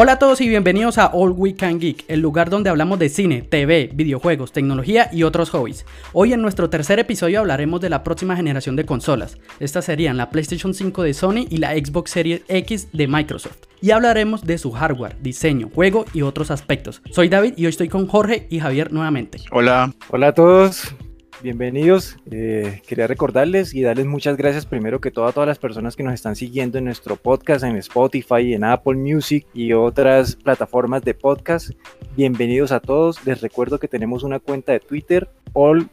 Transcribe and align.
Hola 0.00 0.12
a 0.12 0.18
todos 0.20 0.40
y 0.40 0.48
bienvenidos 0.48 0.96
a 0.96 1.08
All 1.08 1.32
Weekend 1.32 1.80
Geek, 1.80 2.04
el 2.06 2.20
lugar 2.20 2.50
donde 2.50 2.70
hablamos 2.70 3.00
de 3.00 3.08
cine, 3.08 3.42
TV, 3.42 3.90
videojuegos, 3.92 4.52
tecnología 4.52 5.10
y 5.12 5.24
otros 5.24 5.50
hobbies. 5.50 5.84
Hoy 6.12 6.32
en 6.32 6.40
nuestro 6.40 6.70
tercer 6.70 7.00
episodio 7.00 7.40
hablaremos 7.40 7.80
de 7.80 7.90
la 7.90 8.04
próxima 8.04 8.36
generación 8.36 8.76
de 8.76 8.86
consolas. 8.86 9.38
Estas 9.58 9.86
serían 9.86 10.16
la 10.16 10.30
PlayStation 10.30 10.72
5 10.72 11.02
de 11.02 11.14
Sony 11.14 11.46
y 11.50 11.56
la 11.56 11.72
Xbox 11.72 12.12
Series 12.12 12.42
X 12.46 12.90
de 12.92 13.08
Microsoft. 13.08 13.56
Y 13.80 13.90
hablaremos 13.90 14.44
de 14.44 14.58
su 14.58 14.70
hardware, 14.70 15.16
diseño, 15.20 15.68
juego 15.74 16.04
y 16.12 16.22
otros 16.22 16.52
aspectos. 16.52 17.02
Soy 17.10 17.28
David 17.28 17.54
y 17.56 17.64
hoy 17.64 17.70
estoy 17.70 17.88
con 17.88 18.06
Jorge 18.06 18.46
y 18.50 18.60
Javier 18.60 18.92
nuevamente. 18.92 19.40
Hola. 19.50 19.92
Hola 20.10 20.28
a 20.28 20.32
todos. 20.32 20.94
Bienvenidos. 21.40 22.16
Eh, 22.32 22.82
quería 22.84 23.06
recordarles 23.06 23.72
y 23.72 23.82
darles 23.82 24.06
muchas 24.06 24.36
gracias 24.36 24.66
primero 24.66 25.00
que 25.00 25.12
todo 25.12 25.26
a 25.26 25.32
todas 25.32 25.46
las 25.46 25.60
personas 25.60 25.94
que 25.94 26.02
nos 26.02 26.12
están 26.12 26.34
siguiendo 26.34 26.78
en 26.78 26.84
nuestro 26.84 27.14
podcast, 27.14 27.62
en 27.62 27.76
Spotify, 27.76 28.54
en 28.54 28.64
Apple 28.64 28.96
Music 28.96 29.46
y 29.54 29.72
otras 29.72 30.34
plataformas 30.34 31.04
de 31.04 31.14
podcast. 31.14 31.70
Bienvenidos 32.16 32.72
a 32.72 32.80
todos. 32.80 33.24
Les 33.24 33.40
recuerdo 33.40 33.78
que 33.78 33.86
tenemos 33.86 34.24
una 34.24 34.40
cuenta 34.40 34.72
de 34.72 34.80
Twitter, 34.80 35.28
all-we, 35.52 35.84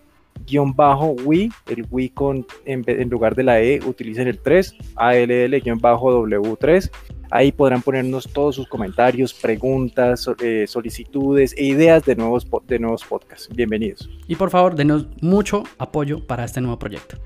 el 1.67 1.85
we 1.91 2.09
con 2.09 2.47
en, 2.65 2.83
en 2.87 3.09
lugar 3.09 3.35
de 3.35 3.43
la 3.43 3.61
E 3.61 3.81
utilicen 3.85 4.27
el 4.27 4.39
3, 4.39 4.75
ALL-W3 4.95 6.91
Ahí 7.31 7.51
podrán 7.51 7.81
ponernos 7.81 8.27
todos 8.31 8.55
sus 8.55 8.67
comentarios, 8.67 9.33
preguntas, 9.33 10.29
eh, 10.41 10.65
solicitudes 10.67 11.53
e 11.57 11.65
ideas 11.65 12.03
de 12.05 12.15
nuevos, 12.15 12.47
de 12.67 12.79
nuevos 12.79 13.03
podcasts. 13.03 13.49
Bienvenidos. 13.53 14.09
Y 14.27 14.35
por 14.35 14.49
favor, 14.49 14.75
denos 14.75 15.07
mucho 15.21 15.63
apoyo 15.77 16.25
para 16.25 16.45
este 16.45 16.61
nuevo 16.61 16.79
proyecto. 16.79 17.17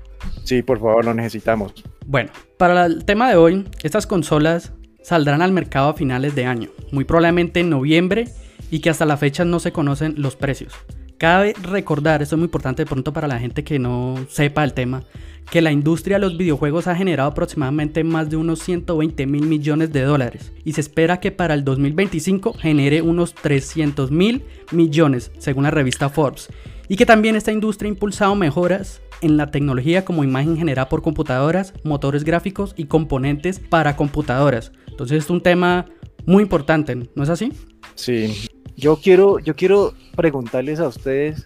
Sí, 0.44 0.62
por 0.62 0.78
favor, 0.78 1.04
lo 1.04 1.14
necesitamos. 1.14 1.72
Bueno, 2.06 2.30
para 2.56 2.86
el 2.86 3.04
tema 3.04 3.30
de 3.30 3.36
hoy, 3.36 3.64
estas 3.82 4.06
consolas 4.06 4.72
saldrán 5.02 5.42
al 5.42 5.52
mercado 5.52 5.90
a 5.90 5.94
finales 5.94 6.34
de 6.34 6.44
año, 6.44 6.70
muy 6.92 7.04
probablemente 7.04 7.60
en 7.60 7.70
noviembre 7.70 8.26
y 8.70 8.80
que 8.80 8.90
hasta 8.90 9.06
la 9.06 9.16
fecha 9.16 9.44
no 9.44 9.60
se 9.60 9.72
conocen 9.72 10.14
los 10.18 10.36
precios. 10.36 10.74
Cabe 11.18 11.54
recordar, 11.62 12.22
esto 12.22 12.34
es 12.34 12.38
muy 12.38 12.46
importante 12.46 12.82
de 12.82 12.86
pronto 12.86 13.12
para 13.12 13.28
la 13.28 13.38
gente 13.38 13.62
que 13.62 13.78
no 13.78 14.16
sepa 14.28 14.64
el 14.64 14.72
tema, 14.72 15.02
que 15.50 15.60
la 15.60 15.72
industria 15.72 16.16
de 16.16 16.20
los 16.20 16.36
videojuegos 16.36 16.86
ha 16.86 16.94
generado 16.94 17.30
aproximadamente 17.30 18.04
más 18.04 18.30
de 18.30 18.36
unos 18.36 18.60
120 18.60 19.26
mil 19.26 19.46
millones 19.46 19.92
de 19.92 20.02
dólares 20.02 20.52
y 20.64 20.72
se 20.72 20.80
espera 20.80 21.18
que 21.18 21.32
para 21.32 21.54
el 21.54 21.64
2025 21.64 22.54
genere 22.54 23.02
unos 23.02 23.34
300 23.34 24.10
mil 24.10 24.44
millones 24.70 25.32
según 25.38 25.64
la 25.64 25.70
revista 25.72 26.08
Forbes 26.08 26.48
y 26.88 26.96
que 26.96 27.06
también 27.06 27.36
esta 27.36 27.52
industria 27.52 27.88
ha 27.88 27.94
impulsado 27.94 28.34
mejoras 28.36 29.02
en 29.20 29.36
la 29.36 29.50
tecnología 29.50 30.04
como 30.04 30.24
imagen 30.24 30.56
generada 30.56 30.88
por 30.88 31.02
computadoras, 31.02 31.74
motores 31.84 32.24
gráficos 32.24 32.74
y 32.76 32.84
componentes 32.84 33.58
para 33.58 33.96
computadoras. 33.96 34.72
Entonces 34.88 35.24
es 35.24 35.30
un 35.30 35.40
tema 35.40 35.86
muy 36.26 36.42
importante, 36.42 36.96
¿no 37.14 37.22
es 37.22 37.28
así? 37.28 37.52
Sí, 37.94 38.48
yo 38.76 38.96
quiero, 38.96 39.38
yo 39.38 39.54
quiero 39.56 39.94
preguntarles 40.16 40.80
a 40.80 40.88
ustedes, 40.88 41.44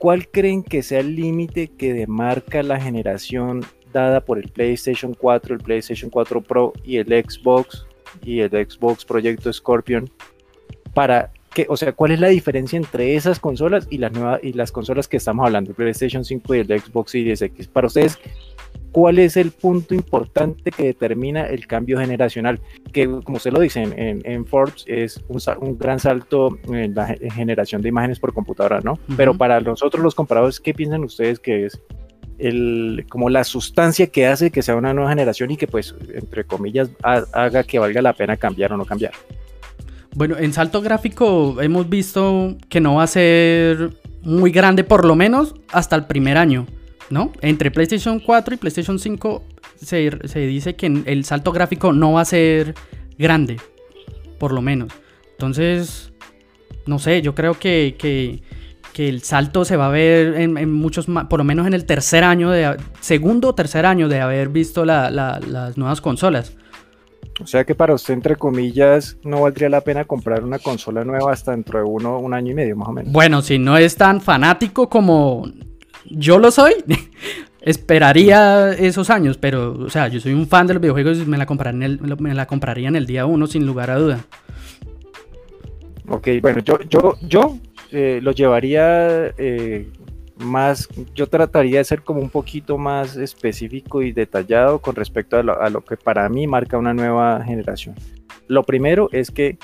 ¿cuál 0.00 0.28
creen 0.28 0.62
que 0.62 0.82
sea 0.82 1.00
el 1.00 1.14
límite 1.14 1.68
que 1.68 1.92
demarca 1.92 2.62
la 2.62 2.80
generación 2.80 3.64
dada 3.92 4.24
por 4.24 4.38
el 4.38 4.48
PlayStation 4.48 5.12
4, 5.12 5.54
el 5.54 5.60
PlayStation 5.60 6.10
4 6.10 6.40
Pro 6.40 6.72
y 6.82 6.96
el 6.96 7.06
Xbox 7.06 7.86
y 8.24 8.40
el 8.40 8.50
Xbox 8.50 9.04
Proyecto 9.04 9.52
Scorpion 9.52 10.10
para 10.94 11.30
que, 11.52 11.66
o 11.68 11.76
sea, 11.76 11.92
cuál 11.92 12.12
es 12.12 12.20
la 12.20 12.28
diferencia 12.28 12.78
entre 12.78 13.14
esas 13.14 13.38
consolas 13.38 13.88
y 13.90 13.98
las 13.98 14.12
nuevas 14.12 14.40
y 14.42 14.54
las 14.54 14.72
consolas 14.72 15.06
que 15.06 15.18
estamos 15.18 15.44
hablando, 15.44 15.72
el 15.72 15.76
PlayStation 15.76 16.24
5 16.24 16.54
y 16.54 16.58
el 16.60 16.80
Xbox 16.80 17.10
Series 17.10 17.42
X? 17.42 17.68
Para 17.68 17.88
ustedes, 17.88 18.18
cuál 18.92 19.18
es 19.18 19.36
el 19.36 19.52
punto 19.52 19.94
importante 19.94 20.70
que 20.70 20.84
determina 20.84 21.46
el 21.46 21.66
cambio 21.66 21.98
generacional, 21.98 22.60
que 22.92 23.08
como 23.24 23.38
se 23.38 23.50
lo 23.50 23.60
dicen 23.60 23.94
en, 23.96 24.46
Forbes 24.46 24.84
es 24.86 25.22
un, 25.28 25.78
gran 25.78 26.00
salto 26.00 26.58
en 26.68 26.94
la 26.94 27.06
generación 27.06 27.82
de 27.82 27.88
imágenes 27.88 28.18
por 28.18 28.32
computadora, 28.32 28.80
¿no? 28.80 28.98
Pero 29.16 29.34
para 29.34 29.60
nosotros 29.60 30.02
los 30.02 30.14
compradores, 30.14 30.60
¿qué 30.60 30.74
piensan 30.74 31.04
ustedes 31.04 31.38
que 31.38 31.66
es 31.66 31.80
el, 32.38 33.06
como 33.08 33.30
la 33.30 33.44
sustancia 33.44 34.06
que 34.08 34.26
hace 34.26 34.50
que 34.50 34.62
sea 34.62 34.74
una 34.74 34.92
nueva 34.92 35.10
generación 35.10 35.50
y 35.50 35.56
que 35.56 35.66
pues, 35.66 35.94
entre 36.12 36.44
comillas, 36.44 36.90
haga 37.02 37.62
que 37.64 37.78
valga 37.78 38.02
la 38.02 38.12
pena 38.12 38.36
cambiar 38.36 38.72
o 38.72 38.76
no 38.76 38.84
cambiar? 38.84 39.12
Bueno, 40.14 40.36
en 40.38 40.52
salto 40.52 40.82
gráfico 40.82 41.62
hemos 41.62 41.88
visto 41.88 42.56
que 42.68 42.80
no 42.80 42.96
va 42.96 43.04
a 43.04 43.06
ser 43.06 43.90
muy 44.22 44.50
grande, 44.50 44.82
por 44.82 45.04
lo 45.04 45.14
menos 45.14 45.54
hasta 45.72 45.94
el 45.94 46.06
primer 46.06 46.36
año. 46.36 46.66
¿No? 47.10 47.32
Entre 47.42 47.70
PlayStation 47.70 48.20
4 48.20 48.54
y 48.54 48.56
PlayStation 48.56 48.98
5 48.98 49.42
se, 49.76 50.10
dice 50.34 50.76
que 50.76 50.86
el 50.86 51.24
salto 51.24 51.52
gráfico 51.52 51.92
no 51.92 52.12
va 52.12 52.22
a 52.22 52.24
ser 52.24 52.74
grande, 53.18 53.58
por 54.38 54.52
lo 54.52 54.62
menos. 54.62 54.92
Entonces, 55.32 56.12
no 56.86 56.98
sé, 56.98 57.22
yo 57.22 57.34
creo 57.34 57.54
que, 57.54 58.40
el 58.96 59.22
salto 59.22 59.64
se 59.64 59.76
va 59.76 59.86
a 59.86 59.90
ver 59.90 60.34
en, 60.38 60.70
muchos, 60.70 61.06
por 61.06 61.38
lo 61.38 61.44
menos 61.44 61.66
en 61.66 61.72
el 61.72 61.86
tercer 61.86 62.22
año, 62.22 62.50
de, 62.50 62.76
segundo 63.00 63.48
o 63.48 63.54
tercer 63.54 63.86
año 63.86 64.10
de 64.10 64.20
haber 64.20 64.50
visto 64.50 64.84
las 64.84 65.78
nuevas 65.78 66.02
consolas. 66.02 66.54
O 67.42 67.46
sea 67.46 67.64
que 67.64 67.74
para 67.74 67.94
usted, 67.94 68.12
entre 68.12 68.36
comillas, 68.36 69.16
no 69.24 69.40
valdría 69.40 69.70
la 69.70 69.80
pena 69.80 70.04
comprar 70.04 70.44
una 70.44 70.58
consola 70.58 71.02
nueva 71.04 71.32
hasta 71.32 71.52
dentro 71.52 71.78
de 71.78 71.86
uno, 71.86 72.18
un 72.18 72.34
año 72.34 72.52
y 72.52 72.54
medio, 72.54 72.76
más 72.76 72.88
o 72.88 72.92
menos. 72.92 73.10
Bueno, 73.10 73.40
si 73.40 73.58
no 73.58 73.78
es 73.78 73.96
tan 73.96 74.20
fanático 74.20 74.90
como 74.90 75.50
yo 76.04 76.38
lo 76.38 76.50
soy, 76.50 76.74
esperaría 77.60 78.72
esos 78.72 79.10
años, 79.10 79.38
pero, 79.38 79.72
o 79.72 79.90
sea, 79.90 80.08
yo 80.08 80.20
soy 80.20 80.32
un 80.32 80.46
fan 80.46 80.66
de 80.66 80.74
los 80.74 80.80
videojuegos 80.80 81.18
y 81.18 81.26
me 81.26 81.38
la, 81.38 81.46
compraría 81.46 81.76
en 81.76 81.82
el, 81.82 82.16
me 82.18 82.34
la 82.34 82.46
compraría 82.46 82.88
en 82.88 82.96
el 82.96 83.06
día 83.06 83.26
uno 83.26 83.46
sin 83.46 83.66
lugar 83.66 83.90
a 83.90 83.96
duda. 83.96 84.24
Ok, 86.08 86.28
bueno, 86.42 86.60
yo, 86.60 86.80
yo, 86.88 87.16
yo 87.22 87.58
eh, 87.92 88.20
lo 88.22 88.32
llevaría 88.32 89.32
eh, 89.38 89.88
más, 90.38 90.88
yo 91.14 91.28
trataría 91.28 91.78
de 91.78 91.84
ser 91.84 92.02
como 92.02 92.20
un 92.20 92.30
poquito 92.30 92.78
más 92.78 93.16
específico 93.16 94.02
y 94.02 94.12
detallado 94.12 94.80
con 94.80 94.96
respecto 94.96 95.36
a 95.36 95.42
lo, 95.42 95.60
a 95.60 95.70
lo 95.70 95.82
que 95.82 95.96
para 95.96 96.28
mí 96.28 96.46
marca 96.46 96.78
una 96.78 96.94
nueva 96.94 97.44
generación. 97.44 97.94
Lo 98.48 98.64
primero 98.64 99.08
es 99.12 99.30
que 99.30 99.58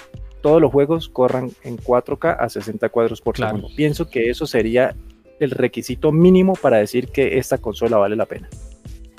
todos 0.46 0.60
los 0.60 0.70
juegos 0.70 1.08
corran 1.08 1.50
en 1.64 1.76
4K 1.76 2.36
a 2.38 2.48
60 2.48 2.88
cuadros 2.91 3.20
por 3.20 3.36
segundo. 3.36 3.69
Pienso 3.75 4.08
que 4.08 4.30
eso 4.30 4.46
sería 4.46 4.94
el 5.41 5.50
requisito 5.50 6.12
mínimo 6.12 6.54
para 6.54 6.78
decir 6.78 7.08
que 7.08 7.38
esta 7.38 7.58
consola 7.58 7.97
vale 7.98 8.16
la 8.16 8.26
pena. 8.26 8.48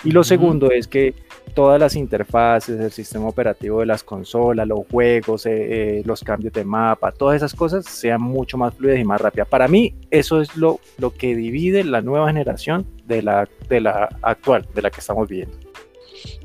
Y 0.04 0.12
lo 0.12 0.24
segundo 0.24 0.72
es 0.72 0.88
que 0.88 1.16
todas 1.54 1.80
las 1.80 1.96
interfaces, 1.96 2.80
el 2.80 2.92
sistema 2.92 3.28
operativo 3.28 3.80
de 3.80 3.88
las 3.88 4.04
consolas, 4.04 4.68
los 4.68 4.82
juegos, 4.92 5.46
eh, 5.48 5.52
eh, 6.00 6.04
los 6.06 6.24
cambios 6.24 6.54
de 6.54 6.64
mapa, 6.64 7.12
todas 7.12 7.38
esas 7.38 7.56
cosas 7.56 7.86
sean 7.86 8.22
mucho 8.22 8.58
más 8.58 8.76
fluidas 8.76 9.00
y 9.00 9.04
más 9.04 9.20
rápidas. 9.20 9.48
Para 9.48 9.68
mí, 9.68 9.96
eso 10.12 10.40
es 10.40 10.56
lo, 10.56 10.80
lo 11.00 11.14
que 11.14 11.36
divide 11.36 11.84
la 11.84 12.02
nueva 12.02 12.28
generación 12.28 12.86
de 13.06 13.24
la, 13.24 13.50
de 13.70 13.82
la 13.82 14.08
actual, 14.22 14.68
de 14.76 14.82
la 14.84 14.92
que 14.92 15.00
estamos 15.00 15.28
viviendo. 15.28 15.58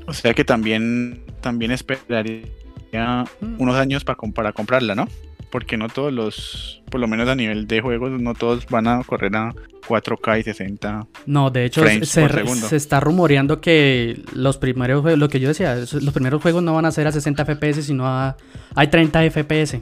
O 0.07 0.13
sea 0.13 0.33
que 0.33 0.43
también, 0.43 1.23
también 1.41 1.71
esperaría 1.71 2.45
mm. 3.39 3.61
unos 3.61 3.75
años 3.75 4.03
para, 4.03 4.17
para 4.33 4.51
comprarla, 4.51 4.95
¿no? 4.95 5.07
Porque 5.53 5.77
no 5.77 5.87
todos 5.87 6.11
los, 6.11 6.81
por 6.89 6.99
lo 6.99 7.07
menos 7.07 7.29
a 7.29 7.35
nivel 7.35 7.67
de 7.67 7.79
juegos, 7.79 8.09
no 8.19 8.33
todos 8.33 8.65
van 8.71 8.87
a 8.87 9.03
correr 9.03 9.35
a 9.35 9.53
4K 9.87 10.39
y 10.39 10.43
60. 10.43 11.05
No, 11.27 11.51
de 11.51 11.65
hecho 11.65 11.87
se, 11.87 12.03
se, 12.07 12.75
está 12.75 12.99
rumoreando 12.99 13.61
que 13.61 14.19
los 14.33 14.57
primeros 14.57 15.05
lo 15.15 15.29
que 15.29 15.39
yo 15.39 15.49
decía, 15.49 15.75
los 15.75 16.11
primeros 16.11 16.41
juegos 16.41 16.63
no 16.63 16.73
van 16.73 16.85
a 16.85 16.91
ser 16.91 17.05
a 17.05 17.11
60 17.11 17.45
FPS, 17.45 17.83
sino 17.85 18.07
a 18.07 18.35
hay 18.73 18.87
30 18.87 19.29
FPS. 19.29 19.79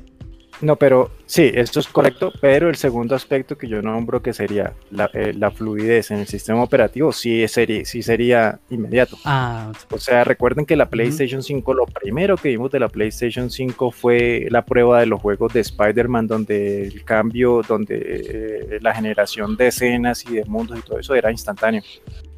No, 0.62 0.76
pero 0.76 1.10
sí, 1.26 1.52
esto 1.54 1.80
es 1.80 1.88
correcto, 1.88 2.32
pero 2.40 2.70
el 2.70 2.76
segundo 2.76 3.16
aspecto 3.16 3.58
que 3.58 3.68
yo 3.68 3.82
nombro 3.82 4.22
que 4.22 4.32
sería 4.32 4.74
la, 4.92 5.10
eh, 5.14 5.34
fluidez 5.56 6.12
en 6.12 6.20
el 6.20 6.28
sistema 6.28 6.62
operativo 6.62 7.12
sí 7.12 7.48
sería, 7.48 7.84
sí 7.84 8.04
sería 8.04 8.60
inmediato. 8.70 9.18
Ah, 9.26 9.72
o 9.90 9.98
sea, 9.98 10.24
recuerden 10.24 10.66
que 10.66 10.76
la 10.76 10.88
PlayStation 10.88 11.42
5, 11.42 11.74
lo 11.74 11.86
primero 11.86 12.38
que 12.38 12.50
vimos 12.50 12.72
de 12.72 12.80
la 12.80 12.90
PlayStation 12.90 13.50
5 13.50 13.92
fue 13.92 14.48
la 14.52 14.64
prueba 14.64 15.00
de 15.00 15.08
los 15.08 15.20
juegos 15.20 15.52
de 15.52 15.62
Spider-Man, 15.62 16.28
donde 16.28 16.84
el 16.84 17.04
cambio, 17.04 17.62
donde 17.68 17.98
eh, 18.00 18.80
la 18.82 18.94
generación 18.94 19.58
de 19.58 19.68
escenas 19.68 20.24
y 20.26 20.36
de 20.36 20.46
mundos 20.46 20.78
y 20.78 20.82
todo 20.84 21.00
eso 21.00 21.16
era 21.16 21.32
instantáneo. 21.32 21.82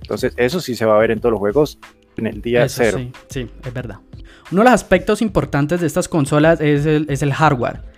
Entonces, 0.01 0.33
eso 0.37 0.61
sí 0.61 0.75
se 0.75 0.85
va 0.85 0.95
a 0.95 0.99
ver 0.99 1.11
en 1.11 1.19
todos 1.19 1.31
los 1.31 1.39
juegos 1.39 1.77
en 2.15 2.27
el 2.27 2.41
día 2.41 2.69
cero. 2.69 2.99
Sí, 2.99 3.11
sí, 3.27 3.49
es 3.65 3.73
verdad. 3.73 3.99
Uno 4.51 4.61
de 4.61 4.65
los 4.65 4.73
aspectos 4.73 5.21
importantes 5.21 5.81
de 5.81 5.87
estas 5.87 6.07
consolas 6.07 6.61
es 6.61 6.85
el, 6.85 7.05
es 7.09 7.21
el 7.21 7.33
hardware 7.33 7.92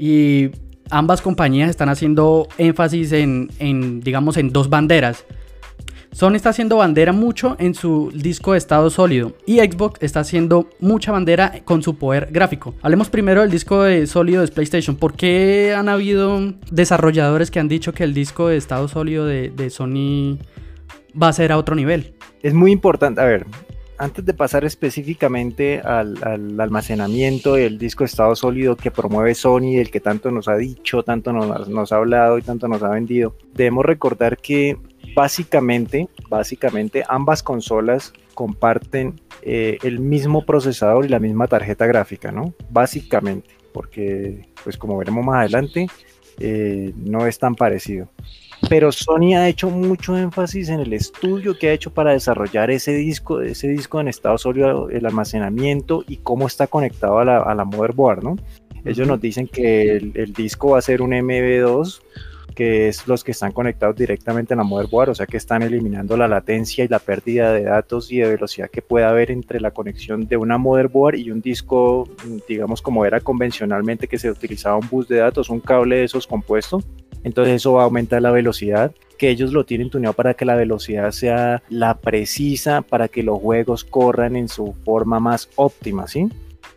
y 0.00 0.50
ambas 0.88 1.20
compañías 1.20 1.68
están 1.68 1.90
haciendo 1.90 2.48
énfasis 2.56 3.12
en, 3.12 4.00
digamos, 4.00 4.38
en 4.38 4.50
dos 4.50 4.70
banderas. 4.70 5.26
Sony 6.12 6.34
está 6.34 6.48
haciendo 6.48 6.78
bandera 6.78 7.12
mucho 7.12 7.54
en 7.60 7.74
su 7.74 8.10
disco 8.12 8.52
de 8.52 8.58
estado 8.58 8.90
sólido 8.90 9.36
y 9.46 9.58
Xbox 9.58 10.02
está 10.02 10.20
haciendo 10.20 10.68
mucha 10.80 11.12
bandera 11.12 11.60
con 11.64 11.82
su 11.82 11.96
poder 11.96 12.30
gráfico. 12.32 12.74
Hablemos 12.82 13.10
primero 13.10 13.42
del 13.42 13.50
disco 13.50 13.82
de 13.82 14.06
sólido 14.06 14.40
de 14.40 14.48
PlayStation. 14.48 14.96
¿Por 14.96 15.14
qué 15.14 15.74
han 15.76 15.88
habido 15.88 16.54
desarrolladores 16.70 17.50
que 17.50 17.60
han 17.60 17.68
dicho 17.68 17.92
que 17.92 18.02
el 18.02 18.14
disco 18.14 18.48
de 18.48 18.56
estado 18.56 18.88
sólido 18.88 19.26
de, 19.26 19.70
Sony 19.70 20.38
va 21.20 21.28
a 21.28 21.32
ser 21.32 21.52
a 21.52 21.58
otro 21.58 21.76
nivel? 21.76 22.14
Es 22.42 22.54
muy 22.54 22.72
importante, 22.72 23.20
a 23.20 23.24
ver, 23.24 23.46
antes 24.00 24.24
de 24.24 24.32
pasar 24.32 24.64
específicamente 24.64 25.80
al, 25.80 26.16
almacenamiento 26.58 27.58
y 27.58 27.62
el 27.64 27.76
disco 27.76 28.02
de 28.02 28.06
estado 28.06 28.34
sólido 28.34 28.74
que 28.74 28.90
promueve 28.90 29.34
Sony, 29.34 29.76
el 29.76 29.90
que 29.90 30.00
tanto 30.00 30.30
nos 30.30 30.48
ha 30.48 30.56
dicho, 30.56 31.02
tanto 31.02 31.34
nos, 31.34 31.68
nos 31.68 31.92
ha 31.92 31.96
hablado 31.96 32.38
y 32.38 32.42
tanto 32.42 32.66
nos 32.66 32.82
ha 32.82 32.88
vendido, 32.88 33.36
debemos 33.52 33.84
recordar 33.84 34.38
que 34.38 34.78
básicamente, 35.14 36.08
básicamente 36.30 37.04
ambas 37.10 37.42
consolas 37.42 38.14
comparten 38.32 39.20
eh, 39.42 39.76
el 39.82 40.00
mismo 40.00 40.46
procesador 40.46 41.04
y 41.04 41.08
la 41.08 41.18
misma 41.18 41.46
tarjeta 41.46 41.86
gráfica, 41.86 42.32
¿no? 42.32 42.54
Básicamente, 42.70 43.50
porque 43.70 44.48
pues 44.64 44.78
como 44.78 44.96
veremos 44.96 45.26
más 45.26 45.40
adelante, 45.40 45.88
eh, 46.38 46.94
no 46.96 47.26
es 47.26 47.38
tan 47.38 47.54
parecido. 47.54 48.08
Pero 48.70 48.92
Sony 48.92 49.34
ha 49.36 49.48
hecho 49.48 49.68
mucho 49.68 50.16
énfasis 50.16 50.68
en 50.68 50.78
el 50.78 50.92
estudio 50.92 51.58
que 51.58 51.70
ha 51.70 51.72
hecho 51.72 51.92
para 51.92 52.12
desarrollar 52.12 52.70
ese 52.70 52.92
disco, 52.92 53.40
ese 53.40 53.66
disco 53.66 54.00
en 54.00 54.06
estado 54.06 54.38
sólido, 54.38 54.88
el 54.90 55.04
almacenamiento 55.06 56.04
y 56.06 56.18
cómo 56.18 56.46
está 56.46 56.68
conectado 56.68 57.18
a 57.18 57.24
la, 57.24 57.38
a 57.38 57.52
la 57.56 57.64
motherboard, 57.64 58.22
¿no? 58.22 58.36
Ellos 58.84 59.08
nos 59.08 59.20
dicen 59.20 59.48
que 59.48 59.96
el, 59.96 60.12
el 60.14 60.32
disco 60.32 60.70
va 60.70 60.78
a 60.78 60.82
ser 60.82 61.02
un 61.02 61.10
MB2 61.10 62.00
que 62.54 62.86
es 62.86 63.08
los 63.08 63.24
que 63.24 63.32
están 63.32 63.50
conectados 63.50 63.96
directamente 63.96 64.54
a 64.54 64.56
la 64.56 64.62
motherboard, 64.62 65.10
o 65.10 65.14
sea 65.16 65.26
que 65.26 65.36
están 65.36 65.62
eliminando 65.62 66.16
la 66.16 66.28
latencia 66.28 66.84
y 66.84 66.88
la 66.88 67.00
pérdida 67.00 67.52
de 67.52 67.64
datos 67.64 68.12
y 68.12 68.18
de 68.18 68.28
velocidad 68.28 68.70
que 68.70 68.82
puede 68.82 69.04
haber 69.04 69.32
entre 69.32 69.60
la 69.60 69.72
conexión 69.72 70.28
de 70.28 70.36
una 70.36 70.58
motherboard 70.58 71.16
y 71.16 71.32
un 71.32 71.40
disco, 71.40 72.08
digamos 72.46 72.82
como 72.82 73.04
era 73.04 73.18
convencionalmente 73.18 74.06
que 74.06 74.18
se 74.18 74.30
utilizaba 74.30 74.76
un 74.76 74.88
bus 74.88 75.08
de 75.08 75.16
datos, 75.16 75.50
un 75.50 75.58
cable 75.58 75.96
de 75.96 76.04
esos 76.04 76.28
compuestos. 76.28 76.86
Entonces 77.24 77.56
eso 77.56 77.74
va 77.74 77.82
a 77.82 77.84
aumentar 77.84 78.22
la 78.22 78.30
velocidad, 78.30 78.92
que 79.18 79.28
ellos 79.28 79.52
lo 79.52 79.64
tienen 79.64 79.90
tuneado 79.90 80.14
para 80.14 80.34
que 80.34 80.44
la 80.44 80.54
velocidad 80.54 81.10
sea 81.10 81.62
la 81.68 81.98
precisa, 81.98 82.82
para 82.82 83.08
que 83.08 83.22
los 83.22 83.38
juegos 83.38 83.84
corran 83.84 84.36
en 84.36 84.48
su 84.48 84.74
forma 84.84 85.20
más 85.20 85.50
óptima, 85.56 86.06
¿sí? 86.06 86.28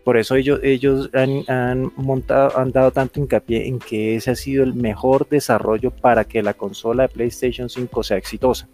Por 0.04 0.18
eso 0.18 0.36
ellos, 0.36 0.60
ellos 0.64 1.10
han, 1.14 1.92
montado, 1.96 2.58
han 2.58 2.72
dado 2.72 2.92
tanto 2.92 3.22
hincapié 3.22 3.68
en 3.68 3.80
que 3.80 4.16
ese 4.18 4.32
ha 4.32 4.36
sido 4.36 4.64
el 4.64 4.74
mejor 4.74 5.30
desarrollo 5.30 5.92
para 5.92 6.26
que 6.26 6.44
la 6.44 6.54
consola 6.54 7.04
de 7.04 7.10
PlayStation 7.10 7.70
5 7.70 8.04
sea 8.04 8.18
exitosa. 8.18 8.68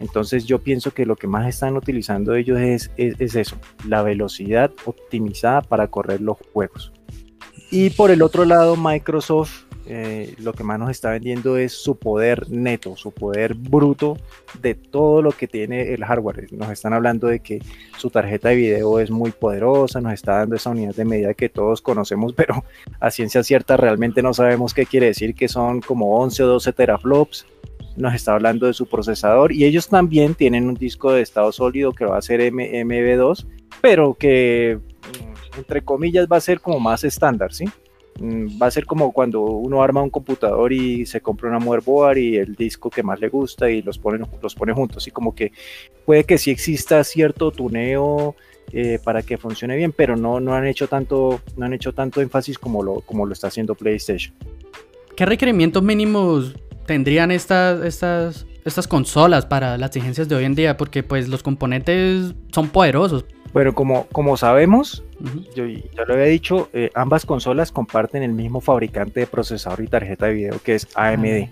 Entonces 0.00 0.46
yo 0.46 0.60
pienso 0.60 0.92
que 0.92 1.04
lo 1.04 1.16
que 1.16 1.26
más 1.26 1.46
están 1.46 1.76
utilizando 1.76 2.34
ellos 2.34 2.58
es, 2.60 2.90
es, 2.96 3.34
eso, 3.34 3.56
la 3.86 4.02
velocidad 4.02 4.72
optimizada 4.86 5.60
para 5.60 5.88
correr 5.88 6.20
los 6.20 6.38
juegos. 6.52 6.92
Y 7.70 7.90
por 7.90 8.10
el 8.10 8.22
otro 8.22 8.46
lado, 8.46 8.76
Microsoft 8.76 9.67
eh, 9.90 10.34
lo 10.38 10.52
que 10.52 10.64
más 10.64 10.78
nos 10.78 10.90
está 10.90 11.08
vendiendo 11.08 11.56
es 11.56 11.72
su 11.72 11.96
poder 11.96 12.50
neto, 12.50 12.94
su 12.94 13.10
poder 13.10 13.54
bruto 13.54 14.18
de 14.60 14.74
todo 14.74 15.22
lo 15.22 15.32
que 15.32 15.48
tiene 15.48 15.94
el 15.94 16.04
hardware. 16.04 16.52
Nos 16.52 16.70
están 16.70 16.92
hablando 16.92 17.26
de 17.26 17.40
que 17.40 17.62
su 17.96 18.10
tarjeta 18.10 18.50
de 18.50 18.56
video 18.56 19.00
es 19.00 19.10
muy 19.10 19.30
poderosa, 19.30 20.02
nos 20.02 20.12
está 20.12 20.40
dando 20.40 20.56
esa 20.56 20.68
unidad 20.68 20.94
de 20.94 21.06
medida 21.06 21.32
que 21.32 21.48
todos 21.48 21.80
conocemos, 21.80 22.34
pero 22.36 22.64
a 23.00 23.10
ciencia 23.10 23.42
cierta 23.42 23.78
realmente 23.78 24.20
no 24.20 24.34
sabemos 24.34 24.74
qué 24.74 24.84
quiere 24.84 25.06
decir 25.06 25.34
que 25.34 25.48
son 25.48 25.80
como 25.80 26.18
11 26.18 26.42
o 26.42 26.46
12 26.48 26.72
teraflops. 26.74 27.46
Nos 27.96 28.14
está 28.14 28.34
hablando 28.34 28.66
de 28.66 28.74
su 28.74 28.86
procesador 28.86 29.52
y 29.52 29.64
ellos 29.64 29.88
también 29.88 30.34
tienen 30.34 30.68
un 30.68 30.74
disco 30.74 31.12
de 31.12 31.22
estado 31.22 31.50
sólido 31.50 31.92
que 31.92 32.04
va 32.04 32.18
a 32.18 32.22
ser 32.22 32.40
MB2, 32.52 33.46
pero 33.80 34.12
que 34.12 34.78
mm, 34.78 35.58
entre 35.58 35.82
comillas 35.82 36.28
va 36.30 36.36
a 36.36 36.42
ser 36.42 36.60
como 36.60 36.78
más 36.78 37.04
estándar, 37.04 37.54
¿sí? 37.54 37.64
Mm, 38.20 38.60
va 38.60 38.66
a 38.66 38.70
ser 38.70 38.84
como 38.84 39.12
cuando 39.12 39.42
uno 39.42 39.82
arma 39.82 40.02
un 40.02 40.10
computador 40.10 40.72
y 40.72 41.06
se 41.06 41.20
compra 41.20 41.48
una 41.48 41.60
motherboard 41.60 42.18
y 42.18 42.36
el 42.36 42.54
disco 42.56 42.90
que 42.90 43.02
más 43.02 43.20
le 43.20 43.28
gusta 43.28 43.70
y 43.70 43.82
los 43.82 43.98
pone, 43.98 44.24
los 44.42 44.54
pone 44.54 44.72
juntos. 44.72 45.06
Y 45.06 45.10
como 45.10 45.34
que 45.34 45.52
puede 46.04 46.24
que 46.24 46.38
sí 46.38 46.50
exista 46.50 47.02
cierto 47.04 47.50
tuneo 47.50 48.34
eh, 48.72 48.98
para 49.02 49.22
que 49.22 49.38
funcione 49.38 49.76
bien, 49.76 49.92
pero 49.92 50.16
no, 50.16 50.40
no, 50.40 50.54
han 50.54 50.66
hecho 50.66 50.88
tanto, 50.88 51.40
no 51.56 51.66
han 51.66 51.72
hecho 51.72 51.92
tanto 51.92 52.20
énfasis 52.20 52.58
como 52.58 52.82
lo, 52.82 53.00
como 53.02 53.24
lo 53.24 53.32
está 53.32 53.46
haciendo 53.46 53.74
PlayStation. 53.74 54.34
¿Qué 55.16 55.24
requerimientos 55.24 55.82
mínimos 55.82 56.54
tendrían 56.86 57.30
estas, 57.30 57.84
estas, 57.84 58.46
estas 58.68 58.86
consolas 58.86 59.46
para 59.46 59.76
las 59.78 59.90
exigencias 59.90 60.28
de 60.28 60.36
hoy 60.36 60.44
en 60.44 60.54
día? 60.54 60.76
Porque 60.76 61.02
pues 61.02 61.28
los 61.28 61.42
componentes 61.42 62.34
son 62.52 62.68
poderosos. 62.68 63.24
Bueno, 63.52 63.74
como, 63.74 64.06
como 64.08 64.36
sabemos, 64.36 65.02
yo 65.56 65.66
ya 65.66 66.04
lo 66.06 66.14
había 66.14 66.26
dicho, 66.26 66.68
eh, 66.72 66.90
ambas 66.94 67.24
consolas 67.24 67.72
comparten 67.72 68.22
el 68.22 68.32
mismo 68.32 68.60
fabricante 68.60 69.20
de 69.20 69.26
procesador 69.26 69.80
y 69.80 69.88
tarjeta 69.88 70.26
de 70.26 70.34
video 70.34 70.62
que 70.62 70.74
es 70.74 70.86
AMD. 70.94 71.48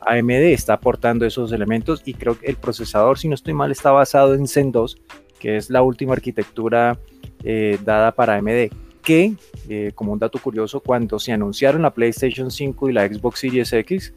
AMD 0.00 0.30
está 0.30 0.74
aportando 0.74 1.24
esos 1.26 1.52
elementos 1.52 2.02
y 2.04 2.14
creo 2.14 2.38
que 2.38 2.46
el 2.46 2.56
procesador, 2.56 3.18
si 3.18 3.28
no 3.28 3.34
estoy 3.34 3.54
mal, 3.54 3.70
está 3.72 3.90
basado 3.90 4.34
en 4.34 4.46
Zen 4.46 4.72
2, 4.72 4.98
que 5.38 5.56
es 5.56 5.70
la 5.70 5.82
última 5.82 6.12
arquitectura 6.12 6.98
eh, 7.42 7.78
dada 7.84 8.12
para 8.12 8.36
AMD. 8.36 8.70
Que, 9.02 9.34
eh, 9.70 9.92
como 9.94 10.12
un 10.12 10.18
dato 10.18 10.38
curioso, 10.38 10.80
cuando 10.80 11.18
se 11.18 11.32
anunciaron 11.32 11.80
la 11.80 11.94
PlayStation 11.94 12.50
5 12.50 12.90
y 12.90 12.92
la 12.92 13.08
Xbox 13.08 13.40
Series 13.40 13.72
X, 13.72 14.12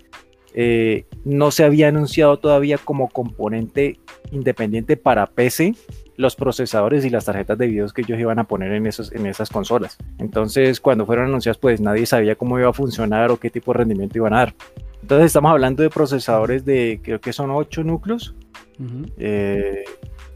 no 1.24 1.52
se 1.52 1.64
había 1.64 1.88
anunciado 1.88 2.38
todavía 2.40 2.78
como 2.78 3.10
componente 3.10 4.00
independiente 4.32 4.98
para 4.98 5.28
PC 5.28 5.76
los 6.22 6.36
procesadores 6.36 7.04
y 7.04 7.10
las 7.10 7.26
tarjetas 7.26 7.58
de 7.58 7.68
videos 7.68 7.94
que 7.94 8.02
ellos 8.02 8.20
iban 8.20 8.40
a 8.40 8.44
poner 8.44 8.72
en, 8.74 8.86
esos, 8.86 9.12
en 9.12 9.26
esas 9.26 9.50
consolas. 9.50 9.98
Entonces, 10.20 10.80
cuando 10.80 11.06
fueron 11.06 11.26
anunciadas, 11.26 11.58
pues 11.58 11.82
nadie 11.82 12.06
sabía 12.06 12.36
cómo 12.36 12.60
iba 12.60 12.70
a 12.70 12.74
funcionar 12.74 13.32
o 13.32 13.38
qué 13.38 13.50
tipo 13.50 13.74
de 13.74 13.80
rendimiento 13.80 14.18
iban 14.18 14.34
a 14.34 14.38
dar. 14.38 14.56
Entonces, 15.02 15.28
estamos 15.28 15.52
hablando 15.52 15.82
de 15.82 15.90
procesadores 15.90 16.64
de, 16.64 17.00
creo 17.04 17.20
que 17.20 17.34
son 17.34 17.50
8 17.50 17.84
núcleos. 17.84 18.36
Eh, 19.18 19.84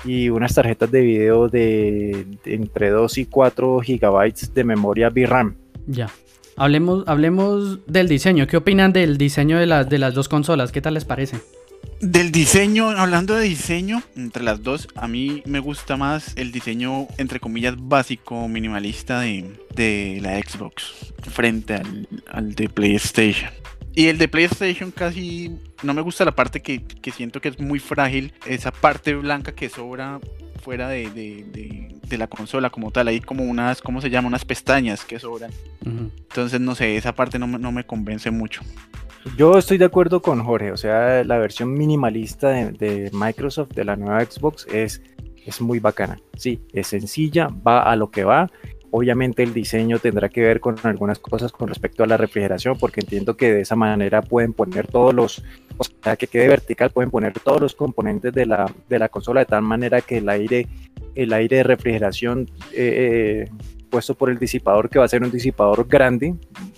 y 0.04 0.30
unas 0.30 0.54
tarjetas 0.54 0.92
de 0.92 1.02
video 1.02 1.50
de, 1.50 2.28
entre 2.46 2.90
2 2.90 3.18
y 3.18 3.26
4 3.26 3.80
gigabytes 3.80 4.54
de 4.54 4.64
memoria 4.64 5.10
VRAM. 5.10 5.56
Ya. 5.88 6.10
Hablemos, 6.58 7.04
hablemos 7.08 7.86
del 7.86 8.08
diseño. 8.08 8.48
¿Qué 8.48 8.58
opinan 8.58 8.94
del 8.94 9.18
diseño 9.18 9.60
de 9.60 9.66
las, 9.66 9.90
de 9.90 10.00
las 10.00 10.14
dos 10.14 10.30
consolas? 10.30 10.72
¿Qué 10.72 10.82
tal 10.82 10.94
les 10.94 11.04
parece? 11.04 11.38
Del 12.00 12.32
diseño, 12.32 12.90
hablando 12.90 13.36
de 13.36 13.46
diseño, 13.46 14.04
entre 14.16 14.44
las 14.44 14.64
dos, 14.64 14.88
a 14.96 15.08
mí 15.08 15.42
me 15.46 15.60
gusta 15.60 15.98
más 15.98 16.34
el 16.36 16.52
diseño, 16.52 17.08
entre 17.18 17.40
comillas, 17.40 17.76
básico, 17.78 18.48
minimalista 18.48 19.22
de, 19.22 20.20
la 20.22 20.40
Xbox 20.40 21.14
frente 21.32 21.82
al, 22.32 22.56
de 22.56 22.70
PlayStation. 22.70 23.50
Y 23.94 24.08
el 24.08 24.18
de 24.18 24.28
PlayStation 24.28 24.92
casi 24.92 25.58
no 25.84 25.94
me 25.94 26.02
gusta 26.02 26.26
la 26.26 26.36
parte 26.36 26.62
que, 26.62 26.84
siento 27.16 27.40
que 27.40 27.50
es 27.50 27.60
muy 27.60 27.80
frágil, 27.80 28.34
esa 28.46 28.72
parte 28.72 29.14
blanca 29.16 29.54
que 29.54 29.70
sobra 29.70 30.20
fuera 30.66 30.90
de, 30.90 31.94
la 32.18 32.26
consola 32.26 32.72
como 32.72 32.90
tal, 32.90 33.08
hay 33.08 33.22
como 33.22 33.44
unas, 33.44 33.84
¿cómo 33.84 34.02
se 34.02 34.10
llama? 34.10 34.28
Unas 34.28 34.46
pestañas 34.46 35.06
que 35.06 35.20
sobran. 35.20 35.52
Entonces, 35.86 36.60
no 36.60 36.74
sé, 36.74 36.98
esa 36.98 37.14
parte 37.14 37.38
no, 37.38 37.46
no 37.46 37.72
me 37.72 37.86
convence 37.86 38.32
mucho. 38.32 38.62
Yo 39.38 39.60
estoy 39.60 39.78
de 39.78 39.86
acuerdo 39.86 40.24
con 40.24 40.44
Jorge, 40.44 40.72
o 40.72 40.78
sea, 40.78 41.24
la 41.24 41.38
versión 41.38 41.72
minimalista 41.74 42.50
de, 42.50 43.12
Microsoft 43.14 43.74
de 43.76 43.86
la 43.86 43.96
nueva 43.96 44.26
Xbox 44.26 44.66
es, 44.72 45.04
es 45.46 45.62
muy 45.62 45.78
bacana. 45.80 46.20
Sí, 46.36 46.60
es 46.74 46.88
sencilla, 46.88 47.48
va 47.66 47.84
a 47.84 47.96
lo 47.96 48.10
que 48.10 48.24
va. 48.24 48.50
Obviamente 48.98 49.44
el 49.44 49.54
diseño 49.54 50.00
tendrá 50.00 50.30
que 50.30 50.40
ver 50.40 50.62
con 50.62 50.78
algunas 50.84 51.20
cosas 51.20 51.52
con 51.52 51.68
respecto 51.68 52.02
a 52.02 52.08
la 52.08 52.16
refrigeración, 52.16 52.78
porque 52.78 53.02
entiendo 53.02 53.36
que 53.36 53.52
de 53.52 53.60
esa 53.60 53.76
manera 53.76 54.22
pueden 54.22 54.54
poner 54.54 54.88
todos 54.88 55.14
los, 55.14 55.44
o 55.78 55.84
sea, 56.02 56.16
que 56.16 56.28
quede 56.28 56.48
vertical, 56.48 56.92
pueden 56.92 57.12
poner 57.12 57.34
todos 57.42 57.60
los 57.60 57.76
componentes 57.76 58.32
de 58.32 58.46
la, 58.46 58.72
de 58.88 58.98
la 58.98 59.10
consola 59.10 59.42
de 59.42 59.48
tal 59.48 59.64
manera 59.64 60.00
que 60.00 60.20
el 60.20 60.30
aire, 60.30 60.70
el 61.14 61.34
aire 61.34 61.58
de 61.58 61.64
refrigeración 61.64 62.50
eh, 62.72 63.48
eh, 63.48 63.52
puesto 63.90 64.16
por 64.16 64.30
el 64.30 64.40
disipador, 64.40 64.90
que 64.90 64.98
va 64.98 65.04
a 65.04 65.10
ser 65.10 65.24
un 65.24 65.32
disipador 65.32 65.86
grande, 65.90 66.34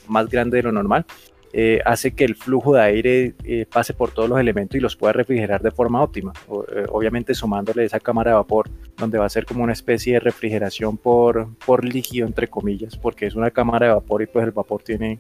más 0.08 0.28
grande 0.28 0.58
de 0.58 0.64
lo 0.64 0.72
normal, 0.72 1.06
eh, 1.54 1.80
hace 1.86 2.12
que 2.12 2.26
el 2.26 2.36
flujo 2.36 2.74
de 2.74 2.82
aire 2.82 3.34
eh, 3.44 3.66
pase 3.72 3.94
por 3.94 4.12
todos 4.12 4.30
los 4.30 4.40
elementos 4.40 4.76
y 4.78 4.80
los 4.80 4.96
pueda 4.96 5.14
refrigerar 5.14 5.62
de 5.62 5.72
forma 5.72 6.02
óptima. 6.02 6.34
Eh, 6.76 6.86
obviamente 6.90 7.34
sumándole 7.34 7.86
esa 7.86 8.00
cámara 8.00 8.32
de 8.32 8.36
vapor, 8.36 8.70
donde 8.98 9.18
va 9.18 9.26
a 9.26 9.30
ser 9.30 9.46
como 9.46 9.64
una 9.64 9.74
especie 9.74 10.14
de 10.14 10.20
refrigeración 10.20 10.98
por, 10.98 11.48
por 11.66 11.86
líquido, 11.86 12.28
entre 12.28 12.48
comillas, 12.48 12.98
porque 12.98 13.28
es 13.28 13.36
una 13.36 13.52
cámara 13.52 13.88
de 13.88 13.94
vapor 13.94 14.22
y 14.22 14.28
pues 14.28 14.46
el 14.46 14.52
vapor 14.52 14.84
tiene, 14.84 15.20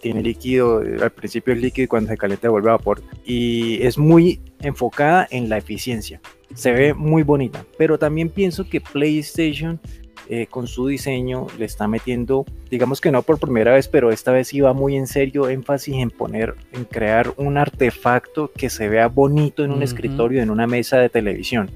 tiene 0.00 0.22
líquido, 0.22 0.78
al 0.78 1.10
principio 1.10 1.54
es 1.54 1.60
líquido 1.60 1.84
y 1.84 1.88
cuando 1.88 2.10
se 2.10 2.16
calienta 2.16 2.48
vuelve 2.48 2.70
a 2.70 2.72
vapor. 2.72 3.02
Y 3.24 3.82
es 3.82 3.98
muy 3.98 4.40
enfocada 4.60 5.26
en 5.30 5.48
la 5.48 5.58
eficiencia. 5.58 6.20
Se 6.54 6.72
ve 6.72 6.94
muy 6.94 7.22
bonita, 7.22 7.64
pero 7.76 7.98
también 7.98 8.30
pienso 8.30 8.68
que 8.68 8.80
PlayStation 8.80 9.80
eh, 10.28 10.46
con 10.46 10.66
su 10.66 10.86
diseño 10.86 11.46
le 11.58 11.64
está 11.64 11.88
metiendo, 11.88 12.44
digamos 12.70 13.00
que 13.00 13.10
no 13.10 13.22
por 13.22 13.38
primera 13.38 13.72
vez, 13.72 13.88
pero 13.88 14.10
esta 14.10 14.32
vez 14.32 14.52
iba 14.52 14.72
muy 14.72 14.96
en 14.96 15.06
serio 15.06 15.48
énfasis 15.48 15.96
en 15.96 16.10
poner, 16.10 16.54
en 16.72 16.84
crear 16.84 17.32
un 17.36 17.56
artefacto 17.56 18.50
que 18.52 18.70
se 18.70 18.88
vea 18.88 19.08
bonito 19.08 19.64
en 19.64 19.70
un 19.70 19.82
escritorio, 19.82 20.42
en 20.42 20.50
una 20.50 20.66
mesa 20.66 20.98
de 20.98 21.08
televisión. 21.08 21.70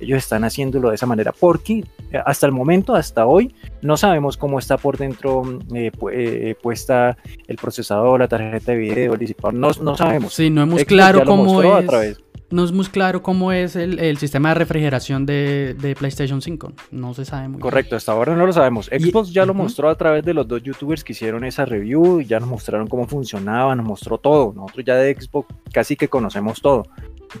Ellos 0.00 0.18
están 0.18 0.44
haciéndolo 0.44 0.90
de 0.90 0.96
esa 0.96 1.06
manera, 1.06 1.32
porque 1.32 1.84
eh, 2.12 2.20
hasta 2.24 2.46
el 2.46 2.52
momento, 2.52 2.94
hasta 2.94 3.26
hoy, 3.26 3.54
no 3.82 3.96
sabemos 3.96 4.36
cómo 4.36 4.58
está 4.58 4.76
por 4.76 4.98
dentro 4.98 5.58
eh, 5.74 5.90
eh, 6.12 6.54
puesta 6.60 7.16
el 7.46 7.56
procesador, 7.56 8.20
la 8.20 8.28
tarjeta 8.28 8.72
de 8.72 8.78
video, 8.78 9.14
el 9.14 9.18
disipador, 9.18 9.54
no, 9.54 9.70
no 9.80 9.96
sabemos. 9.96 10.34
Sí, 10.34 10.50
no 10.50 10.62
hemos 10.62 10.84
claro 10.84 11.24
cómo 11.24 11.62
es. 11.62 12.18
No 12.48 12.64
es 12.64 12.70
muy 12.70 12.84
claro 12.86 13.24
cómo 13.24 13.50
es 13.50 13.74
el, 13.74 14.18
sistema 14.18 14.50
de 14.50 14.54
refrigeración 14.54 15.26
de, 15.26 15.96
PlayStation 15.98 16.40
5. 16.40 16.72
No 16.92 17.12
se 17.12 17.24
sabe 17.24 17.48
muy 17.48 17.60
Correcto, 17.60 17.96
hasta 17.96 18.12
ahora 18.12 18.36
no 18.36 18.46
lo 18.46 18.52
sabemos. 18.52 18.86
Xbox 18.86 19.32
ya 19.32 19.44
lo 19.44 19.52
mostró 19.52 19.88
a 19.88 19.96
través 19.96 20.24
de 20.24 20.32
los 20.32 20.46
dos 20.46 20.62
youtubers 20.62 21.02
que 21.02 21.12
hicieron 21.12 21.42
esa 21.42 21.64
review. 21.64 22.20
Ya 22.20 22.38
nos 22.38 22.48
mostraron 22.48 22.86
cómo 22.86 23.08
funcionaba, 23.08 23.74
nos 23.74 23.84
mostró 23.84 24.18
todo. 24.18 24.52
Nosotros 24.54 24.84
ya 24.86 24.94
de 24.94 25.20
Xbox 25.20 25.52
casi 25.72 25.96
que 25.96 26.06
conocemos 26.06 26.60
todo. 26.62 26.84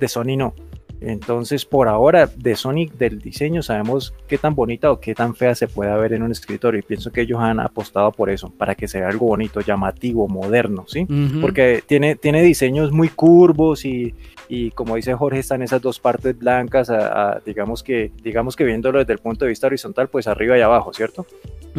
De 0.00 0.08
Sony 0.08 0.36
no. 0.36 0.54
Entonces, 1.00 1.64
por 1.64 1.88
ahora, 1.88 2.26
de 2.26 2.56
Sonic 2.56 2.92
del 2.94 3.20
diseño 3.20 3.62
sabemos 3.62 4.14
qué 4.26 4.38
tan 4.38 4.54
bonita 4.54 4.90
o 4.90 5.00
qué 5.00 5.14
tan 5.14 5.34
fea 5.34 5.54
se 5.54 5.68
puede 5.68 5.94
ver 5.98 6.14
en 6.14 6.22
un 6.22 6.32
escritorio. 6.32 6.80
Y 6.80 6.82
pienso 6.82 7.12
que 7.12 7.22
ellos 7.22 7.40
han 7.40 7.60
apostado 7.60 8.12
por 8.12 8.30
eso, 8.30 8.50
para 8.50 8.74
que 8.74 8.88
sea 8.88 9.08
algo 9.08 9.26
bonito, 9.26 9.60
llamativo, 9.60 10.28
moderno, 10.28 10.84
¿sí? 10.88 11.06
Porque 11.40 11.82
tiene, 11.86 12.16
tiene 12.16 12.42
diseños 12.42 12.92
muy 12.92 13.08
curvos 13.08 13.84
y, 13.84 14.14
y, 14.48 14.70
como 14.70 14.96
dice 14.96 15.14
Jorge, 15.14 15.40
están 15.40 15.62
esas 15.62 15.82
dos 15.82 16.00
partes 16.00 16.38
blancas, 16.38 16.90
digamos, 17.44 17.82
que, 17.82 18.12
digamos 18.22 18.56
que 18.56 18.64
viéndolo 18.64 18.98
desde 18.98 19.12
el 19.12 19.18
punto 19.18 19.44
de 19.44 19.50
vista 19.50 19.66
horizontal, 19.66 20.08
pues 20.08 20.26
arriba 20.26 20.56
y 20.56 20.62
abajo, 20.62 20.92
¿cierto? 20.92 21.26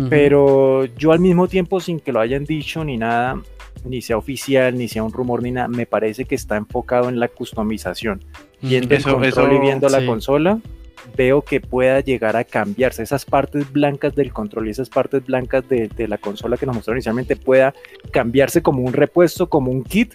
Pero 0.10 0.86
yo 0.86 1.12
al 1.12 1.20
mismo 1.20 1.48
tiempo, 1.48 1.80
sin 1.80 2.00
que 2.00 2.12
lo 2.12 2.20
hayan 2.20 2.46
dicho 2.46 2.84
ni 2.84 2.98
nada, 2.98 3.42
ni 3.86 4.02
sea 4.02 4.18
oficial, 4.18 4.78
ni 4.78 4.88
sea 4.88 5.04
un 5.04 5.12
rumor, 5.12 5.44
ni 5.44 5.52
nada, 5.52 5.68
me 5.68 5.86
parece 5.86 6.26
que 6.26 6.36
está 6.36 6.58
enfocado 6.58 7.10
en 7.10 7.20
la 7.20 7.28
customización. 7.28 8.24
Y 8.62 8.76
en 8.76 8.92
el 8.92 9.04
control 9.04 9.54
y 9.54 9.60
viendo 9.60 9.90
la 9.90 10.06
consola, 10.06 10.60
veo 11.16 11.42
que 11.42 11.62
pueda 11.62 12.00
llegar 12.00 12.36
a 12.36 12.44
cambiarse. 12.44 13.04
Esas 13.04 13.26
partes 13.26 13.72
blancas 13.72 14.16
del 14.16 14.34
control 14.34 14.68
y 14.68 14.72
esas 14.72 14.90
partes 14.90 15.26
blancas 15.26 15.68
de, 15.70 15.88
de 15.88 16.08
la 16.08 16.18
consola 16.18 16.58
que 16.58 16.66
nos 16.66 16.76
mostró 16.76 16.94
inicialmente 16.94 17.36
pueda 17.36 17.74
cambiarse 18.12 18.62
como 18.62 18.84
un 18.84 18.94
repuesto, 18.94 19.50
como 19.50 19.72
un 19.72 19.84
kit 19.84 20.14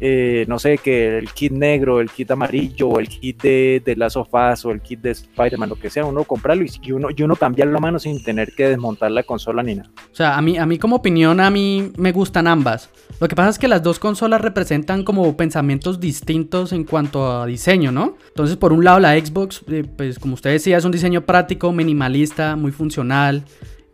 eh, 0.00 0.44
no 0.48 0.58
sé, 0.58 0.78
que 0.78 1.18
el 1.18 1.30
kit 1.30 1.52
negro, 1.52 2.00
el 2.00 2.10
kit 2.10 2.30
amarillo, 2.30 2.98
el 2.98 3.08
kit 3.08 3.40
de, 3.42 3.82
de 3.84 3.96
Last 3.96 4.16
of 4.16 4.28
o 4.32 4.70
el 4.70 4.80
kit 4.80 5.00
de 5.00 5.12
Spider-Man, 5.12 5.68
lo 5.68 5.76
que 5.76 5.90
sea, 5.90 6.04
uno 6.04 6.24
comprarlo 6.24 6.64
y, 6.64 6.92
uno, 6.92 7.08
y 7.16 7.22
uno 7.22 7.36
cambiarlo 7.36 7.78
a 7.78 7.80
mano 7.80 7.98
sin 7.98 8.22
tener 8.22 8.52
que 8.52 8.68
desmontar 8.68 9.10
la 9.10 9.22
consola 9.22 9.62
ni 9.62 9.76
nada. 9.76 9.90
O 10.12 10.14
sea, 10.14 10.36
a 10.36 10.42
mí, 10.42 10.58
a 10.58 10.66
mí 10.66 10.78
como 10.78 10.96
opinión, 10.96 11.40
a 11.40 11.50
mí 11.50 11.92
me 11.96 12.12
gustan 12.12 12.46
ambas. 12.46 12.90
Lo 13.20 13.28
que 13.28 13.36
pasa 13.36 13.50
es 13.50 13.58
que 13.58 13.68
las 13.68 13.82
dos 13.82 13.98
consolas 13.98 14.40
representan 14.40 15.04
como 15.04 15.36
pensamientos 15.36 16.00
distintos 16.00 16.72
en 16.72 16.84
cuanto 16.84 17.30
a 17.30 17.46
diseño, 17.46 17.92
¿no? 17.92 18.16
Entonces, 18.28 18.56
por 18.56 18.72
un 18.72 18.84
lado, 18.84 18.98
la 18.98 19.18
Xbox, 19.18 19.62
eh, 19.68 19.84
pues 19.96 20.18
como 20.18 20.34
usted 20.34 20.50
decía, 20.50 20.76
es 20.76 20.84
un 20.84 20.92
diseño 20.92 21.24
práctico, 21.24 21.72
minimalista, 21.72 22.56
muy 22.56 22.72
funcional. 22.72 23.44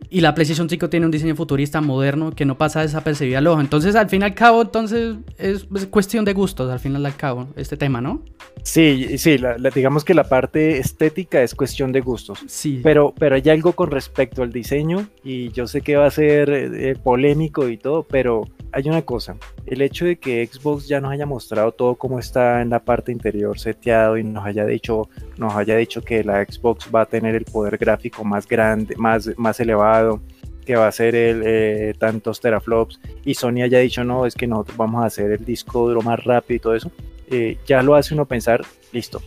Y 0.09 0.21
la 0.21 0.33
PlayStation 0.33 0.69
5 0.69 0.89
tiene 0.89 1.05
un 1.05 1.11
diseño 1.11 1.35
futurista 1.35 1.79
moderno 1.79 2.31
que 2.31 2.45
no 2.45 2.57
pasa 2.57 2.81
desapercibido 2.81 3.37
al 3.37 3.47
ojo. 3.47 3.61
Entonces, 3.61 3.95
al 3.95 4.09
fin 4.09 4.21
y 4.21 4.25
al 4.25 4.33
cabo, 4.33 4.61
entonces 4.61 5.15
es, 5.37 5.65
cuestión 5.89 6.25
de 6.25 6.33
gustos, 6.33 6.69
al 6.69 6.79
fin 6.79 6.93
y 6.93 7.05
al 7.05 7.15
cabo, 7.15 7.47
este 7.55 7.77
tema, 7.77 8.01
¿no? 8.01 8.23
Sí, 8.63 9.17
sí, 9.17 9.37
digamos 9.73 10.05
que 10.05 10.13
la 10.13 10.23
parte 10.23 10.77
estética 10.77 11.41
es 11.41 11.55
cuestión 11.55 11.91
de 11.91 12.01
gustos. 12.01 12.39
Sí. 12.47 12.79
Pero, 12.83 13.13
pero 13.17 13.35
hay 13.35 13.49
algo 13.49 13.73
con 13.73 13.89
respecto 13.89 14.43
al 14.43 14.51
diseño 14.51 15.07
y 15.23 15.51
yo 15.51 15.67
sé 15.67 15.81
que 15.81 15.95
va 15.95 16.05
a 16.05 16.11
ser 16.11 16.49
eh, 16.51 16.95
polémico 17.01 17.67
y 17.69 17.77
todo, 17.77 18.03
pero 18.03 18.47
hay 18.71 18.87
una 18.87 19.01
cosa, 19.01 19.35
el 19.65 19.81
hecho 19.81 20.05
de 20.05 20.17
que 20.17 20.47
Xbox 20.47 20.87
ya 20.87 21.01
nos 21.01 21.11
haya 21.11 21.25
mostrado 21.25 21.73
todo 21.73 21.95
cómo 21.95 22.19
está 22.19 22.61
en 22.61 22.69
la 22.69 22.79
parte 22.79 23.11
interior 23.11 23.59
seteado 23.59 24.17
y 24.17 24.23
nos 24.23 24.45
haya 24.45 24.65
dicho, 24.65 25.09
nos 25.37 25.55
haya 25.55 25.75
dicho 25.75 26.01
que 26.01 26.23
la 26.23 26.45
Xbox 26.45 26.89
va 26.93 27.01
a 27.01 27.05
tener 27.05 27.35
el 27.35 27.43
poder 27.43 27.77
gráfico 27.77 28.23
más 28.23 28.47
grande, 28.47 28.95
más, 28.95 29.29
más 29.37 29.59
elevado, 29.59 30.21
que 30.65 30.75
va 30.75 30.87
a 30.87 30.91
ser 30.91 31.15
el 31.15 31.41
eh, 31.45 31.93
tantos 31.97 32.39
teraflops 32.39 32.99
y 33.25 33.33
Sony 33.33 33.63
haya 33.63 33.79
dicho 33.79 34.03
no, 34.03 34.25
es 34.25 34.35
que 34.35 34.47
nosotros 34.47 34.77
vamos 34.77 35.03
a 35.03 35.07
hacer 35.07 35.31
el 35.31 35.43
disco 35.43 35.87
duro 35.87 36.01
más 36.01 36.23
rápido 36.23 36.55
y 36.55 36.59
todo 36.59 36.75
eso, 36.75 36.91
eh, 37.31 37.57
ya 37.65 37.81
lo 37.81 37.95
hace 37.95 38.13
uno 38.13 38.25
pensar, 38.25 38.61
listo, 38.91 39.21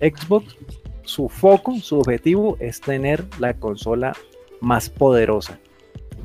Xbox, 0.00 0.56
su 1.02 1.28
foco, 1.28 1.76
su 1.76 1.98
objetivo 1.98 2.56
es 2.60 2.80
tener 2.80 3.24
la 3.38 3.54
consola 3.54 4.12
más 4.60 4.90
poderosa, 4.90 5.58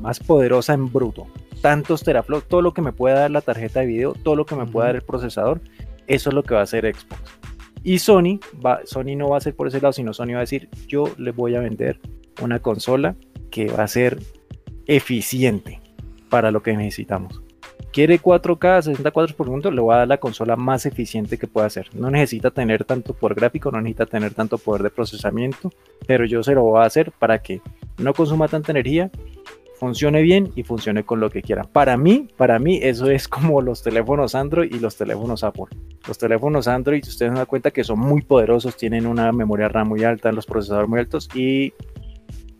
más 0.00 0.20
poderosa 0.20 0.74
en 0.74 0.92
bruto, 0.92 1.26
tantos 1.60 2.02
teraflops, 2.02 2.48
todo 2.48 2.62
lo 2.62 2.74
que 2.74 2.82
me 2.82 2.92
pueda 2.92 3.20
dar 3.20 3.30
la 3.30 3.40
tarjeta 3.40 3.80
de 3.80 3.86
video, 3.86 4.14
todo 4.14 4.36
lo 4.36 4.44
que 4.44 4.56
me 4.56 4.66
pueda 4.66 4.88
dar 4.88 4.96
el 4.96 5.02
procesador, 5.02 5.60
eso 6.06 6.30
es 6.30 6.34
lo 6.34 6.42
que 6.42 6.54
va 6.54 6.60
a 6.60 6.64
hacer 6.64 6.84
Xbox. 6.94 7.22
Y 7.84 7.98
Sony, 7.98 8.38
va, 8.64 8.80
Sony 8.84 9.16
no 9.16 9.30
va 9.30 9.38
a 9.38 9.40
ser 9.40 9.56
por 9.56 9.66
ese 9.68 9.80
lado, 9.80 9.92
sino 9.92 10.12
Sony 10.12 10.32
va 10.32 10.38
a 10.38 10.40
decir, 10.40 10.68
yo 10.86 11.04
les 11.16 11.34
voy 11.34 11.56
a 11.56 11.60
vender 11.60 11.98
una 12.40 12.60
consola 12.60 13.16
que 13.50 13.66
va 13.66 13.84
a 13.84 13.88
ser 13.88 14.18
eficiente 14.86 15.80
para 16.28 16.50
lo 16.50 16.62
que 16.62 16.76
necesitamos. 16.76 17.42
Quiere 17.92 18.18
4K, 18.18 18.82
60 18.82 19.10
cuadros 19.10 19.34
por 19.34 19.46
segundo, 19.46 19.70
le 19.70 19.80
voy 19.80 19.94
a 19.94 19.98
dar 19.98 20.08
la 20.08 20.16
consola 20.18 20.56
más 20.56 20.86
eficiente 20.86 21.38
que 21.38 21.46
pueda 21.46 21.66
hacer. 21.66 21.88
No 21.94 22.10
necesita 22.10 22.50
tener 22.50 22.84
tanto 22.84 23.12
poder 23.12 23.36
gráfico, 23.36 23.70
no 23.70 23.80
necesita 23.80 24.06
tener 24.06 24.32
tanto 24.32 24.56
poder 24.56 24.82
de 24.82 24.90
procesamiento, 24.90 25.70
pero 26.06 26.24
yo 26.24 26.42
se 26.42 26.54
lo 26.54 26.62
voy 26.62 26.80
a 26.82 26.86
hacer 26.86 27.12
para 27.12 27.42
que 27.42 27.60
no 27.98 28.14
consuma 28.14 28.48
tanta 28.48 28.72
energía 28.72 29.10
funcione 29.82 30.22
bien 30.22 30.52
y 30.54 30.62
funcione 30.62 31.02
con 31.02 31.18
lo 31.18 31.28
que 31.28 31.42
quieran. 31.42 31.66
Para 31.72 31.96
mí, 31.96 32.28
para 32.36 32.60
mí 32.60 32.78
eso 32.80 33.10
es 33.10 33.26
como 33.26 33.60
los 33.60 33.82
teléfonos 33.82 34.36
Android 34.36 34.72
y 34.72 34.78
los 34.78 34.96
teléfonos 34.96 35.42
Apple. 35.42 35.64
Los 36.06 36.18
teléfonos 36.18 36.68
Android, 36.68 37.02
ustedes 37.02 37.32
se 37.32 37.36
dan 37.36 37.46
cuenta 37.46 37.72
que 37.72 37.82
son 37.82 37.98
muy 37.98 38.22
poderosos, 38.22 38.76
tienen 38.76 39.08
una 39.08 39.32
memoria 39.32 39.66
RAM 39.66 39.88
muy 39.88 40.04
alta, 40.04 40.30
los 40.30 40.46
procesadores 40.46 40.88
muy 40.88 41.00
altos 41.00 41.28
y 41.34 41.72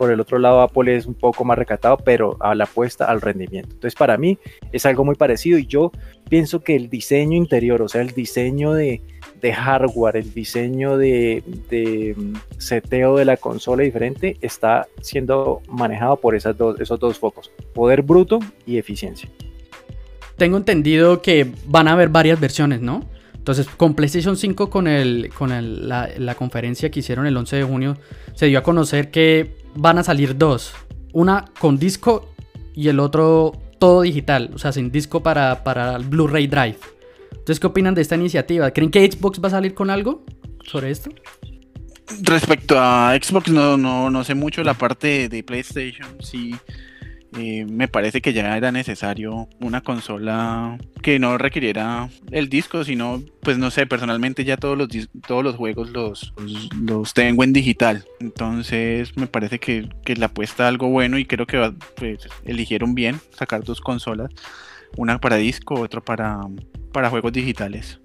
por 0.03 0.11
el 0.11 0.19
otro 0.19 0.41
lado 0.41 0.63
Apple 0.63 0.97
es 0.97 1.07
un 1.07 1.15
poco 1.15 1.45
más 1.45 1.57
recatado, 1.57 1.97
pero 1.97 2.37
a 2.41 2.57
la 2.57 2.65
apuesta 2.65 3.05
al 3.05 3.21
rendimiento. 3.21 3.69
Entonces 3.73 3.95
para 3.95 4.17
mí 4.17 4.37
es 4.73 4.85
algo 4.85 5.05
muy 5.05 5.15
parecido 5.15 5.61
y 5.61 5.67
yo 5.67 5.93
pienso 6.29 6.59
que 6.59 6.75
el 6.75 6.91
diseño 6.91 7.37
interior, 7.37 7.81
o 7.83 7.89
sea, 7.89 8.01
el 8.01 8.11
diseño 8.11 8.73
de, 8.73 9.01
hardware, 9.45 10.17
el 10.17 10.35
diseño 10.35 10.97
de, 10.97 11.45
de, 11.71 12.17
seteo 12.59 13.15
de 13.15 13.27
la 13.27 13.37
consola 13.37 13.85
diferente 13.85 14.39
está 14.41 14.89
siendo 15.01 15.63
manejado 15.69 16.17
por 16.17 16.35
esas 16.35 16.59
dos, 16.59 16.81
esos 16.81 16.99
dos 16.99 17.21
focos, 17.21 17.53
poder 17.73 18.03
bruto 18.03 18.41
y 18.67 18.79
eficiencia. 18.79 19.31
Tengo 20.37 20.57
entendido 20.57 21.23
que 21.23 21.47
van 21.67 21.87
a 21.87 21.93
haber 21.93 22.09
varias 22.09 22.41
versiones, 22.41 22.81
¿no? 22.81 23.05
Entonces, 23.35 23.69
con 23.69 23.95
PlayStation 23.95 24.37
5, 24.37 24.69
con, 24.69 24.89
el, 24.89 25.31
con 25.39 25.51
la, 25.89 26.09
la, 26.17 26.35
conferencia 26.35 26.91
que 26.91 26.99
hicieron 26.99 27.27
el 27.27 27.37
11 27.37 27.57
de 27.57 27.63
junio, 27.63 27.97
se 28.35 28.47
dio 28.47 28.59
a 28.59 28.63
conocer 28.63 29.13
que 29.13 29.62
van 29.75 29.99
a 29.99 30.03
salir 30.03 30.37
dos. 30.37 30.73
Una 31.13 31.45
con 31.59 31.79
disco 31.79 32.29
y 32.75 32.89
el 32.89 33.01
otro 33.01 33.53
todo 33.79 34.03
digital, 34.03 34.51
o 34.55 34.59
sea, 34.59 34.73
sin 34.73 34.93
disco 34.93 35.23
para, 35.23 35.65
para 35.65 35.97
el 35.97 36.05
Blu-ray 36.05 36.47
Drive. 36.47 36.79
Entonces, 37.33 37.59
¿qué 37.59 37.67
opinan 37.67 37.95
de 37.95 38.03
esta 38.03 38.15
iniciativa? 38.15 38.71
¿Creen 38.71 38.91
que 38.91 39.11
Xbox 39.11 39.43
va 39.43 39.49
a 39.49 39.51
salir 39.51 39.75
con 39.75 39.91
algo 39.91 40.25
sobre 40.65 40.91
esto? 40.91 41.11
Respecto 42.23 42.79
a 42.79 43.19
Xbox, 43.21 43.51
no, 43.51 43.77
no, 43.77 44.11
no 44.11 44.23
sé 44.23 44.35
mucho 44.35 44.63
la 44.63 44.75
parte 44.75 45.29
de 45.29 45.43
PlayStation. 45.43 46.09
Sí, 46.21 46.55
eh, 47.39 47.65
me 47.65 47.89
parece 47.89 48.21
que 48.21 48.33
ya 48.33 48.57
era 48.57 48.73
necesario 48.73 49.49
una 49.61 49.81
consola 49.81 50.79
que 51.03 51.19
no 51.19 51.39
requiriera 51.39 52.09
el 52.31 52.49
disco, 52.49 52.85
sino, 52.85 53.23
pues 53.41 53.59
no 53.59 53.71
sé, 53.71 53.87
personalmente 53.87 54.45
ya 54.45 54.57
todos 54.57 54.77
los, 54.77 54.89
todos 55.27 55.43
los 55.43 55.57
juegos 55.57 55.91
los, 55.91 56.33
los, 56.81 57.15
tengo 57.15 57.45
en 57.45 57.53
digital. 57.53 58.05
Entonces, 58.21 59.17
me 59.17 59.27
parece 59.27 59.59
que, 59.59 59.89
que 60.05 60.17
la 60.17 60.27
apuesta 60.27 60.69
algo 60.69 60.89
bueno 60.89 61.19
y 61.19 61.25
creo 61.25 61.47
que 61.47 61.73
pues, 61.97 62.29
eligieron 62.45 62.95
bien 62.95 63.21
sacar 63.37 63.65
dos 63.65 63.81
consolas 63.81 64.31
una 64.97 65.19
para 65.19 65.37
disco, 65.37 65.75
otra 65.75 66.01
para, 66.01 66.41
para 66.93 67.11
juegos 67.11 67.33
digitales. 67.33 67.99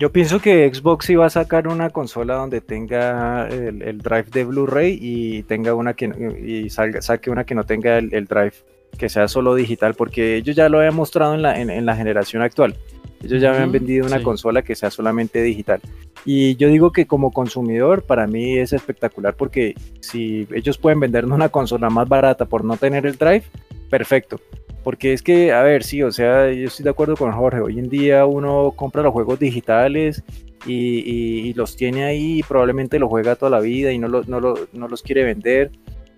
Yo 0.00 0.10
pienso 0.10 0.40
que 0.40 0.66
Xbox 0.72 1.10
iba 1.10 1.26
a 1.26 1.30
sacar 1.30 1.68
una 1.68 1.90
consola 1.90 2.36
donde 2.36 2.62
tenga 2.62 3.46
el, 3.48 3.98
drive 3.98 4.30
de 4.32 4.44
Blu-ray 4.46 4.98
y 4.98 5.42
tenga 5.42 5.74
una 5.74 5.92
que 5.92 6.06
y 6.42 6.70
salga, 6.70 7.02
saque 7.02 7.28
una 7.28 7.44
que 7.44 7.54
no 7.54 7.64
tenga 7.64 7.98
el, 7.98 8.24
drive, 8.24 8.54
que 8.96 9.10
sea 9.10 9.28
solo 9.28 9.54
digital, 9.54 9.92
porque 9.92 10.36
ellos 10.36 10.56
ya 10.56 10.70
lo 10.70 10.78
habían 10.78 10.94
mostrado 10.94 11.34
en 11.34 11.42
la, 11.42 11.60
en, 11.60 11.84
la 11.84 11.94
generación 11.94 12.40
actual. 12.40 12.78
Ellos 13.22 13.42
ya 13.42 13.50
habían 13.52 13.72
vendido 13.72 14.06
una 14.06 14.22
consola 14.22 14.62
que 14.62 14.74
sea 14.74 14.90
solamente 14.90 15.42
digital. 15.42 15.82
Y 16.24 16.56
yo 16.56 16.68
digo 16.68 16.92
que 16.92 17.06
como 17.06 17.30
consumidor, 17.30 18.02
para 18.02 18.26
mí 18.26 18.56
es 18.56 18.72
espectacular 18.72 19.34
porque 19.34 19.74
si 20.00 20.48
ellos 20.54 20.78
pueden 20.78 21.00
vendernos 21.00 21.36
una 21.36 21.50
consola 21.50 21.90
más 21.90 22.08
barata 22.08 22.46
por 22.46 22.64
no 22.64 22.78
tener 22.78 23.04
el 23.04 23.18
drive, 23.18 23.44
perfecto. 23.90 24.40
Porque 24.82 25.12
es 25.12 25.22
que, 25.22 25.52
a 25.52 25.62
ver, 25.62 25.84
sí, 25.84 26.02
o 26.02 26.10
sea, 26.10 26.50
yo 26.52 26.68
estoy 26.68 26.84
de 26.84 26.90
acuerdo 26.90 27.16
con 27.16 27.32
Jorge. 27.32 27.60
Hoy 27.60 27.78
en 27.78 27.88
día 27.88 28.24
uno 28.24 28.72
compra 28.74 29.02
los 29.02 29.12
juegos 29.12 29.38
digitales 29.38 30.22
y, 30.66 31.52
los 31.54 31.76
tiene 31.76 32.04
ahí 32.04 32.38
y 32.38 32.42
probablemente 32.42 32.98
los 32.98 33.08
juega 33.08 33.36
toda 33.36 33.50
la 33.50 33.60
vida 33.60 33.92
y 33.92 33.98
no, 33.98 34.08
no, 34.08 34.88
los 34.88 35.02
quiere 35.02 35.24
vender. 35.24 35.70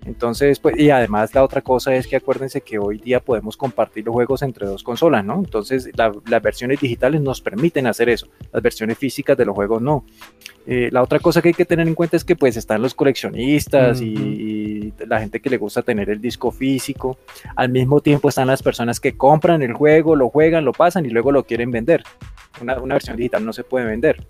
Entonces, 0.05 0.59
pues, 0.59 0.79
y 0.79 0.91
además 0.91 1.35
la 1.35 1.45
otra 1.45 1.61
cosa 1.61 1.95
es 1.95 2.07
que 2.07 2.17
acuérdense 2.17 2.61
que 2.61 2.79
hoy 2.79 2.99
día 2.99 3.21
podemos 3.21 3.57
compartir 3.57 4.05
los 4.05 4.13
juegos 4.13 4.43
entre 4.43 4.67
dos 4.67 4.83
consolas, 4.83 5.25
¿no? 5.25 5.37
Entonces, 5.37 5.91
las 5.97 6.43
versiones 6.43 6.81
digitales 6.81 7.21
nos 7.21 7.41
permiten 7.41 7.87
hacer 7.87 8.09
eso, 8.09 8.27
las 8.53 8.63
versiones 8.63 8.99
físicas 8.99 9.37
de 9.37 9.45
los 9.45 9.55
juegos 9.55 9.81
no. 9.81 10.05
Eh, 10.67 10.89
la 10.93 11.03
otra 11.03 11.19
cosa 11.19 11.43
que 11.43 11.49
hay 11.49 11.55
que 11.55 11.65
tener 11.65 11.87
en 11.87 11.95
cuenta 11.95 12.17
es 12.17 12.25
que 12.25 12.37
pues 12.37 12.57
están 12.57 12.83
los 12.83 12.95
coleccionistas 12.95 14.01
y, 14.01 14.93
la 15.07 15.21
gente 15.21 15.41
que 15.41 15.51
le 15.51 15.57
gusta 15.57 15.83
tener 15.83 16.11
el 16.11 16.21
disco 16.21 16.51
físico. 16.51 17.19
Al 17.57 17.69
mismo 17.69 18.01
tiempo 18.01 18.29
están 18.29 18.49
las 18.49 18.63
personas 18.63 19.01
que 19.01 19.17
compran 19.17 19.63
el 19.63 19.73
juego, 19.73 20.17
lo 20.17 20.29
juegan, 20.29 20.65
lo 20.65 20.73
pasan 20.73 21.07
y 21.07 21.11
luego 21.11 21.33
lo 21.33 21.45
quieren 21.45 21.71
vender. 21.71 22.03
Una, 22.61 22.79
una 22.81 22.95
versión 22.95 23.17
digital 23.17 23.45
no 23.45 23.53
se 23.53 23.65
puede 23.65 23.87
vender. 23.87 24.27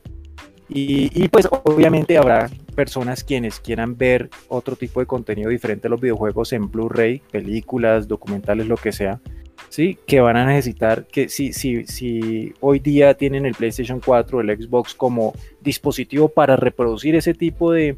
Y, 0.74 1.28
pues 1.28 1.46
obviamente 1.50 2.16
habrá 2.16 2.48
personas 2.72 3.24
quienes 3.24 3.60
quieran 3.60 3.96
ver 3.96 4.30
otro 4.48 4.76
tipo 4.76 5.00
de 5.00 5.06
contenido 5.06 5.50
diferente 5.50 5.86
a 5.86 5.90
los 5.90 6.00
videojuegos 6.00 6.52
en 6.52 6.70
Blu-ray, 6.70 7.22
películas, 7.30 8.08
documentales, 8.08 8.66
lo 8.66 8.76
que 8.76 8.92
sea, 8.92 9.20
¿sí? 9.68 9.98
Que 10.06 10.20
van 10.20 10.36
a 10.36 10.46
necesitar 10.46 11.06
que 11.06 11.28
si, 11.28 11.52
si, 11.52 11.86
si 11.86 12.52
hoy 12.60 12.78
día 12.78 13.14
tienen 13.14 13.46
el 13.46 13.54
PlayStation 13.54 14.00
4, 14.04 14.40
el 14.40 14.62
Xbox 14.62 14.94
como 14.94 15.34
dispositivo 15.60 16.28
para 16.28 16.56
reproducir 16.56 17.14
ese 17.14 17.34
tipo 17.34 17.72
de, 17.72 17.96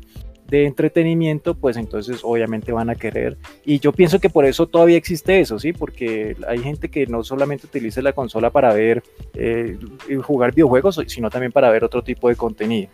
de 0.49 0.67
entretenimiento, 0.67 1.55
pues 1.55 1.77
entonces 1.77 2.21
obviamente 2.23 2.73
van 2.73 2.91
a 2.91 2.95
querer. 2.95 3.39
Y 3.65 3.79
yo 3.79 3.93
pienso 3.93 4.21
que 4.21 4.31
por 4.31 4.45
eso 4.45 4.67
todavía 4.67 4.97
existe 4.97 5.41
eso, 5.41 5.59
¿sí? 5.59 5.73
Porque 5.73 6.37
hay 6.47 6.59
gente 6.59 6.89
que 6.91 7.07
no 7.07 7.25
solamente 7.25 7.67
utiliza 7.67 8.03
la 8.03 8.13
consola 8.13 8.51
para 8.51 8.73
ver 8.73 9.03
eh, 9.35 9.79
jugar 10.23 10.55
videojuegos, 10.55 11.01
sino 11.07 11.31
también 11.31 11.53
para 11.53 11.71
ver 11.71 11.85
otro 11.85 12.03
tipo 12.03 12.29
de 12.29 12.37
contenido. 12.37 12.91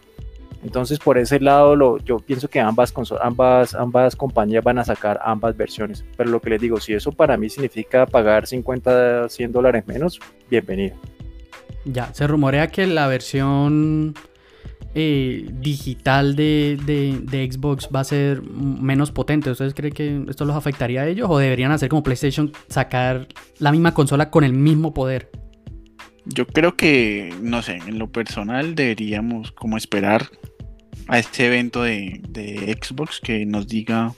Entonces 0.62 0.98
por 0.98 1.18
ese 1.18 1.40
lado 1.40 1.74
lo, 1.74 1.98
yo 1.98 2.18
pienso 2.18 2.48
que 2.48 2.60
ambas, 2.60 2.92
ambas, 3.22 3.74
ambas 3.74 4.16
compañías 4.16 4.62
van 4.62 4.78
a 4.78 4.84
sacar 4.84 5.20
ambas 5.24 5.56
versiones. 5.56 6.04
Pero 6.16 6.30
lo 6.30 6.40
que 6.40 6.50
les 6.50 6.60
digo, 6.60 6.80
si 6.80 6.92
eso 6.92 7.12
para 7.12 7.36
mí 7.36 7.48
significa 7.48 8.06
pagar 8.06 8.46
50, 8.46 9.28
100 9.28 9.52
dólares 9.52 9.86
menos, 9.86 10.20
bienvenido. 10.50 10.96
Ya, 11.84 12.12
se 12.12 12.26
rumorea 12.26 12.68
que 12.68 12.86
la 12.86 13.06
versión 13.06 14.14
eh, 14.94 15.48
digital 15.52 16.34
de, 16.34 17.48
Xbox 17.50 17.88
va 17.94 18.00
a 18.00 18.04
ser 18.04 18.42
menos 18.42 19.12
potente. 19.12 19.50
¿Ustedes 19.50 19.72
creen 19.72 19.94
que 19.94 20.24
esto 20.28 20.44
los 20.44 20.56
afectaría 20.56 21.02
a 21.02 21.06
ellos 21.06 21.28
o 21.30 21.38
deberían 21.38 21.70
hacer 21.70 21.88
como 21.88 22.02
PlayStation 22.02 22.52
sacar 22.68 23.28
la 23.58 23.70
misma 23.70 23.94
consola 23.94 24.30
con 24.30 24.44
el 24.44 24.52
mismo 24.52 24.92
poder? 24.92 25.30
Yo 26.26 26.46
creo 26.46 26.76
que, 26.76 27.32
no 27.40 27.62
sé, 27.62 27.76
en 27.86 27.98
lo 27.98 28.10
personal 28.10 28.74
deberíamos 28.74 29.52
como 29.52 29.76
esperar 29.76 30.28
a 31.08 31.18
este 31.18 31.46
evento 31.46 31.82
de, 31.82 32.78
Xbox 32.80 33.20
que 33.20 33.46
nos 33.46 33.66
diga 33.66 34.12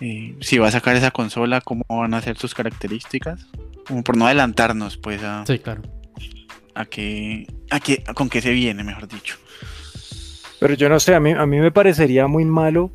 eh, 0.00 0.36
si 0.40 0.58
va 0.58 0.68
a 0.68 0.70
sacar 0.70 0.96
esa 0.96 1.10
consola, 1.10 1.60
cómo 1.60 1.84
van 1.88 2.14
a 2.14 2.20
ser 2.20 2.36
sus 2.36 2.54
características. 2.54 3.46
Como 3.86 4.02
por 4.02 4.16
no 4.16 4.26
adelantarnos, 4.26 4.96
pues, 4.96 5.22
a, 5.22 5.44
sí, 5.46 5.58
claro. 5.58 5.82
a 6.74 6.84
que, 6.84 7.46
a 7.70 7.80
que, 7.80 8.02
con 8.14 8.28
qué 8.28 8.40
se 8.40 8.52
viene, 8.52 8.84
mejor 8.84 9.08
dicho. 9.08 9.36
Pero 10.60 10.74
yo 10.74 10.88
no 10.88 11.00
sé, 11.00 11.14
a 11.14 11.20
mí, 11.20 11.32
a 11.32 11.44
mí 11.46 11.58
me 11.58 11.72
parecería 11.72 12.28
muy 12.28 12.44
malo 12.44 12.92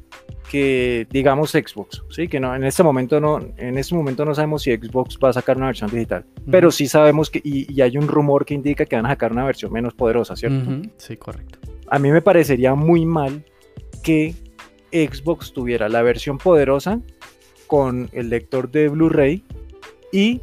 que 0.50 1.08
digamos 1.10 1.52
Xbox, 1.52 2.04
sí, 2.10 2.28
que 2.28 2.40
no 2.40 2.56
en 2.56 2.64
este 2.64 2.82
momento 2.84 3.20
no 3.20 3.40
en 3.58 3.78
este 3.78 3.96
momento 3.96 4.24
no 4.24 4.34
sabemos 4.34 4.62
si 4.62 4.74
Xbox 4.74 5.20
va 5.22 5.30
a 5.30 5.34
sacar 5.34 5.58
una 5.58 5.68
versión 5.68 5.90
digital, 5.90 6.26
pero 6.50 6.72
sí 6.72 6.88
sabemos 6.88 7.30
que 7.30 7.42
y, 7.44 7.82
hay 7.82 7.98
un 7.98 8.08
rumor 8.08 8.46
que 8.46 8.54
indica 8.54 8.86
que 8.86 8.96
van 8.96 9.06
a 9.06 9.10
sacar 9.10 9.34
una 9.34 9.44
versión 9.44 9.72
menos 9.72 9.94
poderosa, 9.94 10.36
¿cierto? 10.36 10.88
Sí, 10.98 11.18
correcto. 11.18 11.60
A 11.90 12.00
mí 12.00 12.12
me 12.12 12.22
parecería 12.22 12.76
muy 12.76 13.06
mal 13.06 13.44
que 14.04 14.36
Xbox 14.92 15.54
tuviera 15.54 15.90
la 15.90 16.02
versión 16.02 16.38
poderosa 16.38 17.00
con 17.68 18.10
el 18.14 18.30
lector 18.30 18.72
de 18.72 18.90
Blu-ray 18.90 19.44
y 20.12 20.42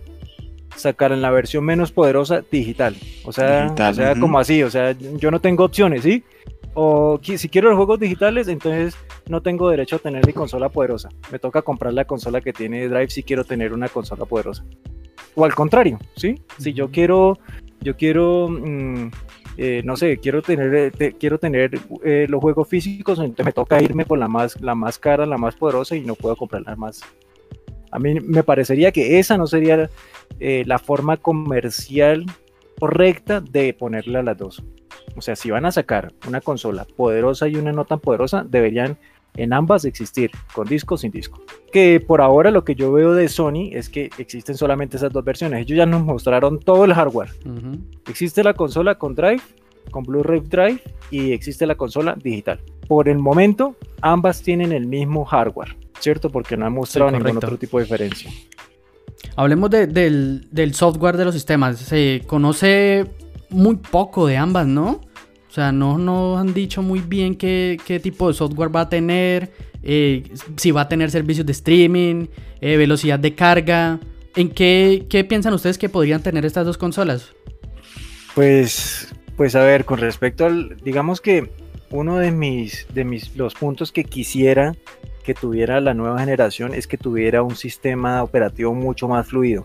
sacaran 0.76 1.22
la 1.22 1.30
versión 1.30 1.64
menos 1.64 1.92
poderosa 1.92 2.42
digital. 2.50 2.96
O 3.24 3.32
sea, 3.32 3.74
o 3.78 3.94
sea 3.94 4.14
como 4.18 4.38
así, 4.38 4.62
o 4.62 4.70
sea, 4.70 4.92
yo 4.92 5.30
no 5.30 5.40
tengo 5.40 5.64
opciones, 5.64 6.02
¿sí? 6.02 6.24
o 6.74 7.20
si 7.22 7.48
quiero 7.48 7.68
los 7.68 7.76
juegos 7.76 8.00
digitales, 8.00 8.48
entonces 8.48 8.96
no 9.28 9.40
tengo 9.40 9.70
derecho 9.70 9.96
a 9.96 10.00
tener 10.00 10.26
mi 10.26 10.32
consola 10.32 10.68
poderosa. 10.68 11.08
Me 11.30 11.38
toca 11.38 11.62
comprar 11.62 11.94
la 11.94 12.04
consola 12.04 12.40
que 12.40 12.52
tiene 12.52 12.88
Drive 12.88 13.10
si 13.10 13.22
quiero 13.22 13.44
tener 13.44 13.72
una 13.72 13.88
consola 13.88 14.24
poderosa. 14.24 14.64
O 15.36 15.44
al 15.44 15.54
contrario, 15.54 15.98
¿sí? 16.16 16.40
Si 16.58 16.72
yo 16.72 16.90
quiero, 16.90 17.38
yo 17.80 17.96
quiero, 17.96 18.48
mm, 18.48 19.10
eh, 19.56 19.82
no 19.84 19.96
sé, 19.96 20.18
quiero 20.18 20.42
tener, 20.42 20.92
eh, 20.98 21.14
quiero 21.18 21.38
tener 21.38 21.78
eh, 22.04 22.26
los 22.28 22.40
juegos 22.40 22.68
físicos, 22.68 23.18
entonces 23.18 23.46
me 23.46 23.52
toca 23.52 23.82
irme 23.82 24.04
por 24.04 24.18
la 24.18 24.28
más, 24.28 24.60
la 24.60 24.74
más 24.74 24.98
cara, 24.98 25.26
la 25.26 25.38
más 25.38 25.54
poderosa 25.54 25.94
y 25.94 26.00
no 26.00 26.14
puedo 26.14 26.36
comprar 26.36 26.62
la 26.62 26.76
más. 26.76 27.02
A 27.90 27.98
mí 27.98 28.18
me 28.18 28.42
parecería 28.42 28.90
que 28.90 29.20
esa 29.20 29.36
no 29.38 29.46
sería 29.46 29.88
la 30.40 30.78
forma 30.80 31.16
comercial 31.16 32.26
correcta 32.80 33.40
de 33.40 33.72
ponerle 33.72 34.18
a 34.18 34.22
las 34.24 34.36
dos. 34.36 34.64
O 35.16 35.20
sea, 35.20 35.36
si 35.36 35.50
van 35.52 35.64
a 35.64 35.70
sacar 35.70 36.12
una 36.26 36.40
consola 36.40 36.86
poderosa 36.96 37.46
y 37.46 37.54
una 37.54 37.70
no 37.70 37.84
tan 37.84 38.00
poderosa, 38.00 38.44
deberían 38.44 38.98
en 39.36 39.52
ambas 39.52 39.84
existir, 39.84 40.30
con 40.54 40.66
disco 40.66 40.94
o 40.94 40.98
sin 40.98 41.10
disco. 41.10 41.42
Que 41.72 42.00
por 42.00 42.20
ahora 42.20 42.50
lo 42.50 42.64
que 42.64 42.74
yo 42.74 42.92
veo 42.92 43.14
de 43.14 43.28
Sony 43.28 43.70
es 43.72 43.88
que 43.88 44.10
existen 44.18 44.56
solamente 44.56 44.96
esas 44.96 45.12
dos 45.12 45.24
versiones. 45.24 45.62
Ellos 45.62 45.76
ya 45.76 45.86
nos 45.86 46.04
mostraron 46.04 46.60
todo 46.60 46.84
el 46.84 46.94
hardware. 46.94 47.30
Existe 48.08 48.44
la 48.44 48.54
consola 48.54 48.96
con 48.96 49.14
Drive, 49.14 49.42
con 49.90 50.04
Blu-ray 50.04 50.40
Drive 50.40 50.82
y 51.10 51.32
existe 51.32 51.66
la 51.66 51.74
consola 51.74 52.16
digital. 52.22 52.60
Por 52.86 53.08
el 53.08 53.18
momento, 53.18 53.76
ambas 54.00 54.42
tienen 54.42 54.72
el 54.72 54.86
mismo 54.86 55.24
hardware, 55.24 55.76
¿cierto? 55.98 56.30
Porque 56.30 56.56
no 56.56 56.66
han 56.66 56.72
mostrado 56.72 57.10
ningún 57.10 57.36
otro 57.36 57.56
tipo 57.58 57.78
de 57.78 57.84
diferencia. 57.84 58.30
Hablemos 59.36 59.70
del, 59.70 60.46
del 60.50 60.74
software 60.74 61.16
de 61.16 61.24
los 61.24 61.34
sistemas. 61.34 61.78
Se 61.78 62.22
conoce 62.26 63.06
muy 63.50 63.76
poco 63.76 64.26
de 64.26 64.36
ambas, 64.36 64.66
¿no? 64.66 65.00
O 65.54 65.60
sea, 65.62 65.70
no 65.70 65.98
nos 65.98 66.40
han 66.40 66.52
dicho 66.52 66.82
muy 66.82 66.98
bien 66.98 67.36
qué, 67.36 68.00
tipo 68.02 68.26
de 68.26 68.34
software 68.34 68.74
va 68.74 68.80
a 68.80 68.88
tener, 68.88 69.52
eh, 69.84 70.24
si 70.56 70.72
va 70.72 70.80
a 70.80 70.88
tener 70.88 71.12
servicios 71.12 71.46
de 71.46 71.52
streaming, 71.52 72.26
eh, 72.60 72.76
velocidad 72.76 73.20
de 73.20 73.36
carga. 73.36 74.00
¿En 74.34 74.48
qué, 74.48 75.06
qué, 75.08 75.22
piensan 75.22 75.54
ustedes 75.54 75.78
que 75.78 75.88
podrían 75.88 76.24
tener 76.24 76.44
estas 76.44 76.66
dos 76.66 76.76
consolas? 76.76 77.30
Pues, 78.34 79.14
pues 79.36 79.54
a 79.54 79.62
ver, 79.62 79.84
con 79.84 80.00
respecto 80.00 80.44
al, 80.44 80.76
digamos 80.82 81.20
que 81.20 81.52
uno 81.88 82.18
de 82.18 82.32
mis, 82.32 82.88
de 82.92 83.04
mis, 83.04 83.36
los 83.36 83.54
puntos 83.54 83.92
que 83.92 84.02
quisiera 84.02 84.74
que 85.22 85.34
tuviera 85.34 85.80
la 85.80 85.94
nueva 85.94 86.18
generación 86.18 86.74
es 86.74 86.88
que 86.88 86.98
tuviera 86.98 87.44
un 87.44 87.54
sistema 87.54 88.24
operativo 88.24 88.74
mucho 88.74 89.06
más 89.06 89.28
fluido. 89.28 89.64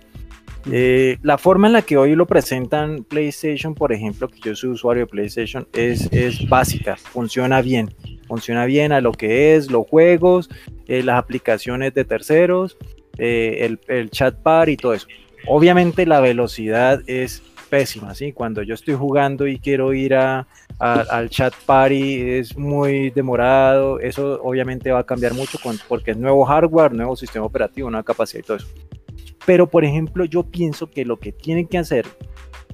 Eh, 0.71 1.17
la 1.23 1.37
forma 1.37 1.67
en 1.67 1.73
la 1.73 1.81
que 1.81 1.97
hoy 1.97 2.15
lo 2.15 2.25
presentan 2.25 3.03
PlayStation, 3.03 3.73
por 3.75 3.93
ejemplo, 3.93 4.27
que 4.27 4.39
yo 4.39 4.55
soy 4.55 4.71
usuario 4.71 5.03
de 5.03 5.07
PlayStation, 5.07 5.67
es, 5.73 6.09
básica, 6.49 6.95
funciona 6.97 7.61
bien, 7.61 7.93
funciona 8.27 8.65
bien 8.65 8.91
a 8.91 9.01
lo 9.01 9.11
que 9.11 9.55
es, 9.55 9.71
los 9.71 9.87
juegos, 9.87 10.49
eh, 10.87 11.01
las 11.03 11.17
aplicaciones 11.17 11.93
de 11.93 12.05
terceros, 12.05 12.77
eh, 13.17 13.75
el, 13.87 14.09
chat 14.09 14.41
bar 14.43 14.69
y 14.69 14.77
todo 14.77 14.93
eso. 14.93 15.07
Obviamente 15.47 16.05
la 16.05 16.19
velocidad 16.19 17.01
es 17.07 17.41
pésima, 17.69 18.13
¿sí? 18.13 18.33
Cuando 18.33 18.61
yo 18.63 18.73
estoy 18.73 18.95
jugando 18.95 19.47
y 19.47 19.59
quiero 19.59 19.93
ir 19.93 20.15
al 20.15 21.29
chat 21.29 21.53
party 21.65 22.31
es 22.31 22.57
muy 22.57 23.11
demorado, 23.11 23.99
eso 23.99 24.41
obviamente 24.43 24.91
va 24.91 24.99
a 24.99 25.05
cambiar 25.05 25.33
mucho 25.33 25.59
porque 25.87 26.11
es 26.11 26.17
nuevo 26.17 26.43
hardware, 26.45 26.93
nuevo 26.93 27.15
sistema 27.15 27.45
operativo, 27.45 27.89
nueva 27.89 28.03
capacidad 28.03 28.43
y 28.43 28.45
todo 28.45 28.57
eso. 28.57 28.67
Pero, 29.49 29.65
por 29.67 29.83
ejemplo, 29.83 30.25
yo 30.25 30.43
pienso 30.43 30.91
que 30.91 31.05
lo 31.05 31.17
que 31.17 31.31
tienen 31.31 31.65
que 31.65 31.79
hacer 31.79 32.05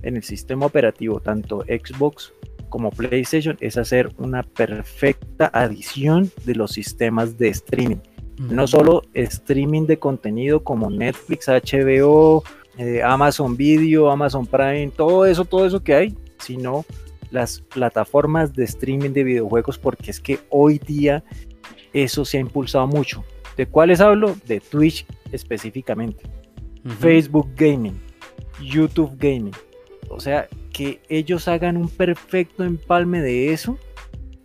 en 0.03 0.17
el 0.17 0.23
sistema 0.23 0.65
operativo, 0.65 1.21
tanto 1.21 1.61
Xbox 1.61 2.33
como 2.67 2.91
PlayStation, 2.91 3.55
es 3.61 3.77
hacer 3.77 4.11
una 4.17 4.43
perfecta 4.43 5.49
adición 5.53 6.29
de 6.43 6.53
los 6.55 6.73
sistemas 6.73 7.37
de 7.37 7.47
streaming. 7.47 8.01
No 8.39 8.67
solo 8.67 9.03
streaming 9.13 9.85
de 9.85 9.99
contenido 9.99 10.65
como 10.65 10.89
Netflix, 10.89 11.47
HBO, 11.47 12.43
eh, 12.77 13.01
Amazon 13.01 13.55
Video, 13.55 14.11
Amazon 14.11 14.45
Prime, 14.45 14.91
todo 14.97 15.25
eso, 15.25 15.45
todo 15.45 15.65
eso 15.65 15.81
que 15.81 15.95
hay, 15.95 16.17
sino 16.39 16.83
las 17.31 17.61
plataformas 17.61 18.53
de 18.53 18.65
streaming 18.65 19.11
de 19.11 19.23
videojuegos, 19.23 19.77
porque 19.77 20.11
es 20.11 20.19
que 20.19 20.39
hoy 20.49 20.79
día 20.79 21.23
eso 21.93 22.25
se 22.25 22.37
ha 22.37 22.41
impulsado 22.41 22.85
mucho. 22.85 23.23
¿De 23.55 23.65
cuáles 23.65 24.01
hablo? 24.01 24.35
De 24.45 24.59
Twitch 24.59 25.05
específicamente. 25.31 26.25
Facebook 26.85 27.49
Gaming, 27.55 27.99
YouTube 28.61 29.17
Gaming. 29.17 29.55
O 30.09 30.19
sea, 30.19 30.47
que 30.71 30.99
ellos 31.09 31.47
hagan 31.47 31.77
un 31.77 31.89
perfecto 31.89 32.63
empalme 32.63 33.21
de 33.21 33.53
eso 33.53 33.77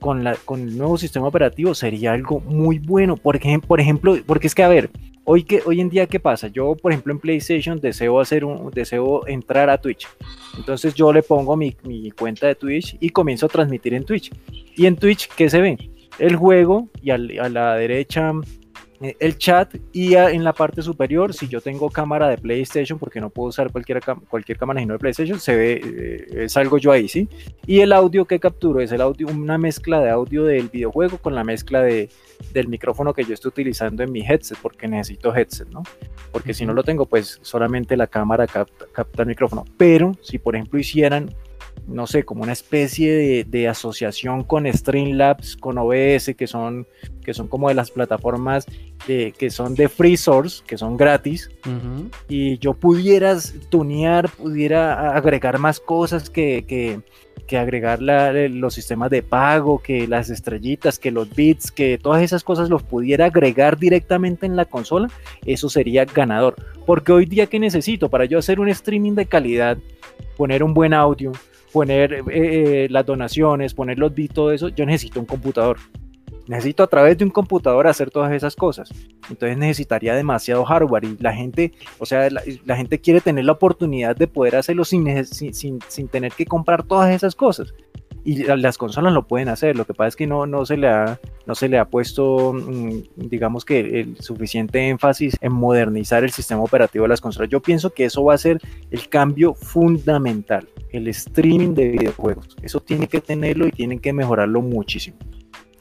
con, 0.00 0.24
la, 0.24 0.34
con 0.36 0.60
el 0.60 0.78
nuevo 0.78 0.96
sistema 0.96 1.26
operativo 1.26 1.74
sería 1.74 2.12
algo 2.12 2.40
muy 2.40 2.78
bueno. 2.78 3.16
Por 3.16 3.36
ejemplo, 3.36 3.68
por 3.68 3.80
ejemplo, 3.80 4.16
porque 4.26 4.46
es 4.46 4.54
que, 4.54 4.62
a 4.62 4.68
ver, 4.68 4.90
hoy, 5.24 5.44
que, 5.44 5.62
hoy 5.66 5.80
en 5.80 5.90
día, 5.90 6.06
¿qué 6.06 6.18
pasa? 6.18 6.48
Yo, 6.48 6.74
por 6.74 6.92
ejemplo, 6.92 7.12
en 7.12 7.18
PlayStation 7.18 7.78
deseo, 7.80 8.18
hacer 8.18 8.44
un, 8.44 8.70
deseo 8.70 9.26
entrar 9.26 9.68
a 9.68 9.78
Twitch. 9.78 10.08
Entonces 10.56 10.94
yo 10.94 11.12
le 11.12 11.22
pongo 11.22 11.56
mi, 11.56 11.76
mi 11.84 12.10
cuenta 12.10 12.46
de 12.46 12.54
Twitch 12.54 12.96
y 13.00 13.10
comienzo 13.10 13.46
a 13.46 13.48
transmitir 13.50 13.94
en 13.94 14.04
Twitch. 14.04 14.30
Y 14.76 14.86
en 14.86 14.96
Twitch, 14.96 15.28
¿qué 15.36 15.50
se 15.50 15.60
ve? 15.60 15.78
El 16.18 16.36
juego 16.36 16.88
y 17.02 17.10
a 17.10 17.18
la 17.18 17.74
derecha 17.76 18.32
el 19.00 19.38
chat 19.38 19.74
y 19.92 20.14
en 20.14 20.44
la 20.44 20.52
parte 20.52 20.82
superior, 20.82 21.32
si 21.32 21.48
yo 21.48 21.62
tengo 21.62 21.88
cámara 21.88 22.28
de 22.28 22.36
PlayStation, 22.36 22.98
porque 22.98 23.20
no 23.20 23.30
puedo 23.30 23.48
usar 23.48 23.72
cualquier, 23.72 24.00
cualquier 24.28 24.58
cámara 24.58 24.80
sino 24.80 24.92
de 24.92 24.98
PlayStation, 24.98 25.40
se 25.40 25.56
ve, 25.56 26.26
eh, 26.32 26.48
salgo 26.50 26.76
yo 26.76 26.92
ahí, 26.92 27.08
¿sí? 27.08 27.26
Y 27.66 27.80
el 27.80 27.92
audio 27.92 28.26
que 28.26 28.38
capturo 28.38 28.80
es 28.80 28.92
el 28.92 29.00
audio, 29.00 29.28
una 29.28 29.56
mezcla 29.56 30.00
de 30.00 30.10
audio 30.10 30.44
del 30.44 30.68
videojuego 30.68 31.16
con 31.16 31.34
la 31.34 31.44
mezcla 31.44 31.80
de, 31.80 32.10
del 32.52 32.68
micrófono 32.68 33.14
que 33.14 33.24
yo 33.24 33.32
estoy 33.32 33.48
utilizando 33.48 34.02
en 34.02 34.12
mi 34.12 34.20
headset, 34.20 34.58
porque 34.60 34.86
necesito 34.86 35.34
headset, 35.34 35.68
¿no? 35.70 35.82
Porque 36.30 36.52
si 36.52 36.66
no 36.66 36.74
lo 36.74 36.82
tengo, 36.82 37.06
pues 37.06 37.38
solamente 37.40 37.96
la 37.96 38.06
cámara 38.06 38.46
capta, 38.46 38.84
capta 38.92 39.22
el 39.22 39.28
micrófono. 39.28 39.64
Pero 39.78 40.12
si 40.20 40.38
por 40.38 40.56
ejemplo 40.56 40.78
hicieran 40.78 41.34
no 41.86 42.06
sé, 42.06 42.24
como 42.24 42.42
una 42.42 42.52
especie 42.52 43.44
de, 43.44 43.68
asociación 43.68 44.44
con 44.44 44.70
Streamlabs, 44.70 45.56
con 45.56 45.78
OBS, 45.78 46.34
que 46.36 46.46
son, 46.46 46.86
que 47.24 47.34
son 47.34 47.48
como 47.48 47.68
de 47.68 47.74
las 47.74 47.90
plataformas 47.90 48.66
que 49.06 49.50
son 49.50 49.74
de 49.74 49.88
free 49.88 50.16
source, 50.16 50.62
que 50.66 50.76
son 50.76 50.96
gratis, 50.96 51.50
y 52.28 52.58
yo 52.58 52.74
pudiera 52.74 53.36
tunear, 53.68 54.28
pudiera 54.30 55.16
agregar 55.16 55.58
más 55.58 55.80
cosas 55.80 56.30
que, 56.30 56.64
que, 56.66 57.00
que 57.46 57.58
agregar 57.58 58.00
los 58.00 58.74
sistemas 58.74 59.10
de 59.10 59.22
pago, 59.22 59.82
que 59.82 60.06
las 60.06 60.30
estrellitas, 60.30 61.00
que 61.00 61.10
los 61.10 61.34
bits, 61.34 61.72
que 61.72 61.98
todas 61.98 62.22
esas 62.22 62.44
cosas 62.44 62.68
los 62.68 62.84
pudiera 62.84 63.26
agregar 63.26 63.76
directamente 63.76 64.46
en 64.46 64.54
la 64.54 64.66
consola, 64.66 65.08
eso 65.44 65.68
sería 65.68 66.04
ganador. 66.04 66.54
Porque 66.86 67.10
hoy 67.10 67.26
día 67.26 67.46
que 67.46 67.58
necesito 67.58 68.08
para 68.08 68.26
yo 68.26 68.38
hacer 68.38 68.60
un 68.60 68.68
streaming 68.68 69.14
de 69.14 69.26
calidad, 69.26 69.78
poner 70.36 70.62
un 70.62 70.74
buen 70.74 70.94
audio, 70.94 71.32
poner 71.72 72.12
eh, 72.12 72.22
eh, 72.30 72.88
las 72.90 73.06
donaciones, 73.06 73.74
poner 73.74 73.98
los 73.98 74.14
bits, 74.14 74.34
todo 74.34 74.52
eso, 74.52 74.68
yo 74.68 74.86
necesito 74.86 75.20
un 75.20 75.26
computador. 75.26 75.78
Necesito 76.46 76.82
a 76.82 76.88
través 76.88 77.16
de 77.16 77.24
un 77.24 77.30
computador 77.30 77.86
hacer 77.86 78.10
todas 78.10 78.32
esas 78.32 78.56
cosas. 78.56 78.90
Entonces 79.28 79.56
necesitaría 79.56 80.14
demasiado 80.14 80.64
hardware 80.64 81.04
y 81.04 81.16
la 81.20 81.32
gente, 81.32 81.72
o 81.98 82.06
sea, 82.06 82.28
la, 82.28 82.76
gente 82.76 82.98
quiere 83.00 83.20
tener 83.20 83.44
la 83.44 83.52
oportunidad 83.52 84.16
de 84.16 84.26
poder 84.26 84.56
hacerlo 84.56 84.84
sin, 84.84 85.24
sin, 85.26 85.78
sin, 85.86 86.08
tener 86.08 86.32
que 86.32 86.46
comprar 86.46 86.82
todas 86.82 87.14
esas 87.14 87.36
cosas 87.36 87.72
y 88.24 88.44
las 88.44 88.78
consolas 88.78 89.12
lo 89.12 89.26
pueden 89.26 89.48
hacer. 89.48 89.76
Lo 89.76 89.84
que 89.84 89.94
pasa 89.94 90.08
es 90.08 90.16
que 90.16 90.26
no, 90.26 90.46
no, 90.46 90.66
se, 90.66 90.76
le 90.76 90.88
ha, 90.88 91.18
no 91.46 91.54
se 91.54 91.68
le 91.68 91.78
ha 91.78 91.86
puesto, 91.86 92.52
mm, 92.52 93.02
digamos 93.16 93.64
que 93.64 94.00
el 94.00 94.16
suficiente 94.20 94.88
énfasis 94.88 95.36
en 95.40 95.52
modernizar 95.52 96.24
el 96.24 96.30
sistema 96.30 96.62
operativo 96.62 97.04
de 97.04 97.08
las 97.08 97.20
consolas. 97.20 97.50
Yo 97.50 97.60
pienso 97.60 97.90
que 97.90 98.04
eso 98.04 98.24
va 98.24 98.34
a 98.34 98.38
ser 98.38 98.60
el 98.90 99.08
cambio 99.08 99.54
fundamental, 99.54 100.68
el 100.90 101.08
streaming 101.08 101.74
de 101.74 101.88
videojuegos. 101.88 102.56
Eso 102.62 102.80
tiene 102.80 103.06
que 103.06 103.20
tenerlo 103.20 103.66
y 103.66 103.72
tienen 103.72 103.98
que 103.98 104.12
mejorarlo 104.12 104.60
muchísimo. 104.60 105.16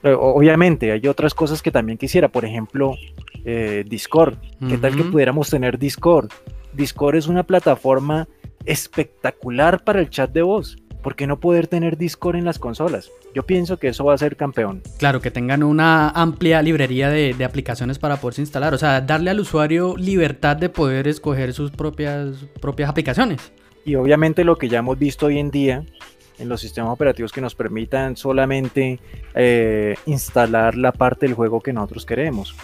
Eh, 0.04 0.16
obviamente, 0.18 0.92
hay 0.92 1.06
otras 1.08 1.34
cosas 1.34 1.62
que 1.62 1.72
también 1.72 1.98
quisiera, 1.98 2.30
por 2.30 2.46
ejemplo, 2.46 2.96
eh, 3.44 3.84
Discord. 3.88 4.38
¿Qué 4.68 4.78
tal 4.78 4.96
que 4.96 5.04
pudiéramos 5.04 5.50
tener 5.50 5.78
Discord? 5.78 6.30
Discord 6.74 7.16
es 7.16 7.28
una 7.28 7.44
plataforma 7.44 8.28
espectacular 8.66 9.84
para 9.84 10.00
el 10.00 10.10
chat 10.10 10.32
de 10.32 10.42
voz. 10.42 10.78
¿Por 11.02 11.16
qué 11.16 11.28
no 11.28 11.40
poder 11.40 11.68
tener 11.68 11.98
Discord 11.98 12.36
en 12.36 12.46
las 12.46 12.60
consolas? 12.60 13.12
Yo 13.34 13.44
pienso 13.44 13.78
que 13.78 13.90
eso 13.90 14.06
va 14.06 14.14
a 14.14 14.18
ser 14.18 14.36
campeón. 14.36 14.82
Claro, 14.98 15.22
que 15.22 15.32
tengan 15.32 15.64
una 15.64 16.10
amplia 16.10 16.62
librería 16.62 17.10
de, 17.10 17.36
aplicaciones 17.44 18.00
para 18.00 18.18
poderse 18.18 18.42
instalar. 18.42 18.74
O 18.74 18.78
sea, 18.78 19.02
darle 19.02 19.30
al 19.30 19.40
usuario 19.40 19.96
libertad 19.98 20.58
de 20.58 20.70
poder 20.70 21.08
escoger 21.08 21.54
sus 21.54 21.72
propias, 21.72 22.46
propias 22.62 22.90
aplicaciones. 22.90 23.52
Y 23.86 23.96
obviamente 23.96 24.44
lo 24.44 24.58
que 24.58 24.70
ya 24.70 24.80
hemos 24.80 25.00
visto 25.00 25.28
hoy 25.28 25.40
en 25.40 25.52
día 25.52 25.86
en 26.40 26.50
los 26.50 26.62
sistemas 26.62 26.92
operativos 26.92 27.32
que 27.32 27.42
nos 27.42 27.54
permitan 27.54 28.16
solamente 28.16 29.00
eh, 29.36 29.96
instalar 30.06 30.76
la 30.76 30.92
parte 30.92 31.26
del 31.26 31.36
juego 31.36 31.62
que 31.62 31.74
nosotros 31.74 32.06
queremos. 32.06 32.56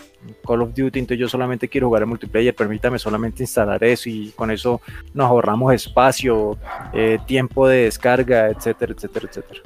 Call 0.47 0.61
of 0.61 0.69
Duty, 0.69 0.99
entonces 0.99 1.19
yo 1.19 1.29
solamente 1.29 1.67
quiero 1.67 1.88
jugar 1.88 2.03
en 2.03 2.09
multiplayer, 2.09 2.55
permítame 2.55 2.97
solamente 2.97 3.43
instalar 3.43 3.83
eso 3.83 4.09
y 4.09 4.31
con 4.35 4.49
eso 4.49 4.81
nos 5.13 5.27
ahorramos 5.27 5.73
espacio, 5.73 6.57
eh, 6.93 7.19
tiempo 7.27 7.67
de 7.67 7.83
descarga, 7.83 8.49
etcétera, 8.49 8.93
etcétera, 8.93 9.27
etcétera. 9.29 9.61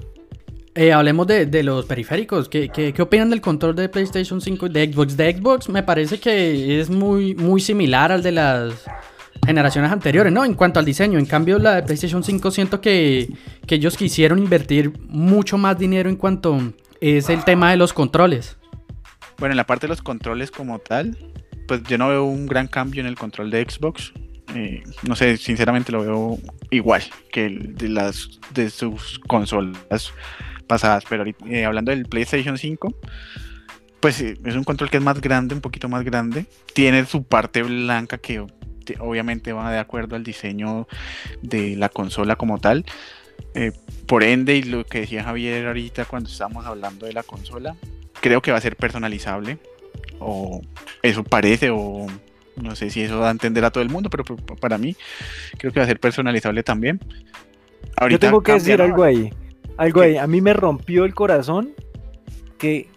Eh, 0.75 0.93
hablemos 0.93 1.27
de, 1.27 1.63
los 1.63 1.85
periféricos. 1.85 2.47
¿Qué, 2.47 2.69
¿Qué, 2.69 2.93
qué, 2.93 3.01
opinan 3.01 3.29
del 3.29 3.41
control 3.41 3.75
de 3.75 3.89
PlayStation 3.89 4.39
5 4.39 4.67
y 4.67 4.69
de 4.69 4.93
Xbox? 4.93 5.17
De 5.17 5.33
Xbox 5.33 5.69
me 5.69 5.83
parece 5.83 6.19
que 6.19 6.79
es 6.79 6.89
muy, 6.89 7.35
muy 7.35 7.59
similar 7.59 8.11
al 8.11 8.23
de 8.23 8.31
las 8.31 8.85
generaciones 9.45 9.91
anteriores, 9.91 10.31
¿no? 10.31 10.45
En 10.45 10.53
cuanto 10.53 10.79
al 10.79 10.85
diseño. 10.85 11.19
En 11.19 11.25
cambio, 11.25 11.59
la 11.59 11.75
de 11.75 11.83
PlayStation 11.83 12.23
5 12.23 12.51
siento 12.51 12.81
que, 12.81 13.29
que 13.65 13.75
ellos 13.75 13.97
quisieron 13.97 14.39
invertir 14.39 14.93
mucho 15.07 15.57
más 15.57 15.77
dinero 15.77 16.09
en 16.09 16.15
cuanto 16.15 16.73
es 17.01 17.29
el 17.29 17.43
tema 17.43 17.71
de 17.71 17.77
los 17.77 17.93
controles. 17.93 18.57
Bueno, 19.37 19.53
en 19.53 19.57
la 19.57 19.65
parte 19.65 19.87
de 19.87 19.89
los 19.89 20.01
controles 20.01 20.51
como 20.51 20.79
tal, 20.79 21.17
pues 21.67 21.83
yo 21.83 21.97
no 21.97 22.09
veo 22.09 22.25
un 22.25 22.45
gran 22.45 22.67
cambio 22.67 23.01
en 23.01 23.07
el 23.07 23.15
control 23.15 23.51
de 23.51 23.63
Xbox. 23.63 24.11
Eh, 24.55 24.83
no 25.03 25.15
sé, 25.15 25.37
sinceramente 25.37 25.91
lo 25.91 26.01
veo 26.01 26.39
igual 26.71 27.03
que 27.31 27.45
el 27.45 27.75
de 27.75 27.89
las 27.89 28.39
de 28.53 28.69
sus 28.69 29.19
consolas 29.19 30.13
pasadas. 30.67 31.03
Pero 31.07 31.23
eh, 31.47 31.65
hablando 31.65 31.91
del 31.91 32.05
PlayStation 32.05 32.57
5, 32.57 32.93
pues 33.99 34.19
eh, 34.21 34.37
es 34.43 34.55
un 34.55 34.63
control 34.63 34.89
que 34.89 34.97
es 34.97 35.03
más 35.03 35.21
grande, 35.21 35.55
un 35.55 35.61
poquito 35.61 35.87
más 35.87 36.03
grande. 36.03 36.45
Tiene 36.73 37.05
su 37.05 37.23
parte 37.23 37.63
blanca 37.63 38.17
que 38.17 38.45
obviamente 38.99 39.53
va 39.53 39.71
de 39.71 39.79
acuerdo 39.79 40.15
al 40.15 40.23
diseño 40.23 40.87
de 41.41 41.75
la 41.75 41.89
consola 41.89 42.35
como 42.35 42.59
tal. 42.59 42.85
por 44.07 44.23
ende, 44.23 44.57
y 44.57 44.63
lo 44.63 44.85
que 44.85 45.01
decía 45.01 45.23
Javier 45.23 45.67
ahorita 45.67 46.05
cuando 46.05 46.29
estábamos 46.29 46.65
hablando 46.65 47.05
de 47.05 47.13
la 47.13 47.23
consola, 47.23 47.75
creo 48.21 48.41
que 48.41 48.51
va 48.51 48.57
a 48.57 48.61
ser 48.61 48.75
personalizable. 48.75 49.57
O 50.19 50.61
eso 51.01 51.23
parece, 51.23 51.69
o 51.71 52.05
no 52.55 52.75
sé 52.75 52.89
si 52.89 53.01
eso 53.01 53.19
da 53.19 53.29
a 53.29 53.31
entender 53.31 53.63
a 53.63 53.71
todo 53.71 53.83
el 53.83 53.89
mundo, 53.89 54.09
pero 54.09 54.23
para 54.59 54.77
mí 54.77 54.95
creo 55.57 55.71
que 55.71 55.79
va 55.79 55.85
a 55.85 55.87
ser 55.87 55.99
personalizable 55.99 56.63
también. 56.63 56.99
Yo 58.09 58.19
tengo 58.19 58.41
que 58.41 58.53
decir 58.53 58.81
algo 58.81 59.03
ahí. 59.03 59.33
Algo 59.77 60.01
ahí. 60.01 60.17
A 60.17 60.27
mí 60.27 60.41
me 60.41 60.53
rompió 60.53 61.05
el 61.05 61.13
corazón 61.13 61.73
que 62.57 62.87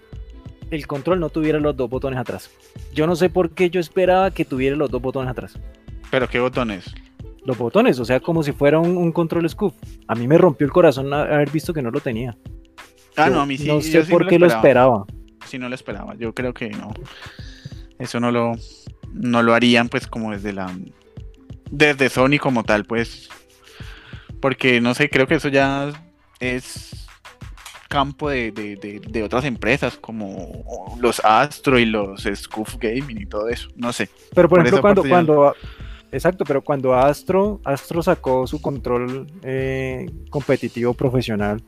el 0.70 0.86
control 0.86 1.20
no 1.20 1.28
tuviera 1.28 1.60
los 1.60 1.76
dos 1.76 1.88
botones 1.88 2.18
atrás. 2.18 2.50
Yo 2.92 3.06
no 3.06 3.14
sé 3.14 3.28
por 3.28 3.50
qué 3.50 3.70
yo 3.70 3.80
esperaba 3.80 4.30
que 4.30 4.44
tuviera 4.44 4.76
los 4.76 4.90
dos 4.90 5.00
botones 5.00 5.30
atrás. 5.30 5.58
¿Pero 6.12 6.28
qué 6.28 6.38
botones? 6.38 6.84
Los 7.46 7.56
botones, 7.56 7.98
o 7.98 8.04
sea, 8.04 8.20
como 8.20 8.42
si 8.42 8.52
fuera 8.52 8.78
un, 8.78 8.98
un 8.98 9.12
control 9.12 9.48
scoop. 9.48 9.72
A 10.06 10.14
mí 10.14 10.28
me 10.28 10.36
rompió 10.36 10.66
el 10.66 10.70
corazón 10.70 11.10
haber 11.14 11.50
visto 11.50 11.72
que 11.72 11.80
no 11.80 11.90
lo 11.90 12.00
tenía. 12.00 12.36
Ah, 13.16 13.30
no, 13.30 13.40
a 13.40 13.46
mí 13.46 13.56
sí. 13.56 13.66
No 13.66 13.80
sé 13.80 14.04
por 14.04 14.28
qué 14.28 14.38
lo 14.38 14.46
esperaba. 14.46 15.06
Sí, 15.46 15.58
no 15.58 15.70
lo 15.70 15.74
esperaba. 15.74 16.14
Yo 16.16 16.34
creo 16.34 16.52
que 16.52 16.68
no. 16.68 16.92
Eso 17.98 18.20
no 18.20 18.30
lo, 18.30 18.52
no 19.14 19.42
lo 19.42 19.54
harían, 19.54 19.88
pues, 19.88 20.06
como 20.06 20.32
desde 20.32 20.52
la. 20.52 20.70
Desde 21.70 22.10
Sony 22.10 22.36
como 22.38 22.62
tal, 22.62 22.84
pues. 22.84 23.30
Porque 24.38 24.82
no 24.82 24.92
sé, 24.92 25.08
creo 25.08 25.26
que 25.26 25.36
eso 25.36 25.48
ya 25.48 25.92
es 26.40 27.08
campo 27.88 28.28
de, 28.28 29.22
otras 29.24 29.46
empresas 29.46 29.96
como 29.96 30.98
los 31.00 31.20
Astro 31.24 31.78
y 31.78 31.86
los 31.86 32.28
Scoof 32.34 32.76
Gaming 32.78 33.22
y 33.22 33.26
todo 33.26 33.48
eso. 33.48 33.70
No 33.76 33.94
sé. 33.94 34.10
Pero 34.34 34.50
por, 34.50 34.60
ejemplo, 34.60 34.82
cuando, 34.82 35.02
cuando 35.02 35.54
exacto, 36.12 36.44
pero 36.44 36.62
cuando 36.62 36.94
Astro, 36.94 37.60
Astro 37.64 38.02
sacó 38.02 38.46
su 38.46 38.60
control 38.60 39.26
eh, 39.42 40.06
competitivo 40.30 40.94
profesional, 40.94 41.62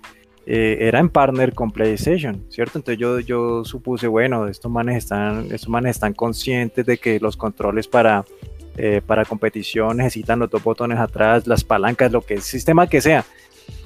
eh, 0.46 0.76
era 0.80 0.98
en 0.98 1.08
partner 1.08 1.54
con 1.54 1.70
PlayStation, 1.70 2.44
¿cierto? 2.50 2.78
Entonces 2.78 3.00
yo, 3.00 3.18
yo 3.20 3.64
supuse, 3.64 4.06
bueno, 4.06 4.46
estos 4.46 4.70
manes, 4.70 4.98
están, 4.98 5.46
estos 5.50 5.68
manes 5.68 5.96
están 5.96 6.12
conscientes 6.12 6.84
de 6.84 6.98
que 6.98 7.18
los 7.18 7.36
controles 7.36 7.88
para, 7.88 8.26
eh, 8.76 9.00
para 9.04 9.24
competición 9.24 9.96
necesitan 9.96 10.38
los 10.38 10.50
dos 10.50 10.62
botones 10.62 10.98
atrás, 10.98 11.46
las 11.46 11.64
palancas, 11.64 12.12
lo 12.12 12.20
que 12.20 12.34
el 12.34 12.42
sistema 12.42 12.86
que 12.86 13.00
sea. 13.00 13.24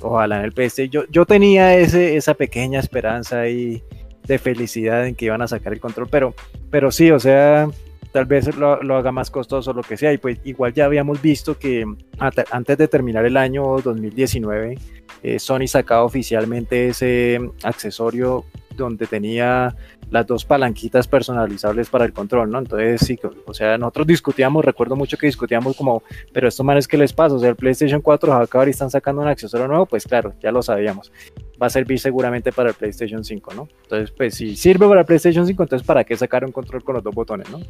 Ojalá 0.01 0.41
en 0.41 0.47
el 0.47 0.53
PS. 0.53 0.89
Yo, 0.91 1.05
yo 1.09 1.25
tenía 1.27 1.77
ese, 1.77 2.17
esa 2.17 2.35
pequeña 2.35 2.81
esperanza 2.81 3.41
ahí 3.41 3.85
de 4.27 4.39
felicidad 4.39 5.07
en 5.07 5.15
que 5.15 5.27
iban 5.27 5.43
a 5.43 5.49
sacar 5.49 5.73
el 5.73 5.81
control, 5.81 6.09
pero, 6.11 6.35
pero 6.71 6.91
sí, 6.91 7.13
o 7.13 7.21
sea, 7.21 7.69
tal 8.13 8.27
vez 8.27 8.57
lo, 8.57 8.83
lo, 8.83 8.97
haga 8.97 9.13
más 9.13 9.31
costoso, 9.31 9.73
lo 9.73 9.83
que 9.83 9.97
sea. 9.97 10.13
Y 10.13 10.19
pues 10.19 10.41
igual 10.45 10.73
ya 10.73 10.85
habíamos 10.85 11.21
visto 11.21 11.59
que 11.59 11.85
antes 12.19 12.79
de 12.79 12.89
terminar 12.89 13.25
el 13.25 13.37
año 13.37 13.63
2019, 13.83 14.79
eh, 15.23 15.39
Sony 15.39 15.67
sacaba 15.67 16.05
oficialmente 16.05 16.89
ese 16.89 17.41
accesorio 17.63 18.45
donde 18.77 19.07
tenía 19.07 19.75
las 20.11 20.27
dos 20.27 20.45
palanquitas 20.45 21.07
personalizables 21.07 21.89
para 21.91 22.05
el 22.05 22.13
control, 22.13 22.51
¿no? 22.51 22.59
Entonces, 22.59 23.01
sí, 23.01 23.19
o 23.47 23.55
sea, 23.55 23.77
nosotros 23.79 24.07
discutíamos, 24.07 24.65
recuerdo 24.65 24.97
mucho 24.97 25.17
que 25.17 25.27
discutíamos 25.27 25.77
como, 25.77 26.03
pero 26.33 26.49
esto 26.49 26.65
manes, 26.65 26.89
¿qué 26.89 26.97
les 26.97 27.13
pasa? 27.13 27.35
O 27.35 27.39
sea, 27.39 27.51
el 27.51 27.57
PlayStation 27.57 28.01
4 28.01 28.31
va 28.31 28.43
acabar 28.43 28.69
y 28.69 28.71
están 28.71 28.91
sacando 28.91 29.23
un 29.23 29.29
accesorio 29.29 29.69
nuevo, 29.69 29.87
pues 29.87 30.05
claro, 30.05 30.35
ya 30.41 30.51
lo 30.51 30.63
sabíamos. 30.63 31.13
Va 31.61 31.67
a 31.67 31.71
servir 31.71 31.99
seguramente 31.99 32.53
para 32.53 32.71
el 32.71 32.75
PlayStation 32.75 33.25
5, 33.25 33.55
¿no? 33.55 33.69
Entonces, 33.83 34.11
pues 34.11 34.35
si 34.35 34.57
sirve 34.57 34.89
para 34.89 35.01
el 35.01 35.07
PlayStation 35.07 35.47
5, 35.47 35.63
entonces 35.63 35.87
¿para 35.87 36.05
qué 36.05 36.17
sacar 36.17 36.45
un 36.45 36.53
control 36.53 36.83
con 36.83 36.95
los 36.95 37.05
dos 37.05 37.15
botones, 37.15 37.51
¿no? 37.51 37.61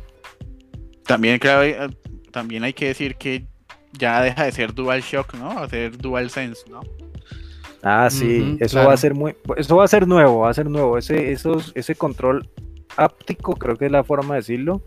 También, 1.05 1.39
claro, 1.39 1.93
también 2.31 2.65
hay 2.65 2.75
que 2.75 2.89
decir 2.89 3.17
que 3.17 3.47
ya 3.93 4.23
deja 4.23 4.45
de 4.45 4.53
ser 4.53 4.75
DualShock, 4.75 5.35
¿no? 5.35 5.51
A 5.51 5.69
ser 5.69 5.97
DualSense, 5.97 6.69
¿no? 6.71 6.81
Ah, 7.83 8.09
sí, 8.11 8.57
eso 8.61 8.85
va 8.85 8.93
a 8.93 8.97
ser 8.97 9.15
muy, 9.15 9.35
eso 9.57 9.77
va 9.77 9.85
a 9.85 9.89
ser 9.89 10.07
nuevo, 10.07 10.41
va 10.41 10.51
a 10.51 10.55
ser 10.55 10.69
nuevo. 10.69 10.99
Ese, 10.99 11.33
esos, 11.33 11.73
ese 11.75 11.95
control 11.95 12.49
áptico, 12.97 13.55
creo 13.55 13.77
que 13.77 13.87
es 13.87 13.93
la 13.93 14.05
forma 14.05 14.35
de 14.35 14.41
decirlo, 14.41 14.83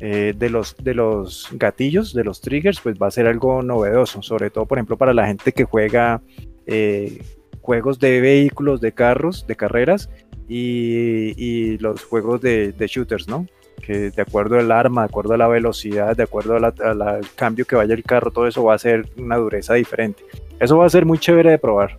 eh, 0.00 0.32
de, 0.36 0.48
los, 0.48 0.76
de 0.76 0.94
los 0.94 1.48
gatillos, 1.52 2.14
de 2.14 2.22
los 2.22 2.40
triggers, 2.40 2.80
pues 2.80 2.96
va 2.96 3.08
a 3.08 3.10
ser 3.10 3.26
algo 3.26 3.62
novedoso, 3.62 4.22
sobre 4.22 4.50
todo, 4.50 4.64
por 4.66 4.78
ejemplo, 4.78 4.96
para 4.96 5.12
la 5.12 5.26
gente 5.26 5.50
que 5.52 5.64
juega 5.64 6.22
eh, 6.66 7.20
juegos 7.60 7.98
de 7.98 8.20
vehículos, 8.20 8.80
de 8.80 8.92
carros, 8.92 9.44
de 9.48 9.56
carreras 9.56 10.08
y, 10.48 11.76
los 11.78 12.04
juegos 12.04 12.40
de, 12.40 12.72
shooters, 12.78 13.28
¿no? 13.28 13.46
Que 13.82 14.10
de 14.10 14.22
acuerdo 14.22 14.58
al 14.58 14.70
arma, 14.70 15.02
de 15.02 15.06
acuerdo 15.06 15.34
a 15.34 15.36
la 15.36 15.48
velocidad, 15.48 16.16
de 16.16 16.22
acuerdo 16.22 16.56
al 16.56 17.20
cambio 17.34 17.64
que 17.64 17.74
vaya 17.76 17.94
el 17.94 18.04
carro, 18.04 18.30
todo 18.30 18.46
eso 18.46 18.62
va 18.62 18.74
a 18.74 18.78
ser 18.78 19.08
una 19.18 19.36
dureza 19.36 19.74
diferente. 19.74 20.22
Eso 20.60 20.78
va 20.78 20.86
a 20.86 20.90
ser 20.90 21.06
muy 21.06 21.18
chévere 21.18 21.50
de 21.50 21.58
probar. 21.58 21.98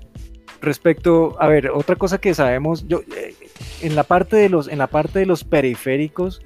Respecto, 0.61 1.35
a 1.39 1.47
ver, 1.47 1.69
otra 1.69 1.95
cosa 1.95 2.19
que 2.19 2.33
sabemos, 2.33 2.85
yo 2.87 3.01
eh, 3.15 3.33
en 3.81 3.95
la 3.95 4.03
parte 4.03 4.35
de 4.35 4.49
los, 4.49 4.67
en 4.67 4.77
la 4.77 4.87
parte 4.87 5.19
de 5.19 5.25
los 5.25 5.43
periféricos, 5.43 6.41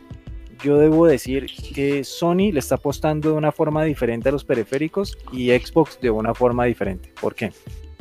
yo 0.64 0.78
debo 0.78 1.06
decir 1.08 1.48
que 1.74 2.04
Sony 2.04 2.52
le 2.52 2.60
está 2.60 2.76
apostando 2.76 3.32
de 3.32 3.36
una 3.36 3.52
forma 3.52 3.84
diferente 3.84 4.30
a 4.30 4.32
los 4.32 4.46
periféricos 4.46 5.18
y 5.32 5.50
Xbox 5.50 6.00
de 6.00 6.10
una 6.10 6.34
forma 6.34 6.66
diferente. 6.66 7.12
¿Por 7.20 7.36
qué? 7.36 7.52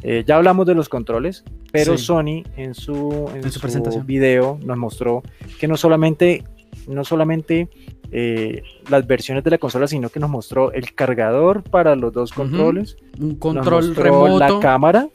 Eh, 0.02 0.24
ya 0.26 0.36
hablamos 0.36 0.66
de 0.66 0.74
los 0.74 0.88
controles, 0.88 1.44
pero 1.70 1.96
Sony 1.96 2.42
en 2.56 2.74
su, 2.74 3.30
en, 3.34 3.50
su, 3.50 3.60
presentación. 3.60 4.06
video 4.06 4.58
nos 4.64 4.76
mostró 4.76 5.22
que 5.60 5.68
no 5.68 5.76
solamente, 5.76 6.44
no 6.88 7.04
solamente 7.04 7.68
eh, 8.10 8.62
las 8.90 9.06
versiones 9.06 9.44
de 9.44 9.50
la 9.50 9.58
consola, 9.58 9.86
sino 9.86 10.08
que 10.10 10.20
nos 10.20 10.28
mostró 10.28 10.72
el 10.72 10.92
cargador 10.94 11.62
para 11.62 11.96
los 11.96 12.12
dos 12.12 12.32
controles, 12.32 12.96
un 13.20 13.36
control 13.36 13.94
remoto, 13.94 14.38
la 14.38 14.60
cámara, 14.60 15.08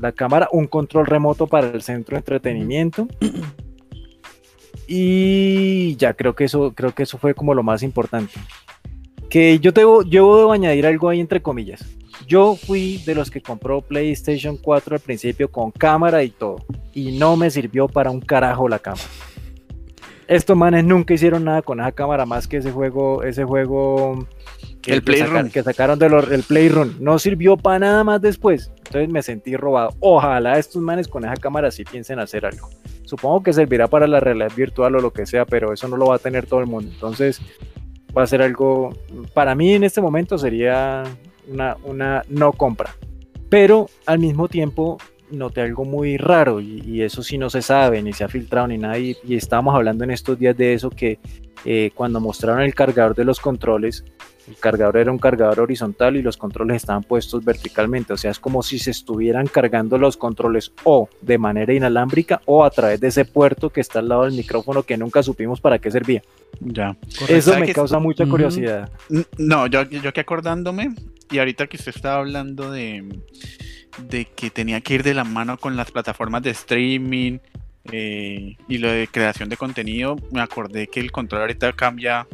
la 0.00 0.12
cámara, 0.12 0.48
un 0.52 0.66
control 0.66 1.06
remoto 1.06 1.46
para 1.46 1.68
el 1.68 1.82
centro 1.82 2.14
de 2.14 2.18
entretenimiento. 2.18 3.08
Y 4.86 5.96
ya 5.96 6.14
creo 6.14 6.34
que 6.34 6.44
eso, 6.44 6.72
creo 6.72 6.94
que 6.94 7.02
eso 7.02 7.18
fue 7.18 7.34
como 7.34 7.54
lo 7.54 7.62
más 7.62 7.82
importante. 7.82 8.34
Que 9.28 9.58
yo 9.58 9.72
debo, 9.72 10.02
yo 10.02 10.38
debo 10.38 10.52
añadir 10.52 10.86
algo 10.86 11.08
ahí 11.08 11.20
entre 11.20 11.42
comillas. 11.42 11.84
Yo 12.26 12.56
fui 12.56 12.98
de 12.98 13.14
los 13.14 13.30
que 13.30 13.40
compró 13.40 13.82
PlayStation 13.82 14.56
4 14.56 14.96
al 14.96 15.00
principio 15.00 15.50
con 15.50 15.70
cámara 15.70 16.22
y 16.22 16.30
todo. 16.30 16.64
Y 16.92 17.18
no 17.18 17.36
me 17.36 17.50
sirvió 17.50 17.88
para 17.88 18.10
un 18.10 18.20
carajo 18.20 18.68
la 18.68 18.78
cámara. 18.78 19.08
Estos 20.28 20.56
manes 20.56 20.84
nunca 20.84 21.14
hicieron 21.14 21.44
nada 21.44 21.62
con 21.62 21.80
esa 21.80 21.92
cámara 21.92 22.26
más 22.26 22.48
que 22.48 22.56
ese 22.56 22.72
juego, 22.72 23.22
ese 23.22 23.44
juego 23.44 24.26
que, 24.82 24.94
el 24.94 25.02
Playroom. 25.02 25.50
que 25.50 25.62
sacaron 25.62 25.98
del 25.98 26.14
el 26.14 26.42
Playroom. 26.42 26.94
No 26.98 27.18
sirvió 27.18 27.56
para 27.56 27.78
nada 27.78 28.04
más 28.04 28.20
después. 28.20 28.72
Entonces 28.86 29.08
me 29.08 29.22
sentí 29.22 29.56
robado. 29.56 29.90
Ojalá 30.00 30.58
estos 30.58 30.80
manes 30.82 31.08
con 31.08 31.24
esa 31.24 31.36
cámara 31.36 31.70
sí 31.70 31.84
piensen 31.84 32.18
hacer 32.18 32.46
algo. 32.46 32.68
Supongo 33.04 33.42
que 33.42 33.52
servirá 33.52 33.86
para 33.86 34.06
la 34.06 34.20
realidad 34.20 34.52
virtual 34.56 34.96
o 34.96 35.00
lo 35.00 35.12
que 35.12 35.26
sea, 35.26 35.44
pero 35.44 35.72
eso 35.72 35.86
no 35.88 35.96
lo 35.96 36.06
va 36.06 36.16
a 36.16 36.18
tener 36.18 36.46
todo 36.46 36.60
el 36.60 36.66
mundo. 36.66 36.90
Entonces 36.92 37.40
va 38.16 38.22
a 38.22 38.26
ser 38.26 38.42
algo, 38.42 38.90
para 39.34 39.54
mí 39.54 39.74
en 39.74 39.84
este 39.84 40.00
momento 40.00 40.38
sería 40.38 41.04
una, 41.48 42.22
no 42.28 42.52
compra. 42.52 42.94
Pero 43.48 43.88
al 44.06 44.18
mismo 44.18 44.48
tiempo 44.48 44.98
noté 45.30 45.60
algo 45.60 45.84
muy 45.84 46.16
raro 46.16 46.60
y, 46.60 47.02
eso 47.02 47.22
sí 47.22 47.36
no 47.36 47.50
se 47.50 47.62
sabe, 47.62 48.02
ni 48.02 48.12
se 48.12 48.24
ha 48.24 48.28
filtrado 48.28 48.66
ni 48.68 48.78
nada. 48.78 48.98
Y, 48.98 49.16
estábamos 49.30 49.74
hablando 49.74 50.04
en 50.04 50.10
estos 50.10 50.38
días 50.38 50.56
de 50.56 50.74
eso 50.74 50.90
que 50.90 51.18
eh, 51.64 51.90
cuando 51.94 52.20
mostraron 52.20 52.62
el 52.62 52.74
cargador 52.74 53.14
de 53.14 53.24
los 53.24 53.38
controles, 53.38 54.04
el 54.48 54.56
cargador 54.56 54.96
era 54.96 55.10
un 55.10 55.18
cargador 55.18 55.60
horizontal 55.60 56.16
y 56.16 56.22
los 56.22 56.36
controles 56.36 56.76
estaban 56.76 57.02
puestos 57.02 57.44
verticalmente. 57.44 58.12
O 58.12 58.16
sea, 58.16 58.30
es 58.30 58.38
como 58.38 58.62
si 58.62 58.78
se 58.78 58.90
estuvieran 58.90 59.46
cargando 59.46 59.98
los 59.98 60.16
controles 60.16 60.72
o 60.84 61.08
de 61.20 61.38
manera 61.38 61.72
inalámbrica 61.72 62.40
o 62.46 62.64
a 62.64 62.70
través 62.70 63.00
de 63.00 63.08
ese 63.08 63.24
puerto 63.24 63.70
que 63.70 63.80
está 63.80 63.98
al 63.98 64.08
lado 64.08 64.24
del 64.24 64.34
micrófono 64.34 64.82
que 64.82 64.96
nunca 64.96 65.22
supimos 65.22 65.60
para 65.60 65.78
qué 65.78 65.90
servía. 65.90 66.22
Ya. 66.60 66.96
Eso 67.28 67.58
me 67.58 67.72
causa 67.72 67.98
mucha 67.98 68.26
curiosidad. 68.26 68.90
No, 69.38 69.66
yo, 69.66 69.82
yo 69.82 70.12
que 70.12 70.20
acordándome, 70.20 70.94
y 71.30 71.38
ahorita 71.38 71.66
que 71.66 71.76
usted 71.76 71.92
estaba 71.94 72.18
hablando 72.18 72.70
de, 72.70 73.04
de 74.08 74.24
que 74.26 74.50
tenía 74.50 74.80
que 74.80 74.94
ir 74.94 75.02
de 75.02 75.14
la 75.14 75.24
mano 75.24 75.58
con 75.58 75.76
las 75.76 75.90
plataformas 75.90 76.42
de 76.42 76.50
streaming 76.50 77.38
eh, 77.92 78.56
y 78.68 78.78
lo 78.78 78.90
de 78.90 79.08
creación 79.08 79.48
de 79.48 79.56
contenido, 79.56 80.16
me 80.32 80.40
acordé 80.40 80.88
que 80.88 81.00
el 81.00 81.12
control 81.12 81.42
ahorita 81.42 81.72
cambia, 81.72 82.26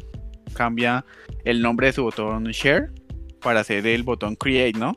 cambia 0.52 1.04
el 1.44 1.62
nombre 1.62 1.88
de 1.88 1.92
su 1.94 2.02
botón 2.02 2.44
share 2.44 2.90
para 3.40 3.60
hacer 3.60 3.86
el 3.86 4.02
botón 4.02 4.36
create, 4.36 4.78
¿no? 4.78 4.96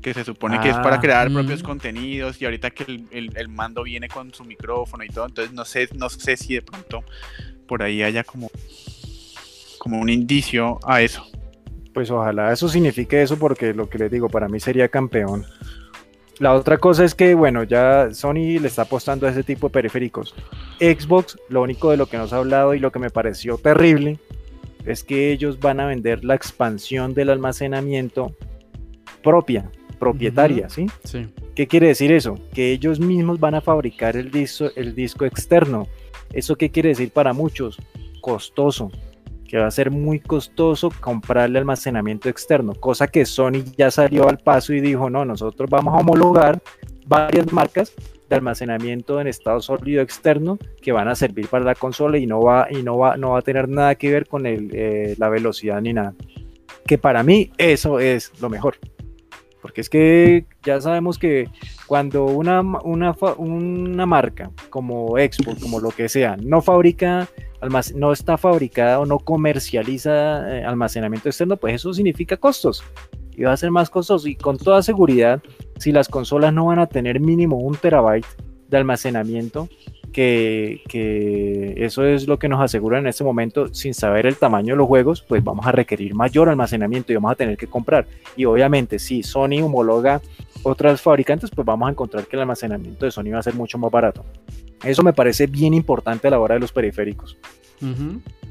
Que 0.00 0.14
se 0.14 0.24
supone 0.24 0.58
que 0.60 0.70
es 0.70 0.76
para 0.76 0.96
ah, 0.96 1.00
crear 1.00 1.32
propios 1.32 1.62
contenidos 1.62 2.40
y 2.42 2.44
ahorita 2.44 2.70
que 2.70 2.84
el, 2.84 3.30
el, 3.34 3.48
mando 3.48 3.84
viene 3.84 4.08
con 4.08 4.34
su 4.34 4.44
micrófono 4.44 5.04
y 5.04 5.08
todo, 5.08 5.26
entonces 5.26 5.54
no 5.54 5.64
sé, 5.64 5.88
no 5.94 6.08
sé 6.08 6.36
si 6.36 6.54
de 6.54 6.62
pronto 6.62 7.04
por 7.68 7.82
ahí 7.84 8.02
haya 8.02 8.24
como, 8.24 8.50
como 9.78 10.00
un 10.00 10.08
indicio 10.08 10.80
a 10.84 11.02
eso 11.02 11.24
pues 11.92 12.10
ojalá 12.10 12.52
eso 12.52 12.68
signifique 12.68 13.22
eso 13.22 13.38
porque 13.38 13.74
lo 13.74 13.88
que 13.88 13.98
les 13.98 14.10
digo, 14.10 14.28
para 14.28 14.48
mí 14.48 14.60
sería 14.60 14.88
campeón. 14.88 15.44
La 16.38 16.54
otra 16.54 16.78
cosa 16.78 17.04
es 17.04 17.14
que, 17.14 17.34
bueno, 17.34 17.62
ya 17.62 18.12
Sony 18.12 18.58
le 18.58 18.66
está 18.66 18.82
apostando 18.82 19.26
a 19.26 19.30
ese 19.30 19.44
tipo 19.44 19.68
de 19.68 19.74
periféricos. 19.74 20.34
Xbox, 20.80 21.38
lo 21.48 21.62
único 21.62 21.90
de 21.90 21.96
lo 21.96 22.06
que 22.06 22.16
nos 22.16 22.32
ha 22.32 22.38
hablado 22.38 22.74
y 22.74 22.80
lo 22.80 22.90
que 22.90 22.98
me 22.98 23.10
pareció 23.10 23.58
terrible 23.58 24.18
es 24.86 25.04
que 25.04 25.32
ellos 25.32 25.60
van 25.60 25.80
a 25.80 25.86
vender 25.86 26.24
la 26.24 26.34
expansión 26.34 27.14
del 27.14 27.30
almacenamiento 27.30 28.34
propia, 29.22 29.70
propietaria, 29.98 30.68
¿sí? 30.68 30.86
Sí. 31.04 31.28
¿Qué 31.54 31.66
quiere 31.66 31.88
decir 31.88 32.12
eso? 32.12 32.38
Que 32.52 32.72
ellos 32.72 32.98
mismos 32.98 33.38
van 33.38 33.54
a 33.54 33.60
fabricar 33.60 34.16
el 34.16 34.30
disco, 34.30 34.66
el 34.74 34.94
disco 34.94 35.24
externo. 35.24 35.86
¿Eso 36.32 36.56
qué 36.56 36.70
quiere 36.70 36.90
decir 36.90 37.10
para 37.10 37.32
muchos? 37.32 37.78
Costoso 38.20 38.90
que 39.52 39.58
va 39.58 39.66
a 39.66 39.70
ser 39.70 39.90
muy 39.90 40.18
costoso 40.18 40.90
comprarle 40.98 41.58
almacenamiento 41.58 42.30
externo, 42.30 42.72
cosa 42.72 43.06
que 43.06 43.26
Sony 43.26 43.62
ya 43.76 43.90
salió 43.90 44.26
al 44.26 44.38
paso 44.38 44.72
y 44.72 44.80
dijo, 44.80 45.10
no, 45.10 45.26
nosotros 45.26 45.68
vamos 45.68 45.92
a 45.92 45.98
homologar 45.98 46.62
varias 47.06 47.52
marcas 47.52 47.92
de 48.32 48.38
almacenamiento 48.38 49.20
en 49.20 49.26
estado 49.26 49.60
sólido 49.60 50.02
externo 50.02 50.58
que 50.80 50.92
van 50.92 51.08
a 51.08 51.14
servir 51.14 51.48
para 51.48 51.64
la 51.64 51.74
consola 51.74 52.18
y 52.18 52.26
no 52.26 52.40
va, 52.40 52.66
y 52.70 52.82
no 52.82 52.98
va, 52.98 53.16
no 53.16 53.30
va 53.30 53.38
a 53.38 53.42
tener 53.42 53.68
nada 53.68 53.94
que 53.94 54.10
ver 54.10 54.26
con 54.26 54.44
eh, 54.46 55.14
la 55.18 55.28
velocidad 55.28 55.80
ni 55.80 55.92
nada. 55.92 56.14
Que 56.86 56.98
para 56.98 57.22
mí 57.22 57.50
eso 57.58 58.00
es 58.00 58.32
lo 58.40 58.48
mejor. 58.48 58.76
Porque 59.60 59.80
es 59.80 59.88
que 59.88 60.46
ya 60.64 60.80
sabemos 60.80 61.18
que 61.18 61.48
cuando 61.86 62.24
una, 62.24 62.60
una, 62.60 63.14
una 63.36 64.06
marca 64.06 64.50
como 64.70 65.18
Expo, 65.18 65.54
como 65.60 65.78
lo 65.78 65.90
que 65.90 66.08
sea, 66.08 66.36
no 66.36 66.60
fabrica 66.60 67.28
no 67.94 68.12
está 68.12 68.36
fabricada 68.36 68.98
o 68.98 69.06
no 69.06 69.18
comercializa 69.20 70.58
eh, 70.58 70.64
almacenamiento 70.64 71.28
externo, 71.28 71.56
pues 71.56 71.74
eso 71.76 71.94
significa 71.94 72.36
costos. 72.36 72.82
Y 73.36 73.44
va 73.44 73.52
a 73.52 73.56
ser 73.56 73.70
más 73.70 73.90
costoso. 73.90 74.28
Y 74.28 74.36
con 74.36 74.58
toda 74.58 74.82
seguridad, 74.82 75.42
si 75.78 75.92
las 75.92 76.08
consolas 76.08 76.52
no 76.52 76.66
van 76.66 76.78
a 76.78 76.86
tener 76.86 77.20
mínimo 77.20 77.56
un 77.58 77.76
terabyte 77.76 78.26
de 78.68 78.76
almacenamiento, 78.76 79.68
que, 80.12 81.74
eso 81.76 82.04
es 82.04 82.28
lo 82.28 82.38
que 82.38 82.48
nos 82.48 82.60
asegura 82.60 82.98
en 82.98 83.06
este 83.06 83.24
momento, 83.24 83.72
sin 83.74 83.94
saber 83.94 84.26
el 84.26 84.36
tamaño 84.36 84.74
de 84.74 84.78
los 84.78 84.86
juegos, 84.86 85.22
pues 85.22 85.42
vamos 85.42 85.66
a 85.66 85.72
requerir 85.72 86.14
mayor 86.14 86.48
almacenamiento 86.48 87.12
y 87.12 87.16
vamos 87.16 87.32
a 87.32 87.34
tener 87.34 87.56
que 87.56 87.66
comprar. 87.66 88.06
Y 88.36 88.44
obviamente, 88.44 88.98
si 88.98 89.22
Sony 89.22 89.62
homologa 89.62 90.20
otras 90.62 91.00
fabricantes, 91.00 91.50
pues 91.50 91.66
vamos 91.66 91.88
a 91.88 91.90
encontrar 91.90 92.26
que 92.26 92.36
el 92.36 92.42
almacenamiento 92.42 93.06
de 93.06 93.10
Sony 93.10 93.30
va 93.32 93.38
a 93.38 93.42
ser 93.42 93.54
mucho 93.54 93.78
más 93.78 93.90
barato. 93.90 94.24
Eso 94.84 95.02
me 95.02 95.12
parece 95.12 95.46
bien 95.46 95.74
importante 95.74 96.28
a 96.28 96.30
la 96.30 96.38
hora 96.38 96.54
de 96.54 96.60
los 96.60 96.72
periféricos. 96.72 97.36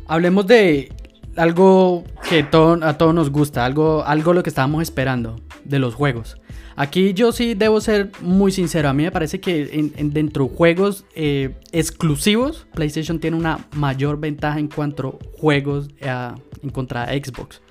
Hablemos 0.08 0.46
de 0.46 0.92
algo 1.36 2.04
que 2.30 2.40
a 2.40 2.98
todos 2.98 3.14
nos 3.14 3.30
gusta, 3.30 3.66
algo, 3.66 4.04
algo 4.06 4.34
lo 4.34 4.44
que 4.44 4.50
estábamos 4.50 4.84
esperando 4.84 5.38
de 5.64 5.80
los 5.80 5.96
juegos. 5.96 6.38
Aquí 6.76 7.14
yo 7.14 7.32
sí 7.32 7.54
debo 7.54 7.82
ser 7.82 8.12
muy 8.22 8.52
sincero. 8.52 8.90
A 8.90 8.94
mí 8.94 9.04
me 9.04 9.12
parece 9.12 9.40
que 9.40 9.92
en, 9.96 10.14
dentro 10.14 10.46
de 10.46 10.56
juegos 10.56 11.06
eh, 11.16 11.56
exclusivos, 11.72 12.66
PlayStation 12.74 13.20
tiene 13.20 13.38
una 13.38 13.68
mayor 13.76 14.20
ventaja 14.20 14.60
en 14.60 14.68
cuanto 14.68 15.20
a 15.20 15.40
juegos 15.40 15.90
eh, 16.00 16.32
en 16.64 16.70
contra 16.70 17.08
de 17.08 17.24
Xbox. 17.24 17.62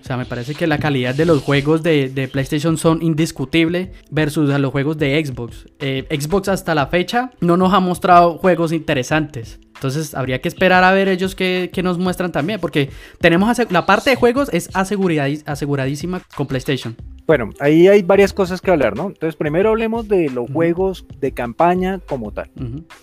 O 0.00 0.04
sea, 0.04 0.16
me 0.16 0.26
parece 0.26 0.54
que 0.54 0.66
la 0.66 0.78
calidad 0.78 1.14
de 1.14 1.24
los 1.24 1.42
juegos 1.42 1.82
de, 1.82 2.28
PlayStation 2.30 2.76
son 2.76 3.02
indiscutible 3.02 3.92
versus 4.10 4.50
a 4.50 4.58
los 4.58 4.72
juegos 4.72 4.98
de 4.98 5.24
Xbox. 5.24 5.66
Eh, 5.78 6.06
Xbox 6.10 6.48
hasta 6.48 6.74
la 6.74 6.88
fecha 6.88 7.30
no 7.40 7.56
nos 7.56 7.72
ha 7.72 7.80
mostrado 7.80 8.36
juegos 8.38 8.72
interesantes. 8.72 9.59
Entonces 9.80 10.14
habría 10.14 10.42
que 10.42 10.48
esperar 10.48 10.84
a 10.84 10.92
ver 10.92 11.08
ellos 11.08 11.34
qué, 11.34 11.70
nos 11.82 11.96
muestran 11.96 12.30
también, 12.32 12.60
porque 12.60 12.90
tenemos 13.18 13.58
la 13.70 13.86
parte 13.86 14.10
de 14.10 14.16
juegos 14.16 14.50
es 14.52 14.68
aseguradísima 14.74 16.20
con 16.36 16.46
PlayStation. 16.46 16.94
Bueno, 17.26 17.48
ahí 17.60 17.88
hay 17.88 18.02
varias 18.02 18.34
cosas 18.34 18.60
que 18.60 18.70
hablar, 18.70 18.94
¿no? 18.94 19.06
Entonces 19.06 19.36
primero 19.36 19.70
hablemos 19.70 20.06
de 20.06 20.28
los 20.28 20.50
juegos 20.50 21.06
de 21.18 21.32
campaña 21.32 21.98
como 22.06 22.30
tal. 22.30 22.50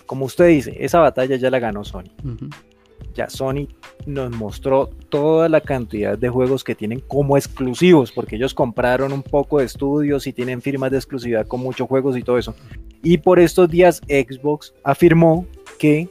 Como 0.06 0.26
usted 0.26 0.46
dice, 0.46 0.76
esa 0.78 1.00
batalla 1.00 1.34
ya 1.34 1.50
la 1.50 1.58
ganó 1.58 1.82
Sony 1.84 2.12
ya 3.14 3.28
Sony 3.28 3.66
nos 4.06 4.30
mostró 4.30 4.88
toda 5.08 5.48
la 5.48 5.60
cantidad 5.60 6.16
de 6.16 6.28
juegos 6.28 6.62
que 6.62 6.76
tienen 6.76 7.00
como 7.00 7.36
exclusivos, 7.36 8.12
porque 8.12 8.36
ellos 8.36 8.54
compraron 8.54 9.12
un 9.12 9.22
poco 9.22 9.58
de 9.58 9.64
estudios 9.64 10.26
y 10.26 10.32
tienen 10.32 10.62
firmas 10.62 10.92
de 10.92 10.98
exclusividad 10.98 11.46
con 11.46 11.60
muchos 11.60 11.88
juegos 11.88 12.16
y 12.16 12.22
todo 12.22 12.38
eso. 12.38 12.54
Y 13.02 13.18
por 13.18 13.40
estos 13.40 13.68
días 13.68 14.00
Xbox 14.06 14.72
afirmó 14.84 15.46
que 15.78 16.08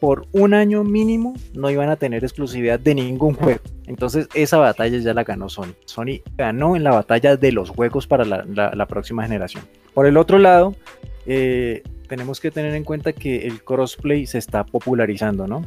por 0.00 0.26
un 0.32 0.54
año 0.54 0.84
mínimo 0.84 1.34
no 1.54 1.70
iban 1.70 1.88
a 1.88 1.96
tener 1.96 2.24
exclusividad 2.24 2.78
de 2.78 2.94
ningún 2.94 3.34
juego. 3.34 3.60
Entonces 3.86 4.28
esa 4.34 4.58
batalla 4.58 4.98
ya 4.98 5.14
la 5.14 5.24
ganó 5.24 5.48
Sony. 5.48 5.74
Sony 5.84 6.20
ganó 6.36 6.76
en 6.76 6.84
la 6.84 6.92
batalla 6.92 7.36
de 7.36 7.52
los 7.52 7.70
juegos 7.70 8.06
para 8.06 8.24
la, 8.24 8.86
próxima 8.86 9.22
generación. 9.22 9.64
Por 9.94 10.06
el 10.06 10.16
otro 10.16 10.38
lado, 10.38 10.74
eh, 11.26 11.82
tenemos 12.06 12.40
que 12.40 12.50
tener 12.50 12.74
en 12.74 12.84
cuenta 12.84 13.12
que 13.12 13.46
el 13.46 13.62
crossplay 13.62 14.26
se 14.26 14.38
está 14.38 14.64
popularizando, 14.64 15.46
¿no? 15.46 15.64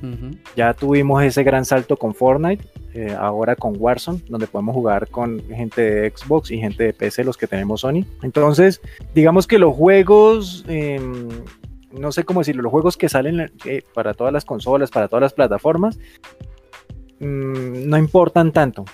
Ya 0.55 0.73
tuvimos 0.73 1.23
ese 1.23 1.43
gran 1.43 1.65
salto 1.65 1.97
con 1.97 2.15
Fortnite, 2.15 2.65
eh, 2.93 3.15
ahora 3.17 3.55
con 3.55 3.75
Warzone, 3.77 4.21
donde 4.27 4.47
podemos 4.47 4.73
jugar 4.73 5.07
con 5.09 5.41
gente 5.49 5.81
de 5.81 6.13
Xbox 6.15 6.51
y 6.51 6.57
gente 6.57 6.83
de 6.83 6.93
PC, 6.93 7.23
los 7.23 7.37
que 7.37 7.47
tenemos 7.47 7.81
Sony. 7.81 8.05
Entonces, 8.23 8.81
digamos 9.13 9.47
que 9.47 9.59
los 9.59 9.75
juegos, 9.75 10.65
em, 10.67 11.27
no 11.91 12.11
sé 12.11 12.23
cómo 12.23 12.41
decirlo, 12.41 12.63
los 12.63 12.71
juegos 12.71 12.97
que 12.97 13.09
salen 13.09 13.51
eh, 13.65 13.83
para 13.93 14.13
todas 14.13 14.33
las 14.33 14.45
consolas, 14.45 14.91
para 14.91 15.07
todas 15.07 15.21
las 15.21 15.33
plataformas, 15.33 15.99
mm, 17.19 17.87
no 17.89 17.97
importan 17.97 18.51
tanto. 18.51 18.85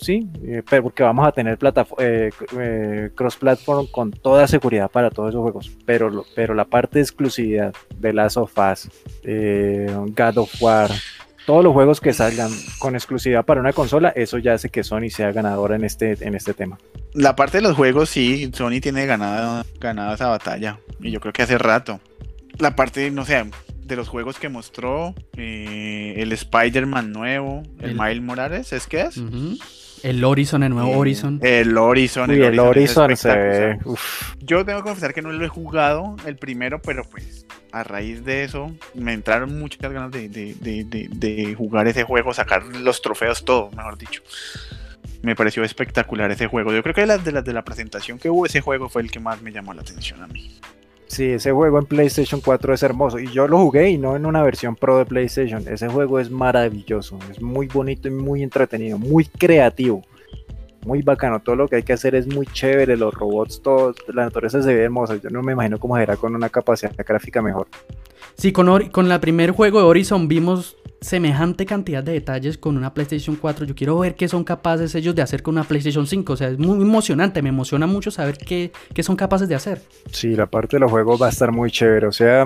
Sí, 0.00 0.28
eh, 0.44 0.62
pero 0.68 0.84
porque 0.84 1.02
vamos 1.02 1.26
a 1.26 1.32
tener 1.32 1.58
eh, 1.98 2.30
eh, 2.56 3.10
cross-platform 3.14 3.88
con 3.88 4.12
toda 4.12 4.46
seguridad 4.46 4.90
para 4.90 5.10
todos 5.10 5.30
esos 5.30 5.42
juegos. 5.42 5.72
Pero, 5.84 6.24
pero 6.36 6.54
la 6.54 6.64
parte 6.64 6.98
de 6.98 7.02
exclusividad 7.02 7.74
de 7.96 8.12
Last 8.12 8.36
of 8.36 8.52
Us, 8.56 8.88
God 9.24 10.38
of 10.38 10.62
War, 10.62 10.90
todos 11.46 11.64
los 11.64 11.72
juegos 11.72 12.00
que 12.00 12.12
salgan 12.12 12.50
con 12.78 12.94
exclusividad 12.94 13.44
para 13.44 13.60
una 13.60 13.72
consola, 13.72 14.10
eso 14.10 14.38
ya 14.38 14.54
hace 14.54 14.68
que 14.68 14.84
Sony 14.84 15.10
sea 15.10 15.32
ganadora 15.32 15.74
en 15.74 15.84
este, 15.84 16.16
en 16.20 16.34
este 16.34 16.54
tema. 16.54 16.78
La 17.14 17.34
parte 17.34 17.58
de 17.58 17.62
los 17.62 17.74
juegos, 17.74 18.10
sí, 18.10 18.50
Sony 18.52 18.80
tiene 18.80 19.06
ganada, 19.06 19.64
ganada 19.80 20.14
esa 20.14 20.28
batalla. 20.28 20.78
Y 21.00 21.10
yo 21.10 21.20
creo 21.20 21.32
que 21.32 21.42
hace 21.42 21.58
rato. 21.58 22.00
La 22.58 22.74
parte, 22.74 23.10
no 23.10 23.24
sé, 23.24 23.44
de 23.84 23.96
los 23.96 24.08
juegos 24.08 24.38
que 24.38 24.48
mostró, 24.48 25.14
el 25.36 26.32
Spider-Man 26.32 27.12
nuevo, 27.12 27.62
el, 27.80 27.94
Miles 27.94 28.22
Morales, 28.22 28.72
¿es 28.72 28.86
que 28.86 29.02
es? 29.02 29.20
El 30.02 30.24
Horizon, 30.24 30.62
el 30.62 30.70
nuevo 30.70 30.96
Horizon. 30.96 31.40
El 31.42 31.76
Horizon. 31.76 32.30
el, 32.30 32.58
Horizon, 32.58 33.14
Yo 34.40 34.64
tengo 34.64 34.78
que 34.80 34.84
confesar 34.84 35.14
que 35.14 35.22
no 35.22 35.32
lo 35.32 35.44
he 35.44 35.48
jugado 35.48 36.16
el 36.26 36.36
primero, 36.36 36.80
pero 36.80 37.02
pues 37.04 37.46
a 37.72 37.84
raíz 37.84 38.24
de 38.24 38.44
eso 38.44 38.74
me 38.94 39.12
entraron 39.12 39.58
muchas 39.58 39.90
ganas 39.92 40.10
de, 40.12 41.54
jugar 41.56 41.88
ese 41.88 42.04
juego, 42.04 42.32
sacar 42.32 42.64
los 42.64 43.02
trofeos, 43.02 43.44
todo, 43.44 43.70
mejor 43.72 43.98
dicho. 43.98 44.22
Me 45.22 45.34
pareció 45.34 45.64
espectacular 45.64 46.30
ese 46.30 46.46
juego. 46.46 46.72
Yo 46.72 46.82
creo 46.82 46.94
que 46.94 47.00
de 47.00 47.08
las 47.08 47.24
de, 47.24 47.32
las 47.32 47.44
de 47.44 47.52
la 47.52 47.64
presentación 47.64 48.18
que 48.18 48.30
hubo, 48.30 48.46
ese 48.46 48.60
juego 48.60 48.88
fue 48.88 49.02
el 49.02 49.10
que 49.10 49.18
más 49.18 49.42
me 49.42 49.50
llamó 49.50 49.74
la 49.74 49.82
atención 49.82 50.22
a 50.22 50.28
mí. 50.28 50.60
Sí, 51.08 51.24
ese 51.24 51.52
juego 51.52 51.78
en 51.78 51.86
PlayStation 51.86 52.40
4 52.40 52.74
es 52.74 52.82
hermoso. 52.82 53.18
Y 53.18 53.28
yo 53.32 53.48
lo 53.48 53.58
jugué 53.58 53.90
y 53.90 53.98
no 53.98 54.14
en 54.14 54.26
una 54.26 54.42
versión 54.42 54.76
pro 54.76 54.98
de 54.98 55.06
PlayStation. 55.06 55.64
Ese 55.66 55.88
juego 55.88 56.20
es 56.20 56.30
maravilloso. 56.30 57.18
Es 57.30 57.40
muy 57.40 57.66
bonito 57.66 58.08
y 58.08 58.10
muy 58.10 58.42
entretenido. 58.42 58.98
Muy 58.98 59.24
creativo. 59.24 60.02
Muy 60.84 61.00
bacano. 61.02 61.40
Todo 61.40 61.56
lo 61.56 61.66
que 61.66 61.76
hay 61.76 61.82
que 61.82 61.94
hacer 61.94 62.14
es 62.14 62.26
muy 62.26 62.46
chévere. 62.46 62.96
Los 62.96 63.14
robots, 63.14 63.62
todo. 63.62 63.94
La 64.08 64.24
naturaleza 64.24 64.62
se 64.62 64.74
ve 64.74 64.84
hermosa. 64.84 65.16
Yo 65.16 65.30
no 65.30 65.42
me 65.42 65.52
imagino 65.52 65.78
cómo 65.78 65.96
será 65.96 66.16
con 66.16 66.34
una 66.34 66.50
capacidad 66.50 66.94
gráfica 66.96 67.40
mejor. 67.40 67.68
Sí, 68.36 68.52
con, 68.52 68.88
con 68.90 69.08
la 69.08 69.18
primer 69.18 69.52
juego 69.52 69.78
de 69.78 69.86
Horizon 69.86 70.28
vimos 70.28 70.76
semejante 71.00 71.66
cantidad 71.66 72.02
de 72.02 72.12
detalles 72.12 72.58
con 72.58 72.76
una 72.76 72.92
PlayStation 72.92 73.36
4. 73.36 73.66
Yo 73.66 73.74
quiero 73.74 73.98
ver 73.98 74.14
qué 74.14 74.28
son 74.28 74.44
capaces 74.44 74.94
ellos 74.94 75.14
de 75.14 75.22
hacer 75.22 75.42
con 75.42 75.54
una 75.54 75.64
PlayStation 75.64 76.06
5. 76.06 76.32
O 76.32 76.36
sea, 76.36 76.48
es 76.48 76.58
muy 76.58 76.80
emocionante. 76.80 77.42
Me 77.42 77.48
emociona 77.48 77.86
mucho 77.86 78.10
saber 78.10 78.38
qué, 78.38 78.72
son 79.02 79.16
capaces 79.16 79.48
de 79.48 79.54
hacer. 79.54 79.80
Sí, 80.10 80.34
la 80.34 80.46
parte 80.46 80.76
de 80.76 80.80
los 80.80 80.90
juegos 80.90 81.20
va 81.20 81.26
a 81.26 81.30
estar 81.30 81.52
muy 81.52 81.70
chévere. 81.70 82.06
O 82.06 82.12
sea, 82.12 82.44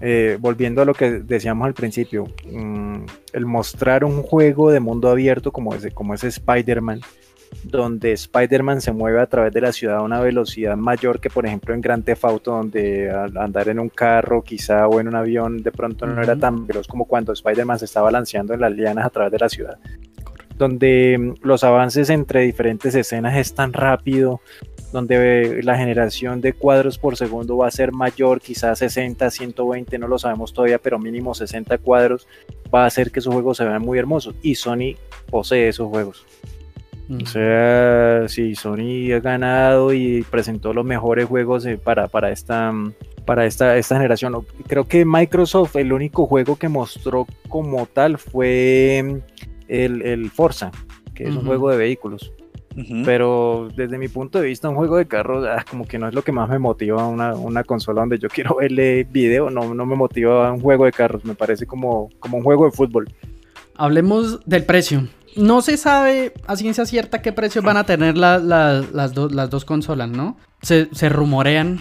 eh, 0.00 0.36
volviendo 0.40 0.82
a 0.82 0.84
lo 0.84 0.94
que 0.94 1.10
decíamos 1.20 1.66
al 1.66 1.74
principio, 1.74 2.26
mm, 2.50 3.04
el 3.32 3.46
mostrar 3.46 4.04
un 4.04 4.22
juego 4.22 4.70
de 4.70 4.80
mundo 4.80 5.10
abierto 5.10 5.52
como 5.52 5.74
ese, 5.74 5.90
como 5.90 6.14
ese 6.14 6.28
Spider-Man 6.28 7.00
donde 7.64 8.12
Spider-Man 8.12 8.80
se 8.80 8.92
mueve 8.92 9.20
a 9.20 9.26
través 9.26 9.52
de 9.52 9.60
la 9.60 9.72
ciudad 9.72 9.98
a 9.98 10.02
una 10.02 10.20
velocidad 10.20 10.76
mayor 10.76 11.20
que 11.20 11.30
por 11.30 11.46
ejemplo 11.46 11.74
en 11.74 11.80
Grand 11.80 12.04
Theft 12.04 12.24
Auto 12.24 12.52
donde 12.52 13.10
andar 13.10 13.68
en 13.68 13.78
un 13.78 13.88
carro 13.88 14.42
quizá 14.42 14.88
o 14.88 15.00
en 15.00 15.08
un 15.08 15.14
avión 15.14 15.62
de 15.62 15.70
pronto 15.70 16.06
no 16.06 16.22
era 16.22 16.36
tan 16.36 16.66
veloz 16.66 16.86
como 16.86 17.04
cuando 17.04 17.32
Spider-Man 17.32 17.78
se 17.78 17.84
estaba 17.84 18.04
balanceando 18.04 18.54
en 18.54 18.60
las 18.60 18.72
lianas 18.72 19.06
a 19.06 19.10
través 19.10 19.32
de 19.32 19.38
la 19.38 19.48
ciudad 19.48 19.78
donde 20.58 21.18
mm, 21.18 21.46
los 21.46 21.64
avances 21.64 22.10
entre 22.10 22.42
diferentes 22.42 22.94
escenas 22.94 23.36
es 23.36 23.54
tan 23.54 23.72
rápido 23.72 24.40
donde 24.92 25.62
la 25.62 25.76
generación 25.76 26.40
de 26.40 26.52
cuadros 26.52 26.98
por 26.98 27.16
segundo 27.16 27.56
va 27.56 27.66
a 27.66 27.70
ser 27.70 27.92
mayor, 27.92 28.40
quizás 28.40 28.78
60, 28.78 29.30
120, 29.30 29.98
no 29.98 30.06
lo 30.06 30.18
sabemos 30.18 30.52
todavía, 30.52 30.78
pero 30.78 30.98
mínimo 30.98 31.34
60 31.34 31.78
cuadros, 31.78 32.28
va 32.72 32.84
a 32.84 32.86
hacer 32.86 33.10
que 33.10 33.20
esos 33.20 33.32
juegos 33.32 33.56
se 33.56 33.64
vean 33.64 33.80
muy 33.80 33.98
hermosos. 33.98 34.34
Y 34.42 34.54
Sony 34.54 34.96
posee 35.30 35.68
esos 35.68 35.88
juegos. 35.88 36.26
O 37.20 37.26
sea, 37.26 38.28
sí, 38.28 38.54
Sony 38.54 39.12
ha 39.14 39.20
ganado 39.20 39.92
y 39.92 40.22
presentó 40.22 40.72
los 40.72 40.84
mejores 40.84 41.26
juegos 41.26 41.66
eh, 41.66 41.76
para, 41.76 42.08
para, 42.08 42.30
esta, 42.30 42.72
para 43.26 43.44
esta, 43.44 43.76
esta 43.76 43.96
generación. 43.96 44.46
Creo 44.66 44.84
que 44.84 45.04
Microsoft, 45.04 45.76
el 45.76 45.92
único 45.92 46.26
juego 46.26 46.56
que 46.56 46.68
mostró 46.68 47.26
como 47.48 47.86
tal 47.86 48.18
fue 48.18 49.20
el, 49.68 50.02
el 50.02 50.30
Forza, 50.30 50.70
que 51.14 51.24
es 51.24 51.34
un 51.34 51.44
juego 51.44 51.70
de 51.70 51.76
vehículos. 51.76 52.32
Pero 53.04 53.68
desde 53.76 53.98
mi 53.98 54.08
punto 54.08 54.40
de 54.40 54.46
vista, 54.46 54.68
un 54.68 54.76
juego 54.76 54.96
de 54.96 55.06
carros, 55.06 55.46
ah, 55.46 55.64
como 55.68 55.86
que 55.86 55.98
no 55.98 56.08
es 56.08 56.14
lo 56.14 56.22
que 56.22 56.32
más 56.32 56.48
me 56.48 56.58
motiva 56.58 57.06
una, 57.06 57.34
una 57.34 57.64
consola 57.64 58.00
donde 58.00 58.18
yo 58.18 58.28
quiero 58.30 58.56
verle 58.56 59.04
video, 59.04 59.50
no, 59.50 59.74
no 59.74 59.86
me 59.86 59.96
motiva 59.96 60.50
un 60.50 60.60
juego 60.60 60.86
de 60.86 60.92
carros, 60.92 61.24
me 61.24 61.34
parece 61.34 61.66
como, 61.66 62.08
como 62.18 62.38
un 62.38 62.44
juego 62.44 62.64
de 62.64 62.70
fútbol. 62.70 63.08
Hablemos 63.74 64.40
del 64.46 64.64
precio. 64.64 65.08
No 65.36 65.62
se 65.62 65.76
sabe 65.76 66.34
a 66.46 66.56
ciencia 66.56 66.84
cierta 66.84 67.22
qué 67.22 67.32
precios 67.32 67.64
van 67.64 67.76
a 67.76 67.84
tener 67.84 68.18
las, 68.18 68.42
las, 68.42 69.14
dos 69.14 69.64
consolas, 69.64 70.10
¿no? 70.10 70.36
Se, 70.60 70.86
rumorean 71.08 71.80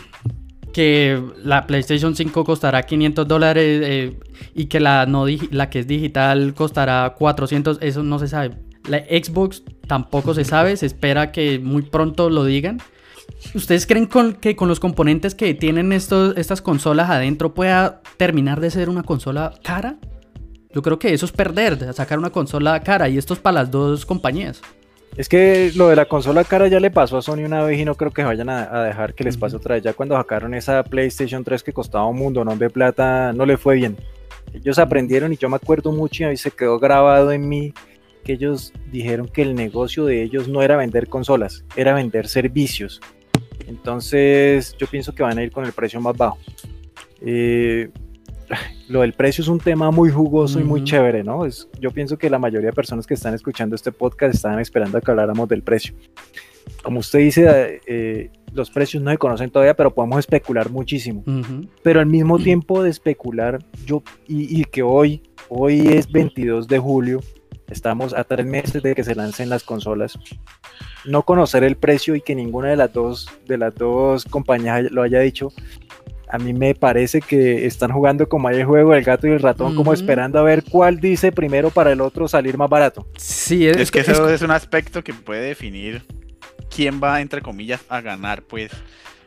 que 0.73 1.21
la 1.43 1.67
PlayStation 1.67 2.15
5 2.15 2.45
costará 2.45 2.83
500 2.83 3.27
dólares 3.27 3.81
eh, 3.83 4.19
y 4.55 4.65
que 4.65 4.79
la, 4.79 5.05
no, 5.05 5.25
la 5.51 5.69
que 5.69 5.79
es 5.79 5.87
digital 5.87 6.53
costará 6.53 7.13
400, 7.17 7.79
eso 7.81 8.03
no 8.03 8.19
se 8.19 8.29
sabe. 8.29 8.57
La 8.87 8.99
Xbox 8.99 9.63
tampoco 9.85 10.33
se 10.33 10.45
sabe, 10.45 10.77
se 10.77 10.85
espera 10.85 11.31
que 11.31 11.59
muy 11.59 11.81
pronto 11.81 12.29
lo 12.29 12.45
digan. 12.45 12.79
¿Ustedes 13.53 13.85
creen 13.85 14.07
que 14.07 14.55
con 14.55 14.67
los 14.67 14.79
componentes 14.79 15.35
que 15.35 15.53
tienen 15.53 15.91
estas 15.91 16.61
consolas 16.61 17.09
adentro 17.09 17.53
pueda 17.53 18.01
terminar 18.17 18.61
de 18.61 18.71
ser 18.71 18.89
una 18.89 19.03
consola 19.03 19.53
cara? 19.63 19.97
Yo 20.73 20.81
creo 20.81 20.97
que 20.97 21.13
eso 21.13 21.25
es 21.25 21.31
perder, 21.31 21.93
sacar 21.93 22.17
una 22.17 22.29
consola 22.29 22.81
cara 22.81 23.09
y 23.09 23.17
esto 23.17 23.33
es 23.33 23.39
para 23.39 23.61
las 23.61 23.71
dos 23.71 24.05
compañías. 24.05 24.61
Es 25.17 25.27
que 25.27 25.71
lo 25.75 25.89
de 25.89 25.97
la 25.97 26.05
consola 26.05 26.45
cara 26.45 26.67
ya 26.67 26.79
le 26.79 26.89
pasó 26.89 27.17
a 27.17 27.21
Sony 27.21 27.43
una 27.43 27.63
vez 27.63 27.77
y 27.77 27.83
no 27.83 27.95
creo 27.95 28.11
que 28.11 28.23
vayan 28.23 28.49
a, 28.49 28.83
dejar 28.83 29.13
que 29.13 29.25
les 29.25 29.35
pase 29.35 29.57
otra 29.57 29.75
vez. 29.75 29.83
Ya 29.83 29.93
cuando 29.93 30.15
sacaron 30.15 30.53
esa 30.53 30.83
PlayStation 30.83 31.43
3 31.43 31.63
que 31.63 31.73
costaba 31.73 32.05
un 32.05 32.17
mundo, 32.17 32.45
no 32.45 32.55
de 32.55 32.69
plata, 32.69 33.33
no 33.33 33.45
le 33.45 33.57
fue 33.57 33.75
bien. 33.75 33.97
Ellos 34.53 34.79
aprendieron 34.79 35.33
y 35.33 35.37
yo 35.37 35.49
me 35.49 35.57
acuerdo 35.57 35.91
mucho 35.91 36.31
y 36.31 36.37
se 36.37 36.51
quedó 36.51 36.79
grabado 36.79 37.31
en 37.31 37.47
mí 37.47 37.73
que 38.23 38.33
ellos 38.33 38.71
dijeron 38.91 39.27
que 39.27 39.41
el 39.41 39.55
negocio 39.55 40.05
de 40.05 40.23
ellos 40.23 40.47
no 40.47 40.61
era 40.61 40.77
vender 40.77 41.07
consolas, 41.09 41.65
era 41.75 41.93
vender 41.93 42.27
servicios. 42.27 43.01
Entonces 43.67 44.75
yo 44.77 44.87
pienso 44.87 45.13
que 45.13 45.23
van 45.23 45.37
a 45.37 45.43
ir 45.43 45.51
con 45.51 45.65
el 45.65 45.73
precio 45.73 45.99
más 45.99 46.15
bajo. 46.15 46.37
Eh, 47.21 47.89
lo 48.89 49.01
del 49.01 49.13
precio 49.13 49.41
es 49.41 49.47
un 49.47 49.59
tema 49.59 49.91
muy 49.91 50.09
jugoso 50.09 50.59
y 50.59 50.63
muy 50.63 50.83
chévere, 50.83 51.23
¿no? 51.23 51.45
Es, 51.45 51.67
yo 51.79 51.91
pienso 51.91 52.17
que 52.17 52.29
la 52.29 52.39
mayoría 52.39 52.69
de 52.69 52.73
personas 52.73 53.07
que 53.07 53.13
están 53.13 53.33
escuchando 53.33 53.75
este 53.75 53.91
podcast 53.91 54.35
estaban 54.35 54.59
esperando 54.59 54.97
a 54.97 55.01
que 55.01 55.11
habláramos 55.11 55.47
del 55.47 55.63
precio. 55.63 55.93
Como 56.83 56.99
usted 56.99 57.19
dice, 57.19 57.81
eh, 57.85 58.29
los 58.53 58.69
precios 58.69 59.01
no 59.01 59.11
se 59.11 59.17
conocen 59.17 59.49
todavía, 59.49 59.75
pero 59.75 59.93
podemos 59.93 60.19
especular 60.19 60.69
muchísimo. 60.69 61.23
Pero 61.83 61.99
al 61.99 62.05
mismo 62.05 62.37
tiempo 62.37 62.83
de 62.83 62.89
especular, 62.89 63.59
yo, 63.85 64.03
y, 64.27 64.63
que 64.65 64.83
hoy, 64.83 65.23
hoy 65.49 65.79
es 65.87 66.11
22 66.11 66.67
de 66.67 66.79
julio, 66.79 67.19
estamos 67.69 68.13
a 68.13 68.23
tres 68.23 68.45
meses 68.45 68.83
de 68.83 68.93
que 68.93 69.03
se 69.03 69.15
lancen 69.15 69.49
las 69.49 69.63
consolas. 69.63 70.19
No 71.05 71.23
conocer 71.23 71.63
el 71.63 71.77
precio 71.77 72.15
y 72.15 72.21
que 72.21 72.35
ninguna 72.35 72.69
de 72.69 72.75
las 72.75 72.93
dos, 72.93 73.27
de 73.47 73.57
las 73.57 73.73
dos 73.73 74.25
compañías 74.25 74.91
lo 74.91 75.01
haya 75.01 75.19
dicho, 75.19 75.51
a 76.31 76.37
mí 76.37 76.53
me 76.53 76.73
parece 76.73 77.19
que 77.19 77.65
están 77.65 77.91
jugando 77.91 78.29
como 78.29 78.47
hay 78.47 78.59
el 78.59 78.65
juego 78.65 78.93
del 78.93 79.03
gato 79.03 79.27
y 79.27 79.31
el 79.31 79.39
ratón, 79.39 79.75
como 79.75 79.91
esperando 79.91 80.39
a 80.39 80.43
ver 80.43 80.63
cuál 80.63 81.01
dice 81.01 81.33
primero 81.33 81.71
para 81.71 81.91
el 81.91 81.99
otro 81.99 82.27
salir 82.29 82.57
más 82.57 82.69
barato. 82.69 83.05
Sí, 83.17 83.67
es, 83.67 83.91
que 83.91 83.99
eso 83.99 84.29
es... 84.29 84.41
un 84.41 84.51
aspecto 84.51 85.03
que 85.03 85.13
puede 85.13 85.41
definir 85.41 86.03
quién 86.73 87.01
va, 87.03 87.19
entre 87.19 87.41
comillas, 87.41 87.81
a 87.89 87.99
ganar, 87.99 88.43
pues, 88.43 88.71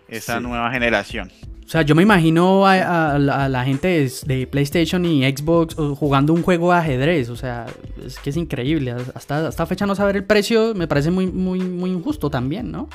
esa 0.08 0.40
nueva 0.40 0.70
generación. 0.70 1.30
O 1.66 1.68
sea, 1.68 1.82
yo 1.82 1.94
me 1.94 2.02
imagino 2.02 2.66
a, 2.66 3.18
la 3.18 3.64
gente 3.64 4.08
de, 4.26 4.46
PlayStation 4.46 5.04
y 5.04 5.24
Xbox 5.24 5.74
jugando 5.74 6.32
un 6.32 6.42
juego 6.42 6.72
de 6.72 6.78
ajedrez. 6.78 7.28
O 7.28 7.36
sea, 7.36 7.66
es 8.04 8.18
que 8.18 8.30
es 8.30 8.36
increíble. 8.36 8.94
Hasta 9.14 9.48
esta 9.48 9.66
fecha 9.66 9.84
no 9.86 9.94
saber 9.94 10.16
el 10.16 10.24
precio 10.24 10.74
me 10.74 10.86
parece 10.86 11.10
muy, 11.10 11.26
muy, 11.26 11.60
muy 11.60 11.90
injusto 11.90 12.30
también, 12.30 12.70
¿no? 12.70 12.88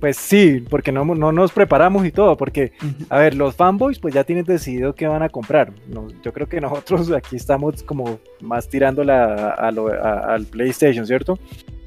Pues 0.00 0.16
sí, 0.16 0.64
porque 0.68 0.92
no, 0.92 1.04
no 1.04 1.32
nos 1.32 1.52
preparamos 1.52 2.06
y 2.06 2.12
todo, 2.12 2.36
porque, 2.36 2.72
a 3.08 3.18
ver, 3.18 3.34
los 3.34 3.56
fanboys 3.56 3.98
pues 3.98 4.14
ya 4.14 4.24
tienen 4.24 4.44
decidido 4.44 4.94
qué 4.94 5.06
van 5.06 5.22
a 5.22 5.28
comprar. 5.28 5.72
yo 6.22 6.32
creo 6.32 6.48
que 6.48 6.60
nosotros 6.60 7.10
aquí 7.16 7.36
estamos 7.36 7.82
como 7.82 8.20
más 8.40 8.68
tirándola 8.68 9.50
al 9.54 10.46
PlayStation, 10.46 11.06
¿cierto? 11.06 11.38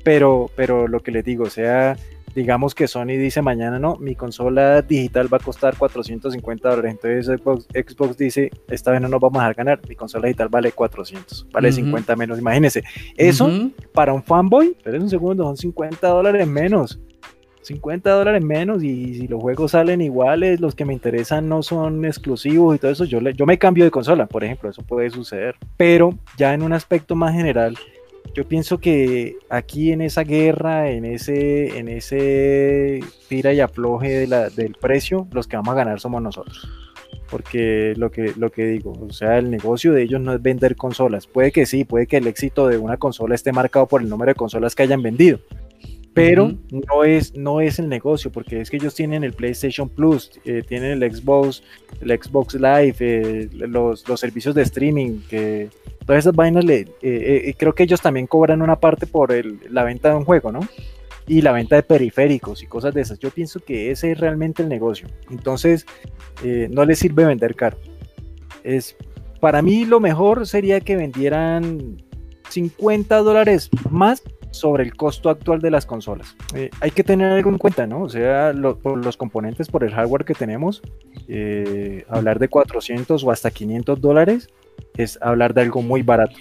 Pero, 0.04 0.50
pero 0.56 0.88
lo 0.88 1.02
que 1.02 1.12
les 1.12 1.24
digo, 1.24 1.44
o 1.44 1.50
sea, 1.50 1.96
digamos 2.36 2.74
que 2.76 2.88
Sony 2.88 3.18
dice 3.18 3.42
mañana, 3.42 3.80
no, 3.80 3.98
mi 3.98 4.16
consola 4.16 4.82
digital 4.82 5.32
va 5.32 5.38
a 5.38 5.42
costar 5.42 5.78
450 5.78 6.70
dólares. 6.70 6.92
Entonces 6.92 7.42
Xbox, 7.74 8.18
dice, 8.18 8.52
esta 8.70 8.92
vez 8.92 9.02
no 9.02 9.08
nos 9.08 9.20
vamos 9.20 9.38
a 9.38 9.44
dejar 9.44 9.56
ganar, 9.56 9.82
mi 9.88 9.96
consola 9.96 10.28
digital 10.28 10.50
vale 10.50 10.72
400, 10.72 11.48
vale 11.52 11.72
50 11.72 12.16
menos. 12.16 12.40
Imagínense, 12.40 12.84
eso 13.16 13.50
para 13.94 14.14
un 14.14 14.24
fanboy, 14.24 14.76
pero 14.84 14.98
es 14.98 15.04
un 15.04 15.10
segundo, 15.10 15.44
son 15.44 15.58
50 15.58 16.08
dólares 16.08 16.48
menos. 16.48 17.00
50 17.62 18.10
dólares 18.12 18.44
menos 18.44 18.84
y 18.84 19.16
si 19.16 19.28
los 19.28 19.42
juegos 19.42 19.72
salen 19.72 20.02
iguales, 20.02 20.60
los 20.60 20.76
que 20.76 20.86
me 20.86 20.94
interesan 20.94 21.48
no 21.48 21.64
son 21.64 22.06
exclusivos 22.06 22.76
y 22.76 22.80
todo 22.80 22.92
eso, 22.92 23.06
yo, 23.06 23.20
yo 23.20 23.46
me 23.46 23.58
cambio 23.58 23.86
de 23.86 23.92
consola, 23.92 24.26
por 24.26 24.44
ejemplo, 24.44 24.70
eso 24.70 24.82
puede 24.82 25.10
suceder. 25.10 25.56
Pero 25.78 26.18
ya 26.38 26.54
en 26.54 26.64
un 26.64 26.74
aspecto 26.74 27.16
más 27.16 27.34
general, 27.34 27.78
yo 28.34 28.48
pienso 28.48 28.80
que 28.80 29.38
aquí 29.50 29.92
en 29.92 30.02
esa 30.02 30.24
guerra, 30.24 30.90
en 30.90 31.06
ese, 31.06 31.78
en 31.78 31.90
ese 31.90 33.02
tira 33.28 33.54
y 33.54 33.60
afloje 33.60 34.26
del 34.28 34.76
precio, 34.80 35.28
los 35.32 35.48
que 35.48 35.58
vamos 35.58 35.74
a 35.74 35.76
ganar 35.76 36.00
somos 36.00 36.22
nosotros. 36.22 36.70
Porque 37.30 37.94
lo 37.98 38.12
que, 38.12 38.34
lo 38.38 38.50
que 38.52 38.66
digo, 38.66 38.92
o 38.92 39.12
sea, 39.12 39.38
el 39.38 39.50
negocio 39.50 39.94
de 39.94 40.04
ellos 40.04 40.22
no 40.22 40.34
es 40.34 40.42
vender 40.42 40.76
consolas. 40.76 41.28
Puede 41.28 41.52
que 41.52 41.66
sí, 41.66 41.86
puede 41.86 42.08
que 42.08 42.18
el 42.18 42.28
éxito 42.28 42.68
de 42.68 42.78
una 42.78 42.98
consola 42.98 43.36
esté 43.36 43.52
marcado 43.52 43.88
por 43.88 44.02
el 44.02 44.10
número 44.10 44.32
de 44.32 44.36
consolas 44.36 44.76
que 44.76 44.84
hayan 44.84 45.02
vendido. 45.02 45.40
Pero 46.14 46.54
no, 46.72 47.06
es, 47.06 47.36
no 47.36 47.62
es 47.62 47.80
el 47.80 47.88
negocio, 47.88 48.32
porque 48.32 48.60
es 48.60 48.70
que 48.70 48.78
ellos 48.78 48.94
tienen 48.94 49.24
el 49.24 49.32
PlayStation 49.32 49.88
Plus, 49.88 50.32
eh, 50.44 50.62
tienen 50.68 51.02
el 51.02 51.16
Xbox, 51.16 51.64
el 52.02 52.10
Xbox 52.22 52.56
Live, 52.56 52.96
eh, 53.00 53.50
los, 53.54 54.08
los 54.10 54.20
servicios 54.20 54.54
de 54.54 54.64
streaming, 54.64 55.20
que 55.30 55.70
todas 56.06 56.26
esas 56.26 56.36
vainas, 56.36 56.66
le, 56.66 56.80
eh, 56.80 56.88
eh, 57.02 57.56
creo 57.58 57.74
que 57.74 57.84
ellos 57.84 58.02
también 58.02 58.28
cobran 58.28 58.62
una 58.62 58.80
parte 58.80 59.08
por 59.08 59.34
la 59.70 59.84
venta 59.84 60.10
de 60.10 60.16
un 60.16 60.26
juego, 60.26 60.52
¿no? 60.52 60.62
Y 61.28 61.42
la 61.42 61.52
venta 61.52 61.76
de 61.76 61.84
periféricos 61.84 62.64
y 62.64 62.68
cosas 62.68 62.94
de 62.94 63.02
esas. 63.02 63.20
Yo 63.20 63.30
pienso 63.30 63.60
que 63.60 63.92
ese 63.92 64.12
es 64.12 64.20
realmente 64.20 64.64
el 64.64 64.70
negocio. 64.70 65.08
Entonces, 65.30 65.86
eh, 66.44 66.68
no 66.72 66.84
les 66.84 67.00
sirve 67.00 67.26
vender 67.26 67.56
caro. 67.56 67.78
Es, 68.64 68.96
para 69.40 69.62
mí 69.62 69.86
lo 69.86 70.00
mejor 70.00 70.48
sería 70.48 70.82
que 70.82 70.96
vendieran 70.96 72.02
50 72.50 73.18
dólares 73.20 73.70
más 73.90 74.24
sobre 74.52 74.84
el 74.84 74.96
costo 74.96 75.30
actual 75.30 75.60
de 75.62 75.72
las 75.72 75.86
consolas. 75.86 76.36
hay 76.80 76.92
que 76.92 77.04
tener 77.04 77.32
algo 77.32 77.50
en 77.50 77.58
cuenta, 77.58 77.88
¿no? 77.88 78.04
O 78.04 78.10
sea, 78.10 78.54
por 78.82 79.04
los 79.04 79.18
componentes, 79.18 79.70
por 79.70 79.84
el 79.84 79.94
hardware 79.94 80.26
que 80.26 80.34
tenemos, 80.34 80.82
hablar 82.10 82.40
de 82.40 82.48
400 82.48 83.24
o 83.24 83.32
hasta 83.32 83.52
500 83.52 84.00
dólares 84.00 84.50
es 84.98 85.18
hablar 85.22 85.54
de 85.54 85.62
algo 85.62 85.82
muy 85.82 86.02
barato, 86.02 86.36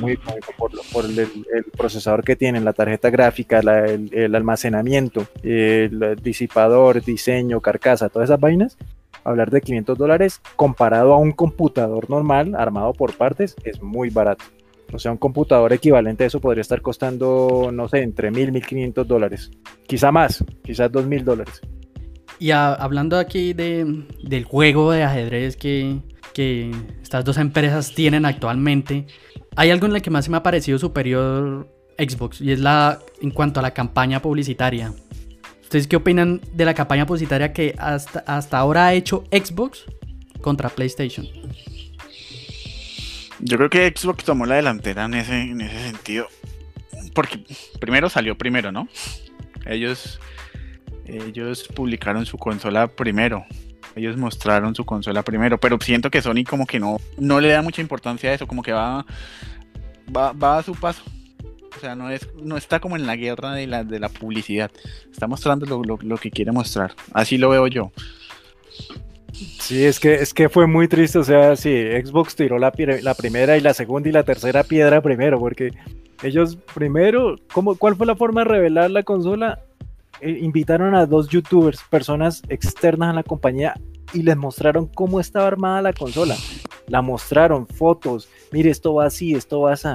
muy 0.00 0.18
por, 0.56 1.04
el, 1.04 1.28
procesador 1.76 2.24
que 2.24 2.36
tienen, 2.36 2.64
la 2.64 2.72
tarjeta 2.72 3.10
gráfica, 3.10 3.60
el, 3.60 4.34
almacenamiento, 4.34 5.26
el 5.42 6.16
disipador, 6.22 7.02
diseño, 7.04 7.60
carcasa, 7.60 8.08
todas 8.08 8.30
esas 8.30 8.40
vainas. 8.40 8.76
Hablar 9.24 9.50
de 9.50 9.60
500 9.60 9.96
dólares 9.96 10.40
comparado 10.56 11.12
a 11.12 11.16
un 11.16 11.30
computador 11.30 12.10
normal 12.10 12.56
armado 12.56 12.92
por 12.92 13.16
partes 13.16 13.54
es 13.62 13.80
muy 13.80 14.10
barato. 14.10 14.44
O 14.92 14.98
sea, 14.98 15.12
un 15.12 15.18
computador 15.18 15.72
equivalente 15.72 16.24
a 16.24 16.26
eso 16.26 16.40
podría 16.40 16.60
estar 16.60 16.82
costando, 16.82 17.70
no 17.72 17.88
sé, 17.88 18.02
entre 18.02 18.30
1000 18.30 18.48
y 18.48 18.52
1500 18.52 19.06
dólares. 19.06 19.50
Quizá 19.86 20.12
más, 20.12 20.44
quizás 20.62 20.90
2000 20.92 21.24
dólares. 21.24 21.60
Y 22.38 22.50
hablando 22.50 23.18
aquí 23.18 23.52
de, 23.52 24.04
del 24.22 24.44
juego 24.44 24.90
de 24.90 25.04
ajedrez 25.04 25.56
que, 25.56 26.00
que 26.34 26.70
estas 27.00 27.24
dos 27.24 27.38
empresas 27.38 27.94
tienen 27.94 28.24
actualmente, 28.24 29.06
hay 29.56 29.70
algo 29.70 29.86
en 29.86 29.94
el 29.94 30.02
que 30.02 30.10
más 30.10 30.28
me 30.28 30.36
ha 30.36 30.42
parecido 30.42 30.78
superior 30.78 31.68
Xbox 31.98 32.40
y 32.40 32.52
es 32.52 32.60
la 32.60 32.98
en 33.20 33.30
cuanto 33.30 33.60
a 33.60 33.62
la 33.62 33.72
campaña 33.72 34.20
publicitaria. 34.20 34.92
¿Ustedes 35.60 35.86
qué 35.86 35.96
opinan 35.96 36.40
de 36.52 36.64
la 36.64 36.74
campaña 36.74 37.06
publicitaria 37.06 37.52
que 37.52 37.74
hasta, 37.78 38.20
hasta 38.20 38.58
ahora 38.58 38.86
ha 38.86 38.94
hecho 38.94 39.24
Xbox 39.30 39.84
contra 40.40 40.68
PlayStation? 40.68 41.26
Yo 43.42 43.56
creo 43.56 43.70
que 43.70 43.92
Xbox 43.94 44.24
tomó 44.24 44.46
la 44.46 44.54
delantera 44.54 45.04
en 45.04 45.14
ese, 45.14 45.40
en 45.42 45.60
ese 45.60 45.90
sentido. 45.90 46.28
Porque 47.14 47.44
primero 47.80 48.08
salió 48.08 48.38
primero, 48.38 48.72
¿no? 48.72 48.88
Ellos, 49.66 50.20
ellos 51.06 51.68
publicaron 51.74 52.24
su 52.24 52.38
consola 52.38 52.86
primero. 52.86 53.44
Ellos 53.94 54.16
mostraron 54.16 54.74
su 54.74 54.84
consola 54.84 55.22
primero, 55.22 55.58
pero 55.58 55.78
siento 55.80 56.10
que 56.10 56.22
Sony 56.22 56.44
como 56.48 56.66
que 56.66 56.80
no, 56.80 56.98
no 57.18 57.40
le 57.40 57.48
da 57.48 57.62
mucha 57.62 57.82
importancia 57.82 58.30
a 58.30 58.34
eso, 58.34 58.46
como 58.46 58.62
que 58.62 58.72
va, 58.72 59.04
va, 60.16 60.58
a 60.58 60.62
su 60.62 60.74
paso. 60.74 61.02
O 61.76 61.80
sea, 61.80 61.94
no, 61.94 62.10
es, 62.10 62.28
no 62.40 62.56
está 62.56 62.80
como 62.80 62.96
en 62.96 63.06
la 63.06 63.16
guerra 63.16 63.52
de 63.52 63.66
la, 63.66 63.84
de 63.84 63.98
la 63.98 64.08
publicidad. 64.08 64.70
Está 65.10 65.26
mostrando 65.26 65.82
lo, 65.82 66.16
que 66.16 66.30
quiere 66.30 66.52
mostrar. 66.52 66.94
Así 67.12 67.38
lo 67.38 67.50
veo 67.50 67.66
yo. 67.66 67.92
Sí, 69.32 69.84
es 69.84 69.98
que, 69.98 70.14
es 70.14 70.34
que 70.34 70.48
fue 70.48 70.66
muy 70.66 70.88
triste. 70.88 71.18
O 71.18 71.24
sea, 71.24 71.56
sí, 71.56 71.70
Xbox 71.70 72.36
tiró 72.36 72.58
la, 72.58 72.70
primera 72.70 73.56
y 73.56 73.60
la 73.60 73.74
segunda 73.74 74.08
y 74.08 74.12
la 74.12 74.24
tercera 74.24 74.62
piedra 74.62 75.00
primero, 75.00 75.38
porque 75.38 75.70
ellos 76.22 76.56
primero, 76.74 77.36
¿cómo, 77.52 77.74
¿cuál 77.76 77.96
fue 77.96 78.06
la 78.06 78.14
forma 78.14 78.42
de 78.42 78.50
revelar 78.50 78.90
la 78.90 79.02
consola? 79.02 79.60
Eh, 80.20 80.38
invitaron 80.40 80.94
a 80.94 81.06
dos 81.06 81.28
youtubers, 81.28 81.80
personas 81.90 82.42
externas 82.48 83.10
a 83.10 83.14
la 83.14 83.22
compañía, 83.22 83.74
y 84.12 84.22
les 84.22 84.36
mostraron 84.36 84.86
cómo 84.86 85.20
estaba 85.20 85.46
armada 85.46 85.82
la 85.82 85.92
consola. 85.92 86.36
La 86.86 87.00
mostraron, 87.00 87.66
fotos, 87.66 88.28
mire, 88.52 88.70
esto 88.70 88.94
va 88.94 89.06
así, 89.06 89.34
esto 89.34 89.62
va 89.62 89.72
así. 89.72 89.88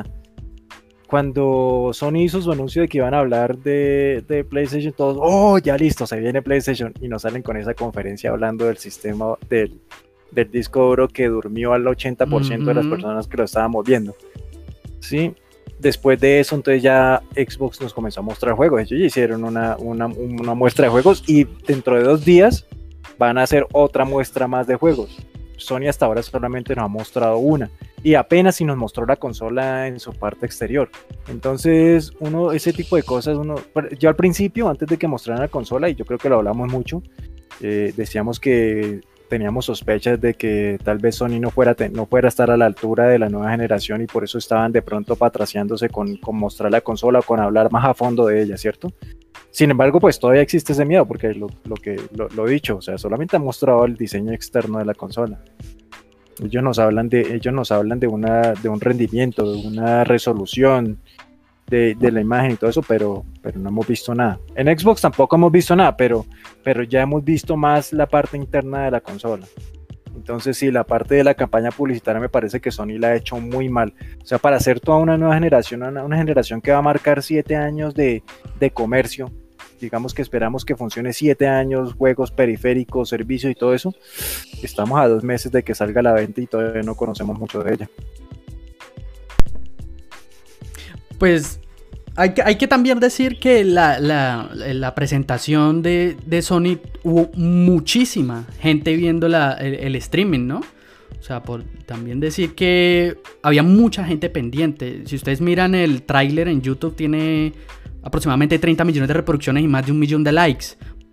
Cuando 1.08 1.92
Sony 1.94 2.18
hizo 2.18 2.42
su 2.42 2.52
anuncio 2.52 2.82
de 2.82 2.90
que 2.90 2.98
iban 2.98 3.14
a 3.14 3.20
hablar 3.20 3.58
de, 3.58 4.46
PlayStation, 4.50 4.92
todos, 4.92 5.18
oh, 5.20 5.58
ya 5.58 5.78
listo, 5.78 6.06
se 6.06 6.20
viene 6.20 6.42
PlayStation, 6.42 6.94
y 7.00 7.08
nos 7.08 7.22
salen 7.22 7.42
con 7.42 7.56
esa 7.56 7.74
conferencia 7.74 8.30
hablando 8.30 8.66
del 8.66 8.78
sistema 8.78 9.36
del, 9.50 9.80
disco 10.52 10.82
duro 10.82 11.08
que 11.08 11.30
durmió 11.30 11.72
al 11.72 11.86
80% 11.86 12.66
de 12.66 12.74
las 12.74 12.86
personas 12.86 13.28
que 13.28 13.38
lo 13.38 13.46
estaban 13.46 13.72
viendo. 13.86 14.16
Sí, 15.00 15.34
después 15.80 16.20
de 16.20 16.42
eso, 16.42 16.56
entonces 16.56 16.84
ya 16.84 17.22
Xbox 17.34 17.80
nos 17.80 17.94
comenzó 17.94 18.20
a 18.20 18.24
mostrar 18.24 18.56
juegos. 18.56 18.82
Ellos 18.82 19.00
hicieron 19.00 19.46
una, 19.46 19.78
muestra 20.56 20.86
de 20.86 20.92
juegos 20.92 21.24
y 21.26 21.46
dentro 21.66 21.96
de 21.96 22.04
dos 22.04 22.26
días 22.26 22.66
van 23.18 23.38
a 23.38 23.44
hacer 23.44 23.66
otra 23.72 24.04
muestra 24.04 24.48
más 24.48 24.68
de 24.68 24.76
juegos. 24.76 25.18
Sony 25.56 25.88
hasta 25.88 26.06
ahora 26.06 26.22
solamente 26.22 26.76
nos 26.76 26.84
ha 26.84 26.90
mostrado 26.90 27.38
una 27.38 27.72
y 28.04 28.14
apenas 28.14 28.56
si 28.56 28.66
nos 28.66 28.78
mostró 28.78 29.06
la 29.06 29.16
consola 29.16 29.88
en 29.88 30.00
su 30.00 30.14
parte 30.14 30.46
exterior. 30.46 30.90
Entonces, 31.28 32.12
uno, 32.20 32.52
ese 32.52 32.74
tipo 32.74 32.96
de 32.96 33.04
cosas, 33.04 33.38
uno, 33.38 33.56
yo 34.00 34.10
al 34.10 34.16
principio, 34.16 34.70
antes 34.70 34.88
de 34.88 34.98
que 34.98 35.08
mostraran 35.08 35.42
la 35.42 35.48
consola, 35.48 35.90
y 35.90 35.96
yo 35.96 36.06
creo 36.06 36.20
que 36.20 36.30
lo 36.30 36.38
hablamos 36.38 36.72
mucho, 36.72 37.02
eh, 37.62 37.94
decíamos 37.96 38.40
que 38.40 39.02
teníamos 39.28 39.66
sospechas 39.66 40.20
de 40.22 40.34
que 40.34 40.80
tal 40.84 41.00
vez 41.00 41.16
Sony 41.16 41.40
no 41.40 41.52
fuera, 41.52 41.76
no 41.92 42.06
fuera 42.06 42.28
a 42.28 42.30
estar 42.30 42.50
a 42.50 42.58
la 42.58 42.66
altura 42.66 43.08
de 43.08 43.20
la 43.20 43.30
nueva 43.30 43.52
generación 43.52 44.02
y 44.02 44.06
por 44.06 44.24
eso 44.24 44.38
estaban 44.38 44.72
de 44.72 44.82
pronto 44.82 45.16
patraciándose 45.16 45.90
con, 45.90 46.16
con 46.18 46.38
mostrar 46.38 46.72
la 46.72 46.82
consola, 46.82 47.22
con 47.22 47.40
hablar 47.40 47.72
más 47.72 47.86
a 47.86 47.94
fondo 47.94 48.28
de 48.28 48.42
ella, 48.42 48.58
¿cierto? 48.58 48.94
Sin 49.52 49.72
embargo, 49.72 50.00
pues 50.00 50.20
todavía 50.20 50.42
existe 50.42 50.74
ese 50.74 50.86
miedo 50.86 51.06
porque 51.06 51.34
lo, 51.34 51.48
lo 51.66 51.76
que 51.76 52.00
lo, 52.14 52.48
he 52.48 52.52
dicho, 52.52 52.78
o 52.78 52.82
sea, 52.82 52.98
solamente 52.98 53.36
han 53.36 53.44
mostrado 53.44 53.86
el 53.86 53.96
diseño 53.96 54.32
externo 54.32 54.80
de 54.80 54.86
la 54.86 54.94
consola. 54.94 55.40
Ellos 56.44 56.64
nos 56.64 56.80
hablan 56.80 57.10
de, 57.10 57.36
ellos 57.36 57.54
nos 57.54 57.72
hablan 57.72 58.00
de, 58.00 58.08
una, 58.08 58.54
de 58.54 58.70
un 58.70 58.80
rendimiento, 58.80 59.52
de 59.52 59.68
una 59.68 60.04
resolución, 60.04 61.00
de, 61.68 62.12
la 62.12 62.22
imagen 62.22 62.52
y 62.52 62.56
todo 62.56 62.70
eso, 62.70 62.82
pero, 62.82 63.26
pero 63.42 63.60
no 63.60 63.70
hemos 63.70 63.88
visto 63.88 64.16
nada. 64.16 64.40
En 64.56 64.68
Xbox 64.78 65.02
tampoco 65.02 65.36
hemos 65.36 65.52
visto 65.52 65.76
nada, 65.76 65.96
pero, 65.98 66.26
pero 66.64 66.84
ya 66.84 67.02
hemos 67.02 67.24
visto 67.24 67.58
más 67.58 67.92
la 67.92 68.06
parte 68.06 68.38
interna 68.38 68.86
de 68.86 68.92
la 68.92 69.02
consola. 69.02 69.46
Entonces 70.16 70.58
sí, 70.58 70.72
la 70.72 70.84
parte 70.84 71.16
de 71.16 71.24
la 71.24 71.36
campaña 71.36 71.70
publicitaria 71.70 72.20
me 72.20 72.30
parece 72.30 72.60
que 72.60 72.72
Sony 72.72 72.98
la 72.98 73.10
ha 73.10 73.16
hecho 73.16 73.38
muy 73.38 73.70
mal. 73.70 73.94
O 74.22 74.26
sea, 74.26 74.40
para 74.40 74.58
hacer 74.58 74.80
toda 74.80 74.98
una 74.98 75.18
nueva 75.18 75.36
generación, 75.36 75.84
una, 75.84 76.18
generación 76.18 76.62
que 76.62 76.72
va 76.72 76.80
a 76.80 76.82
marcar 76.82 77.22
siete 77.22 77.56
años 77.56 77.94
de, 77.94 78.24
de 78.60 78.72
comercio, 78.72 79.32
digamos 79.80 80.14
que 80.14 80.22
esperamos 80.22 80.66
que 80.66 80.76
funcione 80.76 81.14
siete 81.14 81.48
años, 81.48 81.94
juegos 81.94 82.32
periféricos, 82.32 83.10
servicios 83.10 83.52
y 83.52 83.56
todo 83.56 83.74
eso, 83.74 83.94
estamos 84.62 85.00
a 85.00 85.08
dos 85.08 85.24
meses 85.24 85.52
de 85.52 85.64
que 85.64 85.76
salga 85.76 86.00
a 86.00 86.04
la 86.04 86.14
venta 86.14 86.42
y 86.42 86.48
todavía 86.48 86.84
no 86.84 86.96
conocemos 86.96 87.38
mucho 87.38 87.64
de 87.64 87.74
ella. 87.74 87.90
Pues 91.18 91.60
hay 92.18 92.34
que, 92.34 92.42
hay 92.42 92.56
que 92.56 92.68
también 92.68 93.00
decir 93.00 93.40
que 93.40 93.64
la, 93.64 94.00
la, 94.00 94.96
presentación 94.96 95.84
de, 95.84 96.18
de, 96.26 96.42
Sony 96.42 96.80
hubo 97.04 97.30
muchísima 97.36 98.48
gente 98.60 98.96
viendo 98.96 99.28
el, 99.28 99.96
streaming, 99.96 100.48
¿no? 100.48 100.62
O 101.20 101.24
sea, 101.24 101.44
por 101.44 101.64
también 101.86 102.20
decir 102.20 102.56
que 102.56 103.18
había 103.44 103.62
mucha 103.62 104.04
gente 104.04 104.32
pendiente. 104.32 105.04
Si 105.06 105.16
ustedes 105.16 105.42
miran 105.42 105.76
el 105.76 106.02
tráiler 106.02 106.48
en 106.48 106.64
YouTube, 106.64 106.96
tiene 106.96 107.54
aproximadamente 108.08 108.58
30 108.58 108.84
millones 108.84 109.08
de 109.08 109.14
reproducciones 109.14 109.64
y 109.64 109.68
más 109.68 109.86
de 109.86 109.92
un 109.92 110.00
millón 110.00 110.24
de 110.24 110.32
likes. 110.32 110.66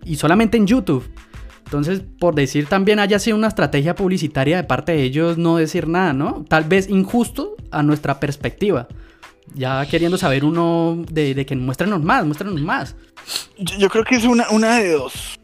y 0.03 0.17
solamente 0.17 0.57
en 0.57 0.67
YouTube. 0.67 1.03
Entonces, 1.65 2.03
por 2.19 2.35
decir 2.35 2.67
también 2.67 2.99
haya 2.99 3.17
sido 3.17 3.35
una 3.35 3.47
estrategia 3.47 3.95
publicitaria 3.95 4.57
de 4.57 4.63
parte 4.63 4.91
de 4.91 5.01
ellos 5.01 5.37
no 5.37 5.57
decir 5.57 5.87
nada, 5.87 6.13
¿no? 6.13 6.45
Tal 6.47 6.63
vez 6.63 6.87
injusto 6.89 7.55
a 7.71 7.81
nuestra 7.81 8.19
perspectiva. 8.19 8.87
Ya 9.55 9.83
queriendo 9.87 10.17
saber 10.17 10.45
uno 10.45 11.03
de, 11.09 11.45
que 11.45 11.55
muéstrenos 11.55 12.03
más, 12.03 12.23
muéstrenos 12.23 12.61
más. 12.61 12.95
Yo, 13.57 13.89
creo 13.89 14.03
que 14.03 14.15
es 14.15 14.25
una, 14.25 14.47
una 14.51 14.75
de 14.75 14.91
dos. 14.91 15.39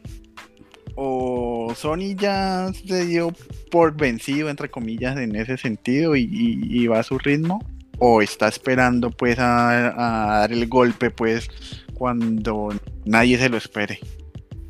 O 0.94 1.72
Sony 1.74 2.14
ya 2.16 2.70
se 2.86 3.06
dio 3.06 3.32
por 3.70 3.96
vencido, 3.96 4.48
entre 4.50 4.70
comillas, 4.70 5.16
en 5.16 5.34
ese 5.34 5.56
sentido 5.56 6.14
y, 6.14 6.86
va 6.86 7.00
a 7.00 7.02
su 7.02 7.18
ritmo. 7.18 7.64
O 8.04 8.20
está 8.20 8.48
esperando 8.48 9.10
pues 9.10 9.38
a, 9.38 10.34
a 10.34 10.38
dar 10.40 10.52
el 10.52 10.66
golpe 10.66 11.10
pues 11.10 11.48
cuando 11.94 12.74
nadie 13.04 13.38
se 13.38 13.48
lo 13.48 13.56
espere. 13.56 14.00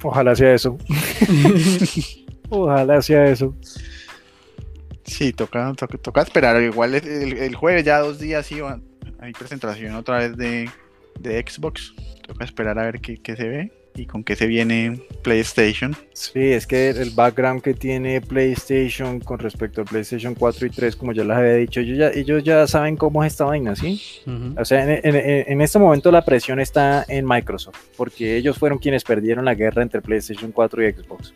Ojalá 0.02 0.36
sea 0.36 0.52
eso. 0.52 0.76
Ojalá 2.50 3.00
sea 3.00 3.24
eso. 3.24 3.54
Sí, 5.04 5.32
toca, 5.32 5.72
toca, 5.74 6.20
esperar. 6.20 6.60
Igual 6.62 6.94
el, 6.94 7.54
jueves, 7.54 7.84
ya 7.84 8.00
dos 8.00 8.18
días, 8.18 8.44
sí, 8.44 8.58
hay 9.18 9.32
presentación 9.32 9.94
otra 9.94 10.18
vez 10.18 10.36
de, 10.36 10.68
de 11.18 11.44
Xbox. 11.48 11.94
Toca 12.26 12.44
esperar 12.44 12.78
a 12.78 12.84
ver 12.84 13.00
qué, 13.00 13.16
qué 13.16 13.34
se 13.34 13.48
ve 13.48 13.81
y 13.94 14.06
con 14.06 14.24
qué 14.24 14.36
se 14.36 14.46
viene 14.46 15.02
PlayStation. 15.22 15.94
Sí, 16.12 16.40
es 16.40 16.66
que 16.66 16.90
el 16.90 17.10
background 17.10 17.62
que 17.62 17.74
tiene 17.74 18.20
PlayStation 18.20 19.20
con 19.20 19.38
respecto 19.38 19.82
a 19.82 19.84
PlayStation 19.84 20.34
4 20.34 20.66
y 20.66 20.70
3, 20.70 20.96
como 20.96 21.12
ya 21.12 21.24
les 21.24 21.36
había 21.36 21.54
dicho, 21.54 21.80
ellos 21.80 21.98
ya, 21.98 22.08
ellos 22.08 22.42
ya 22.42 22.66
saben 22.66 22.96
cómo 22.96 23.24
es 23.24 23.32
esta 23.32 23.44
vaina, 23.44 23.76
¿sí? 23.76 24.00
O 24.56 24.64
sea, 24.64 24.84
en, 24.84 25.16
en, 25.16 25.60
este 25.60 25.78
momento 25.78 26.10
la 26.10 26.24
presión 26.24 26.60
está 26.60 27.04
en 27.08 27.26
Microsoft, 27.26 27.78
porque 27.96 28.36
ellos 28.36 28.58
fueron 28.58 28.78
quienes 28.78 29.04
perdieron 29.04 29.44
la 29.44 29.54
guerra 29.54 29.82
entre 29.82 30.00
PlayStation 30.00 30.52
4 30.52 30.88
y 30.88 30.92
Xbox. 30.92 31.32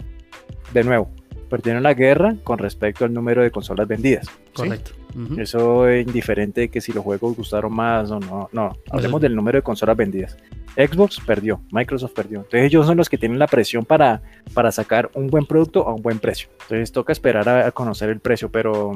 De 0.72 0.84
nuevo, 0.84 1.10
perdieron 1.48 1.82
la 1.82 1.94
guerra 1.94 2.36
con 2.44 2.58
respecto 2.58 3.04
al 3.04 3.12
número 3.12 3.42
de 3.42 3.50
consolas 3.50 3.86
vendidas. 3.86 4.26
Correcto. 4.54 4.92
Eso 5.38 5.88
es 5.88 6.06
indiferente 6.06 6.62
de 6.62 6.68
que 6.68 6.80
si 6.80 6.92
los 6.92 7.02
juegos 7.02 7.36
gustaron 7.36 7.74
más 7.74 8.10
o 8.10 8.20
no. 8.20 8.48
No, 8.52 8.72
hablemos 8.90 9.20
del 9.20 9.34
número 9.34 9.58
de 9.58 9.62
consolas 9.62 9.96
vendidas. 9.96 10.36
Xbox 10.76 11.20
perdió, 11.20 11.60
Microsoft 11.70 12.12
perdió. 12.12 12.40
Entonces 12.40 12.64
ellos 12.64 12.86
son 12.86 12.98
los 12.98 13.08
que 13.08 13.16
tienen 13.16 13.38
la 13.38 13.46
presión 13.46 13.84
para, 13.84 14.20
para 14.52 14.70
sacar 14.70 15.10
un 15.14 15.28
buen 15.28 15.46
producto 15.46 15.88
a 15.88 15.94
un 15.94 16.02
buen 16.02 16.18
precio. 16.18 16.48
Entonces 16.62 16.92
toca 16.92 17.12
esperar 17.12 17.48
a, 17.48 17.70
conocer 17.72 18.10
el 18.10 18.20
precio, 18.20 18.50
pero, 18.50 18.92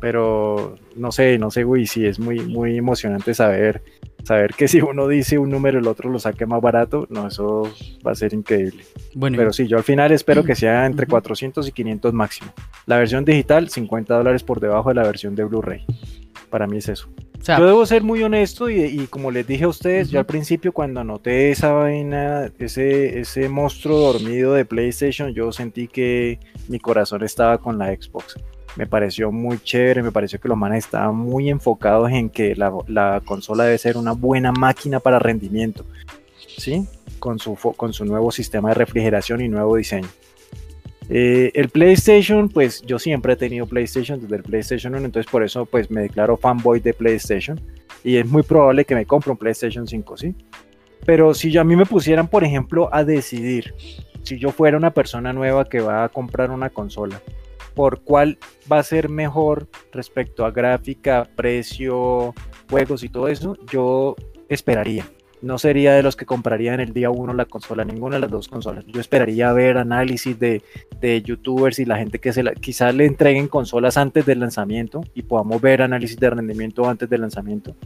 pero 0.00 0.74
no 0.96 1.12
sé, 1.12 1.38
no 1.38 1.50
sé, 1.50 1.64
güey, 1.64 1.86
si 1.86 2.06
es 2.06 2.18
muy, 2.18 2.40
muy 2.40 2.76
emocionante 2.76 3.34
saber 3.34 3.82
saber 4.28 4.54
que 4.54 4.68
si 4.68 4.80
uno 4.80 5.08
dice 5.08 5.38
un 5.38 5.50
número 5.50 5.78
el 5.78 5.86
otro 5.86 6.10
lo 6.10 6.18
saque 6.18 6.46
más 6.46 6.60
barato, 6.60 7.06
no, 7.10 7.26
eso 7.26 7.70
va 8.06 8.12
a 8.12 8.14
ser 8.14 8.34
increíble. 8.34 8.84
Bueno, 9.14 9.36
Pero 9.36 9.52
sí, 9.52 9.66
yo 9.66 9.76
al 9.76 9.84
final 9.84 10.12
espero 10.12 10.44
que 10.44 10.54
sea 10.54 10.86
entre 10.86 11.06
400 11.06 11.66
y 11.66 11.72
500 11.72 12.12
máximo. 12.12 12.52
La 12.86 12.98
versión 12.98 13.24
digital, 13.24 13.68
50 13.68 14.14
dólares 14.14 14.42
por 14.42 14.60
debajo 14.60 14.90
de 14.90 14.96
la 14.96 15.02
versión 15.02 15.34
de 15.34 15.44
Blu-ray. 15.44 15.84
Para 16.50 16.66
mí 16.66 16.78
es 16.78 16.88
eso. 16.88 17.08
yo 17.46 17.66
debo 17.66 17.84
ser 17.84 18.02
muy 18.02 18.22
honesto 18.22 18.70
y, 18.70 19.06
como 19.08 19.30
les 19.30 19.46
dije 19.46 19.64
a 19.64 19.68
ustedes, 19.68 20.10
yo 20.10 20.18
al 20.18 20.24
principio 20.24 20.72
cuando 20.72 21.00
anoté 21.00 21.50
esa 21.50 21.72
vaina, 21.72 22.50
ese, 22.58 23.20
ese 23.20 23.50
monstruo 23.50 23.98
dormido 23.98 24.54
de 24.54 24.64
PlayStation, 24.64 25.34
yo 25.34 25.52
sentí 25.52 25.88
que 25.88 26.38
mi 26.68 26.78
corazón 26.78 27.22
estaba 27.22 27.58
con 27.58 27.76
la 27.76 27.94
Xbox 27.94 28.36
me 28.76 28.86
pareció 28.86 29.32
muy 29.32 29.58
chévere, 29.58 30.02
me 30.02 30.12
pareció 30.12 30.40
que 30.40 30.48
los 30.48 30.56
manes 30.56 30.84
estaban 30.84 31.16
muy 31.16 31.50
enfocados 31.50 32.10
en 32.10 32.30
que 32.30 32.54
la, 32.54 33.22
consola 33.24 33.64
debe 33.64 33.78
ser 33.78 33.96
una 33.96 34.12
buena 34.12 34.52
máquina 34.52 35.00
para 35.00 35.18
rendimiento, 35.18 35.84
¿sí? 36.56 36.86
Con 37.18 37.38
su, 37.38 37.54
con 37.54 37.92
su 37.92 38.04
nuevo 38.04 38.30
sistema 38.30 38.68
de 38.70 38.74
refrigeración 38.74 39.40
y 39.40 39.48
nuevo 39.48 39.76
diseño. 39.76 40.08
Eh, 41.10 41.50
el 41.54 41.70
PlayStation, 41.70 42.50
pues 42.50 42.82
yo 42.82 42.98
siempre 42.98 43.32
he 43.32 43.36
tenido 43.36 43.66
PlayStation 43.66 44.20
desde 44.20 44.36
el 44.36 44.42
PlayStation 44.42 44.94
1, 44.94 45.06
entonces 45.06 45.30
por 45.30 45.42
eso 45.42 45.64
pues 45.64 45.90
me 45.90 46.02
declaro 46.02 46.36
fanboy 46.36 46.80
de 46.80 46.92
PlayStation 46.92 47.58
y 48.04 48.16
es 48.16 48.26
muy 48.26 48.42
probable 48.42 48.84
que 48.84 48.94
me 48.94 49.06
compre 49.06 49.30
un 49.30 49.38
PlayStation 49.38 49.86
5, 49.86 50.16
¿sí? 50.18 50.34
Pero 51.06 51.32
si 51.32 51.50
yo, 51.50 51.62
a 51.62 51.64
mí 51.64 51.76
me 51.76 51.86
pusieran, 51.86 52.28
por 52.28 52.44
ejemplo, 52.44 52.90
a 52.92 53.04
decidir, 53.04 53.74
si 54.22 54.38
yo 54.38 54.50
fuera 54.50 54.76
una 54.76 54.90
persona 54.90 55.32
nueva 55.32 55.66
que 55.66 55.80
va 55.80 56.04
a 56.04 56.08
comprar 56.10 56.50
una 56.50 56.68
consola, 56.68 57.22
por 57.78 58.00
cuál 58.00 58.38
va 58.70 58.80
a 58.80 58.82
ser 58.82 59.08
mejor 59.08 59.68
respecto 59.92 60.44
a 60.44 60.50
gráfica, 60.50 61.28
precio, 61.36 62.34
juegos 62.68 63.04
y 63.04 63.08
todo 63.08 63.28
eso, 63.28 63.56
yo 63.70 64.16
esperaría. 64.48 65.06
No 65.42 65.58
sería 65.58 65.92
de 65.92 66.02
los 66.02 66.16
que 66.16 66.26
compraría 66.26 66.74
el 66.74 66.92
día 66.92 67.10
uno 67.10 67.32
la 67.34 67.44
consola, 67.44 67.84
ninguna 67.84 68.16
de 68.16 68.22
las 68.22 68.32
dos 68.32 68.48
consolas. 68.48 68.84
Yo 68.88 69.00
esperaría 69.00 69.52
ver 69.52 69.78
análisis 69.78 70.36
de, 70.40 70.60
youtubers 71.24 71.78
y 71.78 71.84
la 71.84 71.98
gente 71.98 72.18
que 72.18 72.32
se 72.32 72.42
la, 72.42 72.52
quizás 72.52 72.92
le 72.96 73.06
entreguen 73.06 73.46
consolas 73.46 73.96
antes 73.96 74.26
del 74.26 74.40
lanzamiento 74.40 75.02
y 75.14 75.22
podamos 75.22 75.62
ver 75.62 75.80
análisis 75.80 76.18
de 76.18 76.30
rendimiento 76.30 76.88
antes 76.88 77.08
del 77.08 77.20
lanzamiento. 77.20 77.76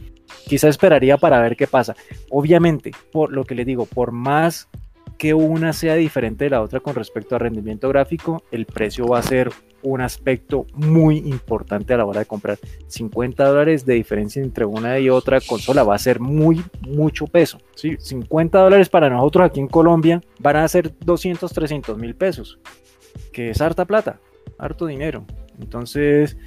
Quizás 0.47 0.71
esperaría 0.71 1.17
para 1.17 1.39
ver 1.39 1.55
qué 1.55 1.67
pasa. 1.67 1.95
Obviamente, 2.31 2.93
por 3.11 3.31
lo 3.31 3.43
que 3.43 3.53
le 3.53 3.63
digo, 3.63 3.85
por 3.85 4.11
más 4.11 4.67
que 5.17 5.33
una 5.33 5.73
sea 5.73 5.95
diferente 5.95 6.45
de 6.45 6.49
la 6.51 6.61
otra 6.61 6.79
con 6.79 6.95
respecto 6.95 7.35
a 7.35 7.39
rendimiento 7.39 7.89
gráfico, 7.89 8.43
el 8.51 8.65
precio 8.65 9.07
va 9.07 9.19
a 9.19 9.23
ser 9.23 9.51
un 9.83 10.01
aspecto 10.01 10.65
muy 10.73 11.17
importante 11.17 11.93
a 11.93 11.97
la 11.97 12.05
hora 12.05 12.19
de 12.19 12.25
comprar. 12.25 12.57
50 12.87 13.45
dólares 13.45 13.85
de 13.85 13.95
diferencia 13.95 14.41
entre 14.41 14.65
una 14.65 14.97
y 14.99 15.09
otra 15.09 15.39
consola 15.41 15.83
va 15.83 15.95
a 15.95 15.99
ser 15.99 16.19
muy, 16.19 16.63
mucho 16.81 17.27
peso. 17.27 17.59
¿sí? 17.75 17.97
50 17.99 18.59
dólares 18.59 18.89
para 18.89 19.09
nosotros 19.09 19.45
aquí 19.45 19.59
en 19.59 19.67
Colombia 19.67 20.21
van 20.39 20.55
a 20.55 20.67
ser 20.67 20.97
200, 20.99 21.51
300 21.51 21.97
mil 21.97 22.15
pesos, 22.15 22.59
que 23.31 23.49
es 23.49 23.61
harta 23.61 23.85
plata, 23.85 24.19
harto 24.57 24.85
dinero. 24.85 25.25
Entonces, 25.59 26.37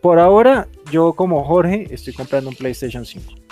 por 0.00 0.20
ahora, 0.20 0.68
yo 0.92 1.14
como 1.14 1.44
Jorge 1.44 1.88
estoy 1.90 2.14
comprando 2.14 2.50
un 2.50 2.56
PlayStation 2.56 3.04
5. 3.04 3.47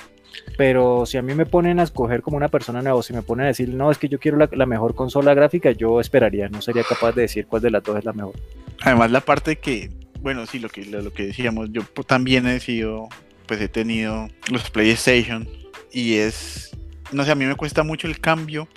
Pero 0.57 1.07
si 1.07 1.19
a 1.19 1.23
mí 1.23 1.35
me 1.35 1.47
ponen 1.47 1.81
a 1.81 1.83
escoger 1.83 2.23
como 2.23 2.37
una 2.37 2.49
persona 2.49 2.83
nueva, 2.83 2.99
o 2.99 3.03
si 3.03 3.13
me 3.13 3.23
ponen 3.23 3.45
a 3.45 3.49
decir, 3.49 3.69
no, 3.69 3.91
es 3.91 3.99
que 3.99 4.09
yo 4.09 4.19
quiero 4.19 4.39
la, 4.39 4.67
mejor 4.67 4.95
consola 4.95 5.35
gráfica, 5.35 5.71
yo 5.73 6.01
esperaría, 6.01 6.49
no 6.49 6.63
sería 6.63 6.83
capaz 6.83 7.13
de 7.13 7.23
decir 7.23 7.47
cuál 7.47 7.63
de 7.63 7.71
las 7.71 7.83
dos 7.83 7.99
es 7.99 8.05
la 8.05 8.13
mejor. 8.13 8.35
Además 8.81 9.11
la 9.11 9.21
parte 9.21 9.57
que, 9.57 9.91
bueno, 10.21 10.47
sí, 10.47 10.59
lo 10.59 10.69
que, 10.69 10.85
lo 10.85 11.13
que 11.13 11.27
decíamos, 11.27 11.71
yo 11.73 11.83
también 12.07 12.47
he 12.47 12.61
sido, 12.61 13.09
pues 13.47 13.61
he 13.61 13.69
tenido 13.69 14.29
los 14.51 14.71
PlayStation 14.71 15.49
y 15.93 16.15
es, 16.15 16.77
no 17.13 17.25
sé, 17.25 17.31
a 17.31 17.35
mí 17.35 17.45
me 17.45 17.55
cuesta 17.55 17.83
mucho 17.83 18.07
el 18.07 18.21
cambio 18.21 18.69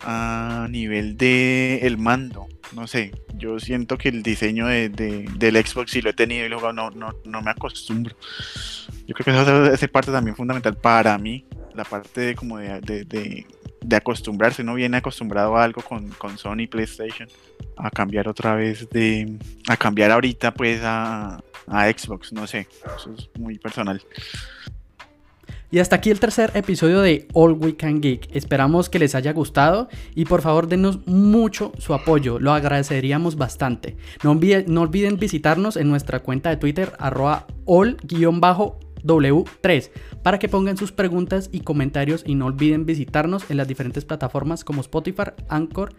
a 0.00 0.68
nivel 0.70 1.16
de 1.16 1.80
el 1.82 1.98
mando. 1.98 2.46
No 2.74 2.86
sé, 2.86 3.12
yo 3.34 3.58
siento 3.58 3.96
que 3.96 4.08
el 4.08 4.22
diseño 4.22 4.66
de, 4.66 4.88
del 4.90 5.66
Xbox, 5.66 5.92
si 5.92 6.02
lo 6.02 6.10
he 6.10 6.12
tenido 6.12 6.46
y 6.46 6.48
luego 6.48 6.72
no, 6.72 6.90
no, 6.90 7.14
no 7.24 7.42
me 7.42 7.50
acostumbro. 7.50 8.14
Yo 9.06 9.14
creo 9.14 9.24
que 9.24 9.72
esa 9.72 9.72
es 9.72 9.90
parte 9.90 10.12
también 10.12 10.36
fundamental 10.36 10.76
para 10.76 11.16
mí, 11.18 11.46
la 11.74 11.84
parte 11.84 12.20
de 12.20 12.34
como 12.34 12.58
de, 12.58 12.80
de, 12.80 13.46
de 13.80 13.96
acostumbrarse. 13.96 14.62
Uno 14.62 14.74
viene 14.74 14.98
acostumbrado 14.98 15.56
a 15.56 15.64
algo 15.64 15.82
con, 15.82 16.08
con 16.10 16.36
Sony 16.38 16.66
PlayStation 16.70 17.28
a 17.76 17.90
cambiar 17.90 18.28
otra 18.28 18.54
vez 18.54 18.88
de. 18.90 19.38
a 19.68 19.76
cambiar 19.76 20.10
ahorita, 20.10 20.52
pues 20.52 20.80
a, 20.82 21.40
a 21.66 21.90
Xbox, 21.90 22.32
no 22.32 22.46
sé. 22.46 22.66
Eso 22.96 23.14
es 23.16 23.30
muy 23.38 23.58
personal. 23.58 24.02
Y 25.70 25.80
hasta 25.80 25.96
aquí 25.96 26.10
el 26.10 26.20
tercer 26.20 26.52
episodio 26.54 27.02
de 27.02 27.28
All 27.34 27.52
We 27.52 27.76
Can 27.76 28.00
Geek. 28.00 28.34
Esperamos 28.34 28.88
que 28.88 28.98
les 28.98 29.14
haya 29.14 29.34
gustado 29.34 29.88
y 30.14 30.24
por 30.24 30.40
favor 30.40 30.66
denos 30.66 31.06
mucho 31.06 31.72
su 31.78 31.92
apoyo, 31.92 32.38
lo 32.38 32.52
agradeceríamos 32.52 33.36
bastante. 33.36 33.98
No, 34.22 34.34
no 34.66 34.80
olviden 34.80 35.18
visitarnos 35.18 35.76
en 35.76 35.90
nuestra 35.90 36.20
cuenta 36.20 36.48
de 36.50 36.56
Twitter 36.56 36.92
arroba 36.98 37.46
all-w3 37.66 39.90
para 40.22 40.38
que 40.38 40.48
pongan 40.48 40.78
sus 40.78 40.92
preguntas 40.92 41.50
y 41.52 41.60
comentarios 41.60 42.22
y 42.26 42.34
no 42.34 42.46
olviden 42.46 42.86
visitarnos 42.86 43.50
en 43.50 43.58
las 43.58 43.68
diferentes 43.68 44.06
plataformas 44.06 44.64
como 44.64 44.80
Spotify, 44.80 45.32
Anchor 45.50 45.94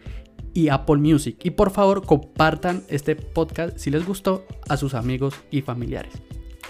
y 0.52 0.68
Apple 0.68 0.96
Music. 0.96 1.36
Y 1.44 1.50
por 1.50 1.70
favor 1.70 2.04
compartan 2.04 2.82
este 2.88 3.14
podcast 3.14 3.78
si 3.78 3.90
les 3.90 4.04
gustó 4.04 4.44
a 4.68 4.76
sus 4.76 4.94
amigos 4.94 5.36
y 5.52 5.62
familiares. 5.62 6.14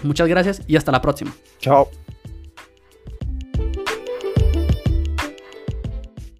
Muchas 0.03 0.27
gracias 0.27 0.61
y 0.67 0.75
hasta 0.75 0.91
la 0.91 1.01
próxima. 1.01 1.33
Chao. 1.59 1.89